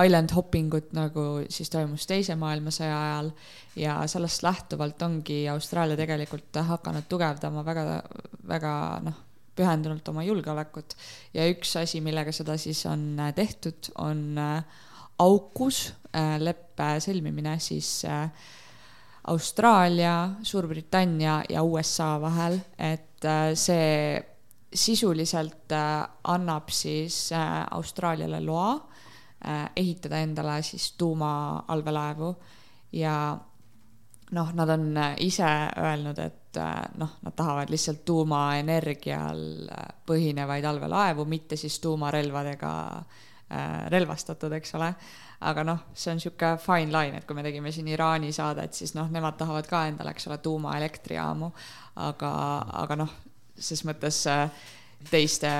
island 0.05 0.35
hopping 0.37 0.75
ut 0.77 0.93
nagu 0.97 1.27
siis 1.49 1.73
toimus 1.73 2.07
Teise 2.07 2.37
maailmasõja 2.39 2.97
ajal. 3.03 3.31
Ja 3.77 3.99
sellest 4.09 4.45
lähtuvalt 4.45 5.03
ongi 5.03 5.45
Austraalia 5.53 5.99
tegelikult 5.99 6.61
hakanud 6.69 7.09
tugevdama 7.09 7.65
väga, 7.65 7.87
väga 8.49 8.75
noh, 9.05 9.23
pühendunult 9.57 10.09
oma 10.13 10.25
julgeolekut. 10.27 10.97
Ja 11.35 11.47
üks 11.49 11.73
asi, 11.81 12.03
millega 12.05 12.33
seda 12.37 12.59
siis 12.61 12.85
on 12.91 13.15
äh, 13.21 13.33
tehtud, 13.37 13.91
on 14.05 14.29
äh, 14.39 14.85
AUKUS 15.25 15.81
äh, 16.13 16.37
leppe 16.43 16.97
sõlmimine 17.01 17.57
siis 17.65 18.05
äh, 18.05 18.29
Austraalia, 19.27 20.31
Suurbritannia 20.43 21.43
ja 21.49 21.63
USA 21.63 22.21
vahel, 22.21 22.61
et 22.79 23.25
äh, 23.25 23.55
see 23.55 24.21
sisuliselt 24.75 25.73
äh, 25.73 26.07
annab 26.25 26.71
siis 26.71 27.33
äh, 27.33 27.65
Austraaliale 27.71 28.41
loa 28.45 28.77
ehitada 29.77 30.19
endale 30.25 30.63
siis 30.65 30.95
tuumaallveelaevu 30.99 32.31
ja 32.99 33.37
noh, 34.33 34.49
nad 34.57 34.71
on 34.73 34.87
ise 35.23 35.51
öelnud, 35.79 36.19
et 36.19 36.59
noh, 36.99 37.13
nad 37.23 37.37
tahavad 37.37 37.71
lihtsalt 37.71 38.01
tuumaenergial 38.09 39.45
põhinevaid 40.09 40.67
allveelaevu, 40.67 41.29
mitte 41.31 41.61
siis 41.61 41.77
tuumarelvadega 41.85 42.73
relvastatud, 43.93 44.57
eks 44.57 44.75
ole. 44.81 44.91
Aga 45.41 45.65
noh, 45.67 45.85
see 45.95 46.13
on 46.15 46.21
sihuke 46.23 46.55
fine 46.63 46.93
line, 46.93 47.19
et 47.19 47.27
kui 47.29 47.37
me 47.37 47.45
tegime 47.45 47.73
siin 47.73 47.89
Iraani 47.93 48.33
saadet, 48.33 48.75
siis 48.75 48.95
noh, 48.97 49.11
nemad 49.13 49.37
tahavad 49.41 49.69
ka 49.69 49.85
endale, 49.91 50.15
eks 50.15 50.31
ole, 50.31 50.39
tuumaelektrijaamu, 50.45 51.51
aga, 52.07 52.33
aga 52.85 52.99
noh, 53.03 53.15
ses 53.57 53.85
mõttes 53.89 54.23
äh, 54.33 54.49
teiste 55.11 55.51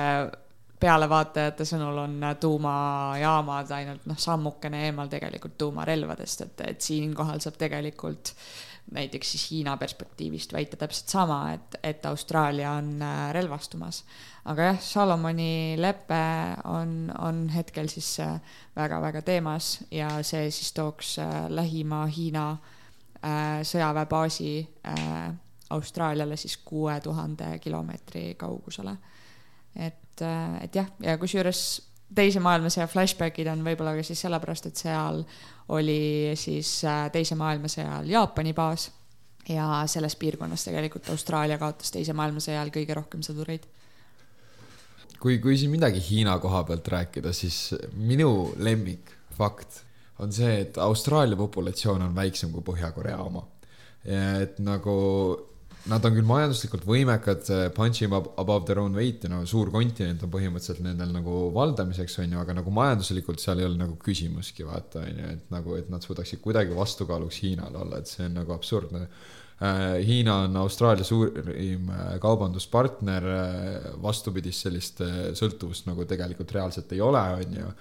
pealevaatajate 0.79 1.65
sõnul 1.65 2.03
on 2.03 2.15
äh, 2.23 2.35
tuumajaamad 2.41 3.75
ainult 3.77 4.07
noh, 4.09 4.19
sammukene 4.21 4.87
eemal 4.87 5.09
tegelikult 5.11 5.57
tuumarelvadest, 5.61 6.47
et, 6.47 6.65
et 6.73 6.89
siinkohal 6.89 7.41
saab 7.43 7.57
tegelikult 7.61 8.33
näiteks 8.91 9.31
siis 9.31 9.51
Hiina 9.51 9.77
perspektiivist 9.77 10.53
väita 10.53 10.77
täpselt 10.77 11.09
sama, 11.09 11.51
et, 11.53 11.75
et 11.83 12.05
Austraalia 12.05 12.71
on 12.71 13.01
äh, 13.01 13.33
relvastumas. 13.33 14.03
aga 14.45 14.61
jah, 14.71 14.79
Salomoni 14.79 15.75
lepe 15.77 16.21
on, 16.63 17.11
on 17.19 17.49
hetkel 17.49 17.89
siis 17.91 18.19
äh, 18.19 18.39
väga-väga 18.75 19.21
teemas 19.21 19.83
ja 19.91 20.09
see 20.23 20.51
siis 20.51 20.71
tooks 20.73 21.17
äh, 21.19 21.49
lähima 21.49 22.05
Hiina 22.05 22.51
äh, 22.51 23.59
sõjaväebaasi 23.63 24.53
äh, 24.87 25.33
Austraaliale 25.69 26.37
siis 26.37 26.57
kuue 26.57 26.99
tuhande 27.03 27.59
kilomeetri 27.59 28.35
kaugusele. 28.39 28.97
et, 29.75 30.21
et 30.61 30.75
jah, 30.75 30.87
ja 31.03 31.17
kusjuures 31.17 31.86
teise 32.15 32.39
maailmasõja 32.43 32.87
flashbackid 32.87 33.49
on 33.51 33.63
võib-olla 33.65 33.95
ka 33.97 34.05
siis 34.05 34.21
sellepärast, 34.23 34.69
et 34.69 34.83
seal 34.83 35.23
oli 35.75 36.35
siis 36.39 36.79
äh, 36.87 37.07
teise 37.11 37.35
maailmasõja 37.39 37.87
ajal 37.89 38.13
Jaapani 38.13 38.53
baas 38.55 38.89
ja 39.49 39.83
selles 39.87 40.15
piirkonnas 40.19 40.67
tegelikult 40.67 41.09
Austraalia 41.11 41.57
kaotas 41.59 41.91
teise 41.91 42.15
maailmasõja 42.15 42.61
ajal 42.61 42.71
kõige 42.75 42.95
rohkem 42.95 43.23
sõdureid. 43.25 43.67
kui, 45.19 45.39
kui 45.39 45.57
siin 45.57 45.71
midagi 45.71 46.03
Hiina 46.09 46.37
koha 46.39 46.63
pealt 46.63 46.87
rääkida, 46.87 47.33
siis 47.33 47.75
minu 47.93 48.53
lemmikfakt 48.57 49.83
on 50.19 50.33
see, 50.33 50.61
et 50.61 50.77
Austraalia 50.77 51.37
populatsioon 51.37 52.01
on 52.01 52.15
väiksem 52.15 52.51
kui 52.51 52.63
Põhja-Korea 52.65 53.17
oma. 53.21 53.45
et 54.07 54.59
nagu 54.59 54.93
nad 55.87 56.05
on 56.07 56.15
küll 56.17 56.27
majanduslikult 56.27 56.85
võimekad, 56.87 57.49
punching 57.75 58.13
ab- 58.15 58.29
above 58.41 58.67
their 58.67 58.81
own 58.81 58.95
weight 58.97 59.23
ja 59.25 59.31
no 59.31 59.41
suur 59.49 59.71
kontinent 59.73 60.23
on 60.25 60.31
põhimõtteliselt 60.33 60.83
nendel 60.85 61.13
nagu 61.15 61.47
valdamiseks, 61.55 62.19
on 62.23 62.35
ju, 62.35 62.43
aga 62.43 62.57
nagu 62.59 62.73
majanduslikult 62.75 63.43
seal 63.43 63.61
ei 63.61 63.69
ole 63.69 63.79
nagu 63.79 63.97
küsimuski, 64.03 64.67
vaata, 64.67 65.05
on 65.05 65.23
ju, 65.23 65.33
et 65.37 65.51
nagu, 65.53 65.75
et 65.79 65.91
nad 65.93 66.03
suudaksid 66.03 66.43
kuidagi 66.43 66.75
vastukaaluks 66.77 67.41
Hiinale 67.43 67.83
olla, 67.83 68.01
et 68.01 68.11
see 68.11 68.27
on 68.27 68.39
nagu 68.41 68.55
absurdne. 68.55 69.07
Hiina 69.57 70.35
on 70.45 70.57
Austraalia 70.61 71.01
suurim 71.01 71.87
äh, 71.89 72.09
kaubanduspartner, 72.21 73.23
vastupidist 74.03 74.67
sellist 74.67 75.01
äh, 75.01 75.31
sõltuvust 75.33 75.87
nagu 75.89 76.05
tegelikult 76.05 76.53
reaalselt 76.53 76.93
ei 76.93 77.01
ole, 77.01 77.23
on 77.39 77.55
ju 77.57 77.71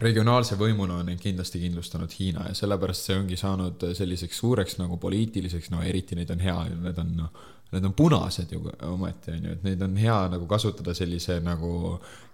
regionaalse 0.00 0.58
võimuna 0.58 0.98
on 1.00 1.10
neid 1.10 1.22
kindlasti 1.22 1.60
kindlustanud 1.62 2.14
Hiina 2.18 2.48
ja 2.48 2.54
sellepärast 2.58 3.08
see 3.08 3.18
ongi 3.18 3.38
saanud 3.38 3.90
selliseks 3.94 4.40
suureks 4.42 4.78
nagu 4.80 4.98
poliitiliseks, 5.02 5.70
no 5.70 5.82
eriti 5.86 6.18
neid 6.18 6.32
on 6.34 6.42
hea, 6.42 6.56
need 6.82 6.98
on 6.98 7.12
noh, 7.20 7.44
need 7.74 7.86
on 7.86 7.94
punased 7.96 8.50
ju 8.52 8.60
ometi 8.86 9.32
on 9.34 9.46
ju, 9.46 9.54
et 9.54 9.62
neid 9.66 9.82
on 9.86 9.94
hea 9.98 10.16
nagu 10.30 10.46
kasutada 10.50 10.94
sellise 10.94 11.38
nagu 11.42 11.70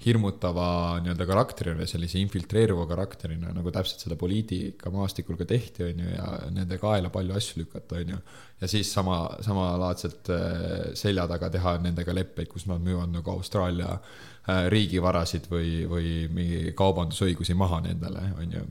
hirmutava 0.04 0.66
nii-öelda 1.04 1.26
karakterina, 1.28 1.86
sellise 1.88 2.20
infiltreeruva 2.20 2.86
karakterina, 2.88 3.52
nagu 3.56 3.72
täpselt 3.72 4.04
seda 4.04 4.16
poliitikamaastikul 4.20 5.38
ka 5.40 5.48
tehti, 5.48 5.84
on 5.90 6.02
ju, 6.04 6.10
ja 6.16 6.26
nende 6.56 6.80
kaela 6.80 7.12
palju 7.12 7.36
asju 7.36 7.62
lükata, 7.62 8.00
on 8.00 8.16
ju. 8.16 8.24
ja 8.60 8.72
siis 8.72 8.92
sama, 8.92 9.22
samalaadselt 9.44 10.32
äh, 10.32 10.90
selja 10.96 11.28
taga 11.28 11.52
teha 11.52 11.76
nendega 11.84 12.16
leppeid, 12.16 12.48
kus 12.48 12.68
nad 12.68 12.80
müüvad 12.84 13.12
nagu 13.12 13.36
Austraalia 13.36 13.92
äh, 13.96 14.28
riigivarasid 14.46 15.44
või, 15.50 15.84
või 15.86 16.12
mingi 16.32 16.72
kaubandusõigusi 16.74 17.54
maha 17.54 17.82
nendele, 17.84 18.22
on 18.40 18.54
ju. 18.56 18.62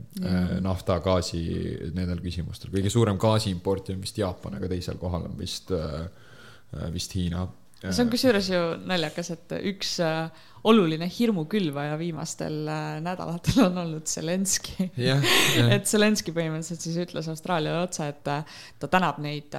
nafta, 0.65 0.97
gaasi, 1.05 1.43
nendel 1.95 2.19
küsimustel, 2.23 2.71
kõige 2.73 2.89
suurem 2.91 3.19
gaasi 3.21 3.53
importija 3.53 3.95
on 3.95 4.01
vist 4.03 4.17
Jaapan, 4.17 4.57
aga 4.57 4.71
teisel 4.71 4.97
kohal 4.99 5.29
on 5.29 5.37
vist 5.39 5.71
äh, 5.71 6.09
Äh, 6.73 6.93
vist 6.93 7.15
Hiina. 7.15 7.47
see 7.79 8.03
on 8.03 8.09
kusjuures 8.11 8.49
ju 8.51 8.59
naljakas, 8.85 9.31
et 9.33 9.53
üks 9.71 9.95
äh, 10.03 10.27
oluline 10.67 11.07
hirmukülvaja 11.11 11.97
viimastel 11.99 12.67
äh, 12.67 12.99
nädalatel 13.03 13.63
on 13.65 13.77
olnud 13.83 14.07
Zelenski 14.09 14.89
yeah,. 14.99 15.23
Yeah. 15.55 15.71
et 15.75 15.87
Zelenski 15.87 16.33
põhimõtteliselt 16.35 16.83
siis 16.83 16.97
ütles 17.05 17.29
Austraaliale 17.31 17.83
otse, 17.85 18.09
et 18.11 18.23
ta 18.23 18.89
tänab 18.91 19.21
neid 19.23 19.55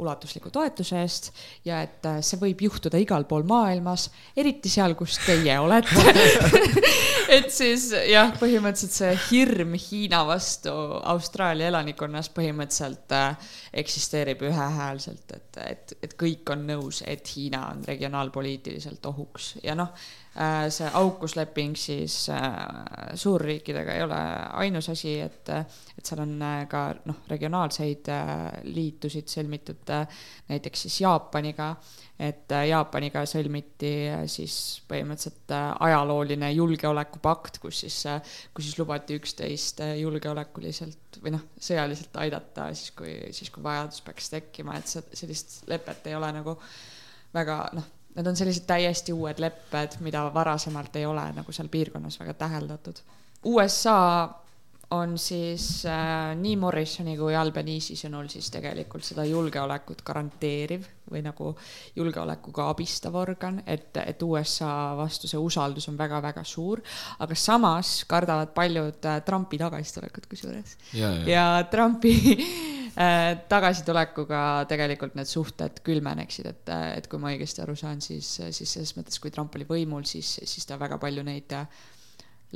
ulatusliku 0.00 0.52
toetuse 0.54 1.00
eest 1.02 1.30
ja 1.66 1.82
et 1.84 2.06
see 2.24 2.40
võib 2.40 2.64
juhtuda 2.64 3.00
igal 3.00 3.26
pool 3.28 3.44
maailmas, 3.48 4.08
eriti 4.36 4.72
seal, 4.72 4.96
kus 4.98 5.18
teie 5.26 5.58
olete 5.60 6.14
et 7.36 7.50
siis 7.54 7.90
jah, 8.08 8.32
põhimõtteliselt 8.40 8.96
see 8.96 9.12
hirm 9.28 9.76
Hiina 9.80 10.22
vastu 10.28 10.72
Austraalia 11.12 11.70
elanikkonnas 11.70 12.30
põhimõtteliselt 12.34 13.14
eksisteerib 13.82 14.42
ühehäälselt, 14.48 15.36
et, 15.36 15.60
et, 15.64 15.94
et 16.02 16.16
kõik 16.18 16.50
on 16.54 16.66
nõus, 16.68 17.02
et 17.06 17.26
Hiina 17.34 17.66
on 17.70 17.84
regionaalpoliitiliselt 17.86 19.06
ohuks 19.10 19.54
ja 19.64 19.76
noh, 19.78 19.92
äh, 19.94 20.29
see 20.70 20.90
aukusleping 20.94 21.72
siis 21.76 22.28
äh, 22.30 23.14
suurriikidega 23.18 23.96
ei 23.96 24.02
ole 24.04 24.18
ainus 24.62 24.88
asi, 24.92 25.16
et, 25.20 25.48
et 25.50 26.06
seal 26.06 26.22
on 26.22 26.36
äh, 26.46 26.60
ka 26.70 26.84
noh, 27.10 27.24
regionaalseid 27.30 28.12
liitusid 28.70 29.26
sõlmitud 29.32 29.90
näiteks 30.50 30.86
siis 30.86 31.00
Jaapaniga. 31.00 31.74
Et 32.20 32.52
äh, 32.52 32.66
Jaapaniga 32.68 33.22
sõlmiti 33.28 33.90
äh, 34.12 34.26
siis 34.28 34.54
põhimõtteliselt 34.90 35.54
äh, 35.56 35.68
ajalooline 35.86 36.50
julgeolekupakt, 36.52 37.56
kus 37.62 37.80
siis, 37.86 37.96
kus 38.52 38.66
siis 38.68 38.76
lubati 38.76 39.16
üksteist 39.16 39.80
julgeolekuliselt 40.02 41.20
või 41.24 41.32
noh, 41.38 41.46
sõjaliselt 41.56 42.18
aidata 42.20 42.68
siis, 42.74 42.92
kui, 42.96 43.14
siis 43.36 43.48
kui 43.54 43.64
vajadus 43.64 44.04
peaks 44.04 44.28
tekkima, 44.34 44.76
et 44.76 44.92
sellist 44.92 45.62
lepet 45.70 46.10
ei 46.10 46.18
ole 46.18 46.28
nagu 46.36 46.58
väga 47.32 47.62
noh, 47.78 47.88
need 48.14 48.26
on 48.26 48.36
sellised 48.36 48.66
täiesti 48.66 49.12
uued 49.12 49.38
lepped, 49.38 49.98
mida 50.00 50.24
varasemalt 50.34 50.96
ei 50.96 51.06
ole 51.06 51.24
nagu 51.32 51.52
seal 51.52 51.68
piirkonnas 51.68 52.20
väga 52.20 52.34
täheldatud. 52.34 53.02
USA 53.44 54.28
on 54.90 55.18
siis 55.18 55.84
äh, 55.86 56.32
nii 56.38 56.56
Morrisoni 56.58 57.14
kui 57.18 57.34
Albanese 57.38 57.94
sõnul 57.98 58.30
siis 58.32 58.48
tegelikult 58.50 59.06
seda 59.06 59.22
julgeolekut 59.28 60.02
garanteeriv 60.06 60.86
või 61.10 61.22
nagu 61.22 61.52
julgeolekuga 61.98 62.68
abistav 62.70 63.14
organ, 63.18 63.60
et, 63.70 63.94
et 64.02 64.22
USA 64.22 64.96
vastu 64.98 65.30
see 65.30 65.38
usaldus 65.38 65.86
on 65.90 65.98
väga-väga 65.98 66.42
suur, 66.46 66.82
aga 67.22 67.38
samas 67.38 68.00
kardavad 68.10 68.50
paljud 68.56 69.06
äh, 69.06 69.20
Trumpi 69.26 69.60
tagasitulekut 69.62 70.26
kusjuures. 70.30 70.76
ja, 70.98 71.12
ja. 71.20 71.28
ja 71.34 71.46
Trumpi 71.70 72.14
äh, 72.98 73.38
tagasitulekuga 73.50 74.42
tegelikult 74.70 75.14
need 75.18 75.30
suhted 75.30 75.82
külmeneksid, 75.86 76.50
et, 76.50 76.74
et 76.98 77.06
kui 77.10 77.22
ma 77.22 77.30
õigesti 77.30 77.62
aru 77.62 77.78
saan, 77.78 78.02
siis, 78.02 78.40
siis 78.50 78.74
selles 78.78 78.96
mõttes, 78.98 79.22
kui 79.22 79.30
Trump 79.34 79.54
oli 79.58 79.70
võimul, 79.70 80.02
siis, 80.08 80.40
siis 80.42 80.66
ta 80.66 80.78
väga 80.82 80.98
palju 81.02 81.26
neid 81.26 81.58
äh, 81.58 81.80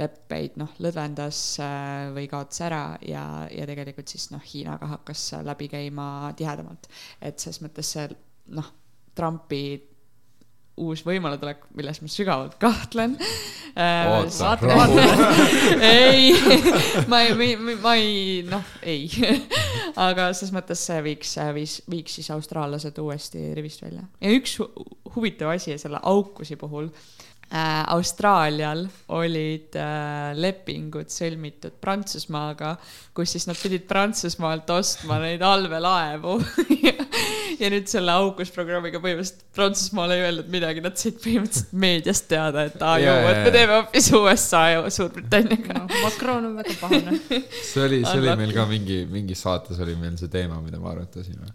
leppeid 0.01 0.59
noh, 0.59 0.73
lõdvendas 0.83 1.41
äh, 1.63 2.11
või 2.15 2.27
kaotas 2.31 2.65
ära 2.67 2.83
ja, 3.07 3.25
ja 3.51 3.67
tegelikult 3.69 4.11
siis 4.11 4.29
noh, 4.35 4.43
Hiinaga 4.43 4.89
hakkas 4.97 5.29
läbi 5.47 5.69
käima 5.71 6.33
tihedamalt. 6.39 6.89
et 7.23 7.39
selles 7.39 7.63
mõttes 7.63 7.95
see 7.95 8.09
noh, 8.55 8.73
Trumpi 9.15 9.65
uus 10.83 11.05
võimaletulek, 11.07 11.69
milles 11.79 12.01
ma 12.03 12.09
sügavalt 12.11 12.57
kahtlen 12.59 13.15
äh,. 13.79 14.11
ei, 15.95 16.33
ma 17.11 17.23
ei, 17.23 17.55
ma 17.79 17.95
ei, 17.95 18.43
noh, 18.49 18.73
ei 18.83 19.07
aga 20.07 20.33
selles 20.35 20.55
mõttes 20.57 20.83
see 20.89 20.99
viiks, 21.07 21.37
viis, 21.55 21.79
viiks 21.91 22.19
siis 22.19 22.31
austraallased 22.35 22.99
uuesti 23.03 23.53
rivist 23.55 23.85
välja. 23.87 24.03
ja 24.21 24.35
üks 24.35 24.59
huvitav 25.15 25.55
asi 25.55 25.79
selle 25.79 26.03
aukusi 26.03 26.59
puhul 26.59 26.91
Austraalial 27.55 28.87
olid 29.15 29.77
äh, 29.79 30.33
lepingud 30.41 31.13
sõlmitud 31.13 31.77
Prantsusmaaga, 31.83 32.73
kus 33.15 33.35
siis 33.37 33.47
nad 33.47 33.59
pidid 33.61 33.85
Prantsusmaalt 33.91 34.71
ostma 34.75 35.21
neid 35.23 35.45
allveelaevu. 35.45 36.39
Ja 37.55 37.69
nüüd 37.71 37.87
selle 37.87 38.11
aukusprogrammiga 38.19 38.99
põhimõtteliselt 38.99 39.45
Prantsusmaal 39.55 40.11
ei 40.11 40.25
öelnud 40.25 40.49
midagi, 40.51 40.81
nad 40.83 40.97
said 40.99 41.21
põhimõtteliselt 41.23 41.77
meediast 41.85 42.27
teada, 42.27 42.65
et 42.67 42.83
aa 42.83 42.97
joo, 42.99 43.15
et 43.31 43.39
me 43.45 43.53
teeme 43.55 43.77
hoopis 43.77 44.09
USA 44.19 44.63
ja 44.73 44.81
Suurbritanniaga. 44.91 45.85
No,. 45.85 46.01
Macron 46.03 46.49
on 46.51 46.57
väga 46.59 46.75
pahane. 46.81 47.15
See 47.71 47.85
oli, 47.85 48.01
see 48.03 48.19
oli 48.19 48.35
meil 48.41 48.57
ka 48.57 48.67
mingi, 48.67 49.05
mingis 49.07 49.45
saates 49.47 49.79
oli 49.87 49.95
meil 50.01 50.19
see 50.19 50.33
teema, 50.35 50.59
mida 50.65 50.83
me 50.83 50.91
arutasime 50.91 51.53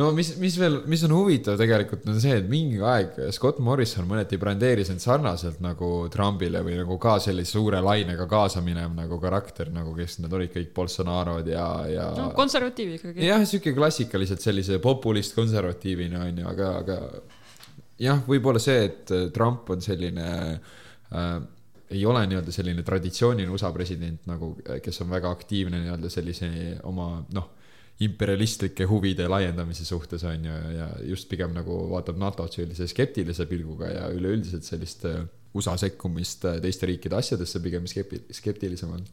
no 0.00 0.08
mis, 0.16 0.30
mis 0.40 0.54
veel, 0.56 0.78
mis 0.88 1.02
on 1.04 1.12
huvitav 1.12 1.58
tegelikult 1.60 2.06
on 2.08 2.16
see, 2.20 2.38
et 2.40 2.46
mingi 2.48 2.80
aeg 2.80 3.18
Scott 3.36 3.60
Morrison 3.64 4.06
mõneti 4.08 4.38
brandeeris 4.40 4.88
end 4.94 5.02
sarnaselt 5.04 5.60
nagu 5.64 5.90
Trumpile 6.12 6.62
või 6.64 6.78
nagu 6.80 6.96
ka 7.02 7.18
sellise 7.20 7.58
suure 7.58 7.82
lainega 7.84 8.26
kaasa 8.30 8.62
minev 8.64 8.94
nagu 8.96 9.20
karakter, 9.20 9.68
nagu 9.74 9.92
kes 9.96 10.18
nad 10.24 10.32
olid 10.32 10.52
kõik 10.54 10.72
Bolsonaro'd 10.76 11.52
ja, 11.52 11.66
ja. 11.92 12.08
no 12.16 12.30
konservatiiv 12.36 12.96
ikkagi. 12.96 13.26
jah, 13.28 13.44
sihuke 13.48 13.76
klassikaliselt 13.76 14.44
sellise 14.44 14.80
populist 14.82 15.36
konservatiivina 15.36 16.24
on 16.24 16.40
ju, 16.40 16.48
aga, 16.54 16.74
aga 16.80 17.00
jah, 18.00 18.22
võib-olla 18.28 18.62
see, 18.62 18.86
et 18.88 19.16
Trump 19.36 19.68
on 19.76 19.84
selline 19.84 20.28
äh, 20.56 21.34
ei 21.92 22.06
ole 22.08 22.24
nii-öelda 22.24 22.52
selline 22.54 22.80
traditsiooniline 22.86 23.52
USA 23.52 23.68
president 23.74 24.24
nagu, 24.30 24.54
kes 24.80 25.04
on 25.04 25.12
väga 25.12 25.28
aktiivne 25.36 25.82
nii-öelda 25.82 26.08
sellise 26.12 26.48
oma 26.88 27.18
noh 27.36 27.58
imperialistlike 28.06 28.86
huvide 28.88 29.26
laiendamise 29.30 29.84
suhtes 29.84 30.24
on 30.28 30.44
ju, 30.46 30.58
ja 30.76 30.88
just 31.06 31.28
pigem 31.30 31.54
nagu 31.56 31.76
vaatab 31.90 32.18
NATO-t 32.20 32.60
sellise 32.60 32.88
skeptilise 32.90 33.46
pilguga 33.50 33.90
ja 33.92 34.06
üleüldiselt 34.14 34.66
sellist 34.66 35.04
äh, 35.08 35.22
USA 35.56 35.76
sekkumist 35.80 36.46
äh, 36.48 36.60
teiste 36.64 36.88
riikide 36.88 37.18
asjadesse 37.18 37.60
pigem 37.64 37.88
skepti-, 37.90 38.24
skeptilisem 38.34 38.94
on. 38.96 39.04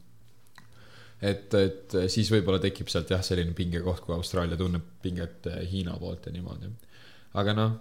et, 1.20 1.52
et 1.54 1.98
siis 2.12 2.30
võib-olla 2.32 2.62
tekib 2.62 2.88
sealt 2.88 3.12
jah, 3.12 3.22
selline 3.24 3.52
pingekoht, 3.56 4.04
kui 4.06 4.16
Austraalia 4.16 4.58
tunneb 4.60 4.86
pinget 5.02 5.50
äh, 5.50 5.62
Hiina 5.70 5.98
poolt 6.00 6.26
ja 6.26 6.34
niimoodi. 6.34 6.72
aga 7.40 7.56
noh, 7.58 7.76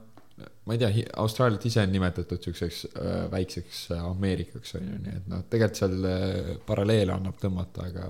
ma 0.65 0.75
ei 0.75 0.83
tea, 0.83 1.07
Austraaliat 1.23 1.65
ise 1.67 1.83
on 1.83 1.91
nimetatud 1.95 2.43
siukseks 2.43 2.85
väikseks 3.31 3.81
Ameerikaks 3.97 4.77
on 4.79 4.93
ju, 4.93 5.01
nii 5.07 5.17
et 5.17 5.27
noh, 5.31 5.43
tegelikult 5.51 5.81
seal 5.81 6.61
paralleele 6.67 7.15
annab 7.15 7.41
tõmmata, 7.41 7.89
aga, 7.89 8.07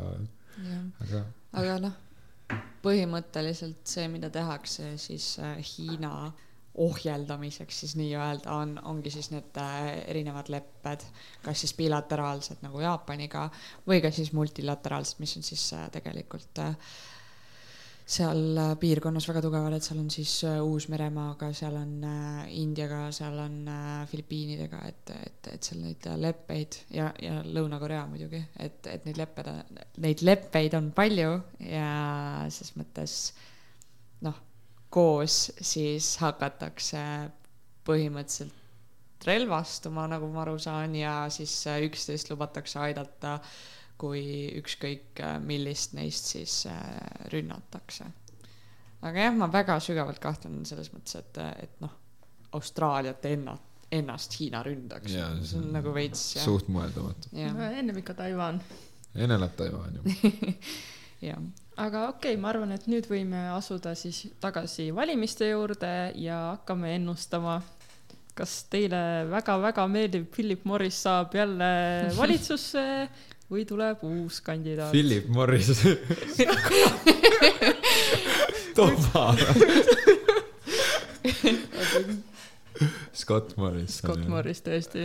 aga. 1.06 1.26
aga 1.64 1.82
noh 1.88 1.98
põhimõtteliselt 2.84 3.88
see, 3.88 4.08
mida 4.12 4.30
tehakse 4.34 4.94
siis 5.02 5.34
äh, 5.44 5.58
Hiina 5.72 6.32
ohjeldamiseks 6.80 7.80
siis 7.80 7.96
nii-öelda 8.00 8.54
on, 8.56 8.80
ongi 8.88 9.12
siis 9.12 9.32
need 9.34 9.58
äh, 9.60 9.88
erinevad 10.08 10.52
lepped, 10.54 11.04
kas 11.44 11.64
siis 11.66 11.74
bilateraalsed 11.78 12.62
nagu 12.64 12.80
Jaapaniga 12.84 13.50
või 13.88 14.00
ka 14.04 14.12
siis 14.16 14.32
multilateraalsed, 14.38 15.20
mis 15.20 15.36
on 15.40 15.48
siis 15.48 15.66
äh, 15.76 15.90
tegelikult 15.92 16.62
äh, 16.64 16.94
seal 18.10 18.58
äh, 18.58 18.72
piirkonnas 18.82 19.28
väga 19.30 19.42
tugevad, 19.46 19.76
et 19.76 19.86
seal 19.86 20.00
on 20.02 20.10
siis 20.14 20.32
äh, 20.48 20.58
Uus-Meremaaga, 20.66 21.52
seal 21.54 21.76
on 21.78 21.92
äh, 22.08 22.48
Indiaga, 22.58 23.04
seal 23.16 23.38
on 23.44 23.60
Filipiinidega, 24.10 24.82
et, 24.90 25.14
et, 25.14 25.50
et 25.54 25.70
seal 25.70 25.84
neid 25.84 26.08
leppeid 26.18 26.80
ja, 26.96 27.12
ja 27.22 27.40
Lõuna-Korea 27.46 28.06
muidugi, 28.10 28.42
et, 28.58 28.82
et 28.90 29.06
neid 29.06 29.22
lepped, 29.22 29.52
neid 30.02 30.26
leppeid 30.26 30.78
on 30.80 30.92
palju 30.98 31.36
ja 31.70 31.90
ses 32.54 32.74
mõttes 32.80 33.18
noh, 34.26 34.38
koos 34.90 35.44
siis 35.62 36.16
hakatakse 36.24 37.04
põhimõtteliselt 37.86 38.56
relvastuma, 39.28 40.08
nagu 40.08 40.30
ma 40.32 40.46
aru 40.46 40.56
saan, 40.62 40.94
ja 40.96 41.26
siis 41.34 41.52
üksteist 41.86 42.32
lubatakse 42.32 42.80
aidata 42.82 43.36
äh, 43.36 43.58
kui 44.00 44.24
ükskõik 44.60 45.20
äh, 45.24 45.38
millist 45.44 45.96
neist 45.98 46.32
siis 46.32 46.62
äh, 46.70 46.82
rünnatakse. 47.34 48.08
aga 49.02 49.26
jah, 49.28 49.36
ma 49.36 49.50
väga 49.52 49.80
sügavalt 49.84 50.20
kahtlen 50.24 50.62
selles 50.68 50.92
mõttes, 50.94 51.20
et, 51.20 51.40
et 51.66 51.82
noh, 51.84 51.96
Austraaliat 52.58 53.26
ennast, 53.30 53.66
ennast 53.94 54.36
Hiina 54.40 54.62
ründaks. 54.66 55.12
see 55.14 55.60
on 55.60 55.72
nagu 55.76 55.94
veits. 55.96 56.22
suht 56.44 56.70
mõeldamatu. 56.72 57.34
ennem 57.36 57.98
ikka 58.04 58.16
Taiwan. 58.22 58.62
enne 59.24 59.40
läheb 59.42 59.58
Taiwan 59.58 60.00
ju 60.00 60.16
jah, 61.30 61.42
aga 61.76 62.08
okei 62.14 62.36
okay,, 62.36 62.42
ma 62.42 62.54
arvan, 62.54 62.72
et 62.76 62.88
nüüd 62.92 63.10
võime 63.10 63.50
asuda 63.56 63.96
siis 64.00 64.28
tagasi 64.40 64.90
valimiste 64.96 65.50
juurde 65.52 66.14
ja 66.16 66.40
hakkame 66.54 66.96
ennustama. 67.00 67.60
kas 68.40 68.62
teile 68.72 69.28
väga-väga 69.28 69.84
meeldib, 69.92 70.30
Philip 70.32 70.64
Morris 70.64 71.02
saab 71.04 71.34
jälle 71.36 71.68
valitsusse 72.16 72.86
või 73.50 73.66
tuleb 73.70 74.04
uus 74.06 74.40
kandidaat? 74.46 74.92
Philip 74.94 75.28
Morris. 75.34 75.82
Toma. 78.78 79.36
Scott 83.20 83.58
Morris. 83.58 83.98
Scott. 84.00 84.22
Morris 84.32 84.62
tõesti, 84.64 85.04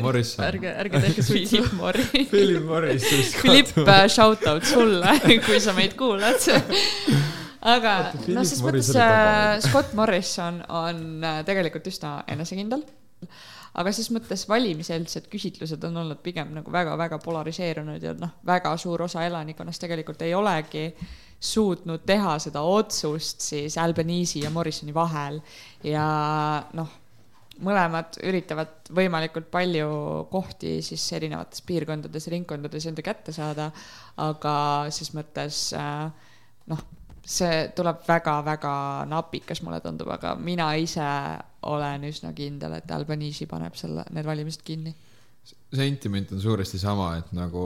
Morris. 0.00 0.32
ärge, 0.40 0.70
ärge 0.80 1.02
tehke 1.04 1.24
suitsu. 1.26 1.60
Philip 1.60 1.74
Morris. 1.76 2.28
Philip 2.30 2.64
Morris 2.64 3.04
Scott 3.04 3.42
Philipp, 3.42 3.76
shout 4.08 4.46
out 4.48 4.64
sulle, 4.66 5.18
kui 5.46 5.60
sa 5.60 5.74
meid 5.76 5.94
kuulad. 5.98 6.40
aga 7.60 7.92
Philip 8.14 8.38
noh, 8.38 8.48
ses 8.48 8.62
Morris 8.64 8.88
mõttes 8.88 9.02
äh. 9.04 9.60
Scott 9.66 9.92
Morrison 9.98 10.62
on 10.72 11.04
äh, 11.20 11.42
tegelikult 11.46 11.86
üsna 11.92 12.22
enesekindel. 12.32 12.86
Aga 13.80 13.92
ses 13.94 14.10
mõttes 14.12 14.44
valimiseelsed 14.48 15.28
küsitlused 15.32 15.84
on 15.88 16.02
olnud 16.02 16.20
pigem 16.24 16.52
nagu 16.56 16.72
väga-väga 16.72 17.18
polariseerunud 17.24 18.02
ja 18.04 18.14
noh, 18.18 18.34
väga 18.46 18.74
suur 18.80 19.06
osa 19.06 19.24
elanikkonnast 19.24 19.80
tegelikult 19.84 20.22
ei 20.26 20.34
olegi 20.36 20.90
suutnud 21.42 22.04
teha 22.06 22.36
seda 22.42 22.62
otsust 22.62 23.42
siis 23.42 23.78
Albanese 23.80 24.44
ja 24.44 24.50
Morrisoni 24.54 24.94
vahel. 24.94 25.40
Ja 25.82 26.04
noh, 26.78 26.92
mõlemad 27.66 28.18
üritavad 28.28 28.92
võimalikult 28.94 29.48
palju 29.52 29.88
kohti 30.30 30.78
siis 30.84 31.04
erinevates 31.16 31.64
piirkondades, 31.66 32.28
ringkondades 32.32 32.86
enda 32.90 33.04
kätte 33.04 33.34
saada, 33.34 33.70
aga 34.22 34.54
ses 34.94 35.12
mõttes 35.16 35.64
äh, 35.76 36.06
noh, 36.70 36.84
see 37.22 37.68
tuleb 37.76 38.02
väga-väga 38.06 38.74
napikas, 39.10 39.62
mulle 39.62 39.80
tundub, 39.82 40.10
aga 40.14 40.34
mina 40.38 40.72
ise 40.78 41.06
olen 41.68 42.06
üsna 42.08 42.32
kindel, 42.36 42.78
et 42.78 42.90
Albanese 42.94 43.46
paneb 43.50 43.76
selle, 43.78 44.04
need 44.14 44.26
valimised 44.26 44.64
kinni. 44.66 44.94
sentiment 45.74 46.32
on 46.32 46.40
suuresti 46.40 46.78
sama, 46.78 47.16
et 47.18 47.32
nagu 47.34 47.64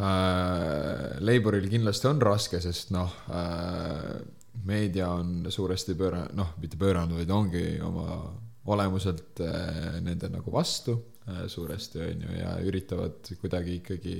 äh, 0.00 1.18
Laboril 1.20 1.68
kindlasti 1.72 2.08
on 2.08 2.22
raske, 2.24 2.60
sest 2.60 2.92
noh 2.96 3.16
äh,, 3.28 4.20
meedia 4.64 5.10
on 5.16 5.48
suuresti 5.48 5.96
pööra-, 5.96 6.28
noh, 6.36 6.54
mitte 6.60 6.78
pööranud, 6.80 7.16
vaid 7.20 7.30
ongi 7.34 7.64
oma 7.84 8.20
olemuselt 8.70 9.40
äh, 9.44 10.00
nende 10.04 10.30
nagu 10.32 10.52
vastu 10.52 10.96
äh, 11.28 11.44
suuresti 11.48 12.02
on 12.04 12.26
ju 12.26 12.38
ja 12.38 12.56
üritavad 12.64 13.32
kuidagi 13.40 13.80
ikkagi 13.80 14.16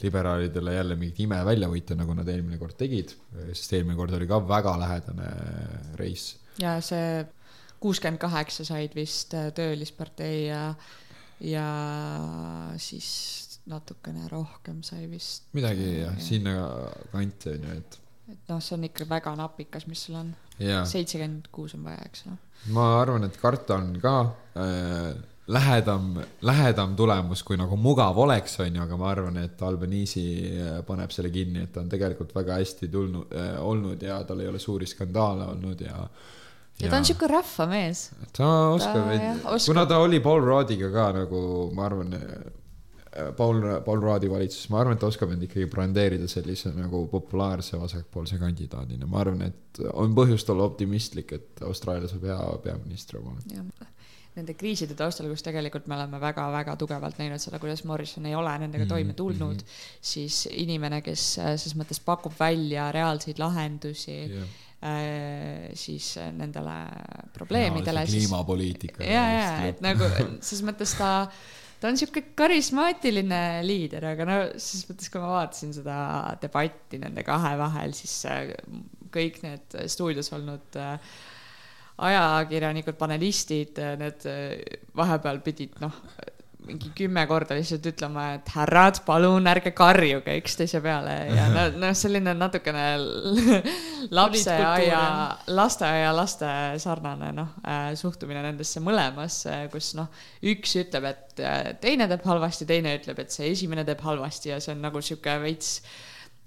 liberaalidele 0.00 0.74
jälle 0.74 0.96
mingit 0.96 1.18
ime 1.20 1.40
välja 1.44 1.68
võita, 1.68 1.96
nagu 1.96 2.14
nad 2.16 2.28
eelmine 2.32 2.56
kord 2.56 2.78
tegid, 2.80 3.12
sest 3.52 3.74
eelmine 3.76 3.98
kord 3.98 4.14
oli 4.16 4.28
ka 4.28 4.38
väga 4.48 4.72
lähedane 4.80 5.32
reis 6.00 6.30
ja 6.60 6.78
see 6.84 7.24
kuuskümmend 7.80 8.20
kaheksa 8.20 8.64
said 8.68 8.94
vist 8.96 9.34
äh, 9.34 9.50
Töölispartei 9.56 10.46
ja, 10.48 10.74
ja 11.40 11.66
siis 12.76 13.08
natukene 13.70 14.28
rohkem 14.28 14.82
sai 14.82 15.06
vist. 15.10 15.48
midagi 15.56 16.00
jah, 16.00 16.20
sinna 16.20 16.54
kanti 17.12 17.54
on 17.54 17.66
ju, 17.68 17.80
et 17.80 18.00
et 18.30 18.52
noh, 18.52 18.60
see 18.62 18.76
on 18.76 18.86
ikka 18.86 19.06
väga 19.10 19.32
napikas, 19.38 19.88
mis 19.90 20.04
sul 20.06 20.20
on. 20.20 20.30
seitsekümmend 20.60 21.48
kuus 21.54 21.74
on 21.78 21.82
vaja, 21.88 22.04
eks 22.06 22.26
noh. 22.28 22.38
ma 22.76 22.86
arvan, 23.00 23.26
et 23.26 23.36
karta 23.40 23.78
on 23.80 23.94
ka 24.02 24.14
äh, 24.60 25.14
lähedam, 25.50 26.12
lähedam 26.46 26.94
tulemus, 26.96 27.42
kui 27.46 27.58
nagu 27.58 27.78
mugav 27.80 28.18
oleks, 28.22 28.58
on 28.62 28.76
ju, 28.76 28.82
aga 28.84 28.98
ma 29.00 29.08
arvan, 29.10 29.40
et 29.42 29.62
Albanese 29.66 30.26
äh, 30.50 30.74
paneb 30.86 31.14
selle 31.14 31.32
kinni, 31.34 31.64
et 31.64 31.72
ta 31.74 31.82
on 31.82 31.90
tegelikult 31.90 32.34
väga 32.36 32.60
hästi 32.60 32.90
tulnud 32.92 33.34
äh,, 33.34 33.56
olnud 33.64 34.02
ja 34.06 34.20
tal 34.28 34.44
ei 34.44 34.50
ole 34.52 34.62
suuri 34.62 34.88
skandaale 34.90 35.48
olnud 35.54 35.86
ja. 35.86 36.04
Ja 36.82 36.90
ta 36.90 37.00
on 37.00 37.04
siuke 37.08 37.28
rahvamees. 37.30 38.06
ta 38.36 38.48
oskab 38.76 39.10
Ta, 39.42 39.58
kuna 39.66 39.86
ta 39.86 39.98
oli 39.98 40.20
Paul 40.20 40.44
Rudd'iga 40.46 40.90
ka 40.92 41.10
nagu 41.18 41.42
ma 41.74 41.86
arvan, 41.86 42.16
Paul, 43.36 43.62
Paul 43.84 44.00
Rudd'i 44.00 44.30
valitsuses, 44.30 44.68
ma 44.70 44.80
arvan, 44.80 44.94
et 44.94 45.02
ta 45.02 45.08
oskab 45.10 45.32
end 45.34 45.42
ikkagi 45.42 45.66
brandeerida 45.70 46.28
sellise 46.30 46.70
nagu 46.76 47.02
populaarse 47.10 47.78
vasakpoolse 47.80 48.38
kandidaadina, 48.38 49.08
ma 49.10 49.24
arvan, 49.24 49.48
et 49.50 49.80
on 49.98 50.14
põhjust 50.14 50.52
olla 50.54 50.68
optimistlik, 50.70 51.34
et 51.34 51.64
Austraalia 51.66 52.10
saab 52.10 52.28
hea 52.30 52.38
peaministri 52.66 53.18
omale. 53.18 53.64
nende 54.36 54.54
kriiside 54.54 54.94
taustal, 54.94 55.26
kus 55.26 55.42
tegelikult 55.42 55.88
me 55.90 55.96
oleme 55.96 56.20
väga-väga 56.22 56.76
tugevalt 56.78 57.18
näinud 57.18 57.42
seda, 57.42 57.58
kuidas 57.58 57.82
Morrison 57.84 58.28
ei 58.30 58.36
ole 58.38 58.52
nendega 58.62 58.84
Mhm, 58.84 58.88
toime 58.92 59.12
tulnud 59.18 59.56
mm, 59.56 59.66
-hmm. 59.66 59.96
siis 60.00 60.48
inimene, 60.52 61.02
kes 61.02 61.38
äh, 61.38 61.56
ses 61.58 61.74
mõttes 61.74 61.98
pakub 62.04 62.32
välja 62.38 62.92
reaalseid 62.92 63.42
lahendusi 63.42 64.20
äh, 64.30 64.46
siis 65.76 66.14
äh, 66.16 66.30
nendele 66.32 66.76
probleemidele, 67.36 68.04
kliimapoliitika. 68.08 69.04
ja, 69.04 69.24
ja, 69.28 69.48
et 69.68 69.82
nagu 69.84 70.08
ses 70.40 70.62
mõttes 70.64 70.94
ta, 70.96 71.10
ta 71.80 71.90
on 71.90 72.00
sihuke 72.00 72.30
karismaatiline 72.38 73.42
liider, 73.66 74.06
aga 74.14 74.28
no 74.28 74.38
ses 74.56 74.86
mõttes, 74.88 75.12
kui 75.12 75.20
ma 75.20 75.34
vaatasin 75.34 75.74
seda 75.76 75.98
debatti 76.40 77.00
nende 77.02 77.24
kahe 77.26 77.52
vahel, 77.60 77.92
siis 77.98 78.14
äh, 78.30 78.54
kõik 79.12 79.42
need 79.44 79.76
stuudios 79.92 80.32
olnud 80.36 80.80
äh, 80.80 80.96
ajakirjanikud, 82.00 82.96
panelistid, 82.96 83.80
need 84.00 84.28
äh, 84.32 84.78
vahepeal 84.96 85.42
pidid 85.44 85.76
noh, 85.84 86.00
mingi 86.70 86.90
kümme 86.96 87.24
korda 87.28 87.56
lihtsalt 87.58 87.86
ütlema, 87.90 88.26
et 88.38 88.50
härrad, 88.54 89.00
palun 89.06 89.48
ärge 89.50 89.72
karjuge 89.76 90.36
üksteise 90.40 90.80
peale. 90.84 91.14
Ja 91.34 91.46
no, 91.52 91.64
noh, 91.82 91.94
selline 91.98 92.34
natukene 92.38 92.84
lapseaia, 94.14 95.02
lasteaialaste 95.50 96.50
sarnane 96.82 97.32
noh 97.36 97.56
äh, 97.64 97.90
suhtumine 97.98 98.44
nendesse 98.46 98.82
mõlemasse, 98.84 99.56
kus 99.72 99.92
noh, 99.98 100.10
üks 100.52 100.76
ütleb, 100.84 101.08
et 101.10 101.42
äh, 101.44 101.72
teine 101.82 102.08
teeb 102.10 102.26
halvasti, 102.30 102.68
teine 102.70 102.94
ütleb, 103.00 103.22
et 103.24 103.34
see 103.34 103.50
esimene 103.54 103.84
teeb 103.88 104.02
halvasti 104.06 104.54
ja 104.54 104.60
see 104.62 104.76
on 104.76 104.84
nagu 104.86 105.02
sihuke 105.04 105.36
veits 105.42 105.78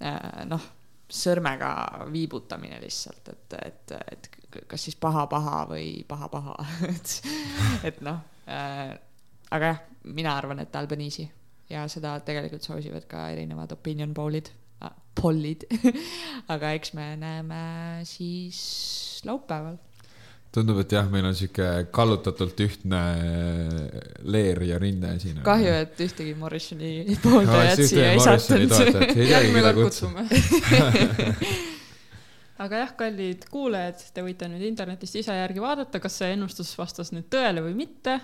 äh, 0.00 0.44
noh, 0.50 0.70
sõrmega 1.14 1.74
viibutamine 2.10 2.80
lihtsalt, 2.82 3.28
et, 3.34 3.58
et, 3.60 3.98
et 4.16 4.30
kas 4.70 4.86
siis 4.86 4.96
paha-paha 4.98 5.64
või 5.70 5.88
paha-paha, 6.08 6.56
et, 6.94 7.18
et 7.90 8.00
noh 8.06 8.22
aga 9.54 9.72
jah, 9.72 9.80
mina 10.14 10.34
arvan, 10.36 10.60
et 10.64 10.76
Albanese 10.76 11.28
ja 11.70 11.86
seda 11.90 12.18
tegelikult 12.26 12.66
soosivad 12.66 13.06
ka 13.08 13.28
erinevad 13.32 13.72
opinion 13.72 14.12
poll'id 14.16 14.50
äh,, 14.84 14.92
poll'id, 15.16 15.64
aga 16.54 16.74
eks 16.76 16.94
me 16.98 17.14
näeme 17.20 17.64
siis 18.08 19.22
laupäeval. 19.24 19.78
tundub, 20.54 20.78
et 20.84 20.92
jah, 20.94 21.06
meil 21.10 21.26
on 21.26 21.34
sihuke 21.34 21.68
kallutatult 21.94 22.60
ühtne 22.66 23.00
leer 24.22 24.62
ja 24.68 24.78
rinne 24.82 25.16
siin. 25.22 25.40
kahju, 25.46 25.76
et 25.86 26.02
ühtegi 26.06 26.34
Morrisoni 26.38 27.18
pooldajat 27.22 27.84
siia 27.88 28.12
ei 28.12 28.22
sattunud. 28.22 29.24
järgmine 29.34 29.64
kord 29.70 29.82
kutsume. 29.86 30.26
aga 32.64 32.84
jah, 32.84 32.94
kallid 32.98 33.48
kuulajad, 33.50 34.04
te 34.14 34.22
võite 34.26 34.48
nüüd 34.50 34.62
internetist 34.68 35.18
ise 35.22 35.34
järgi 35.36 35.62
vaadata, 35.62 36.00
kas 36.02 36.20
see 36.20 36.34
ennustus 36.36 36.70
vastas 36.78 37.10
nüüd 37.14 37.26
tõele 37.32 37.64
või 37.64 37.74
mitte. 37.84 38.20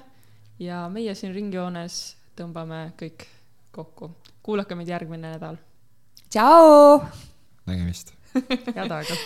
Ja 0.61 0.85
meie 0.93 1.15
siin 1.17 1.35
ringjoones 1.35 2.01
tõmbame 2.39 2.91
kõik 3.01 3.27
kokku. 3.73 4.11
kuulake 4.43 4.75
meid 4.75 4.89
järgmine 4.89 5.35
nädal. 5.35 5.57
tšau. 6.31 7.05
nägemist. 7.67 8.15
head 8.77 8.91
aega 8.91 9.17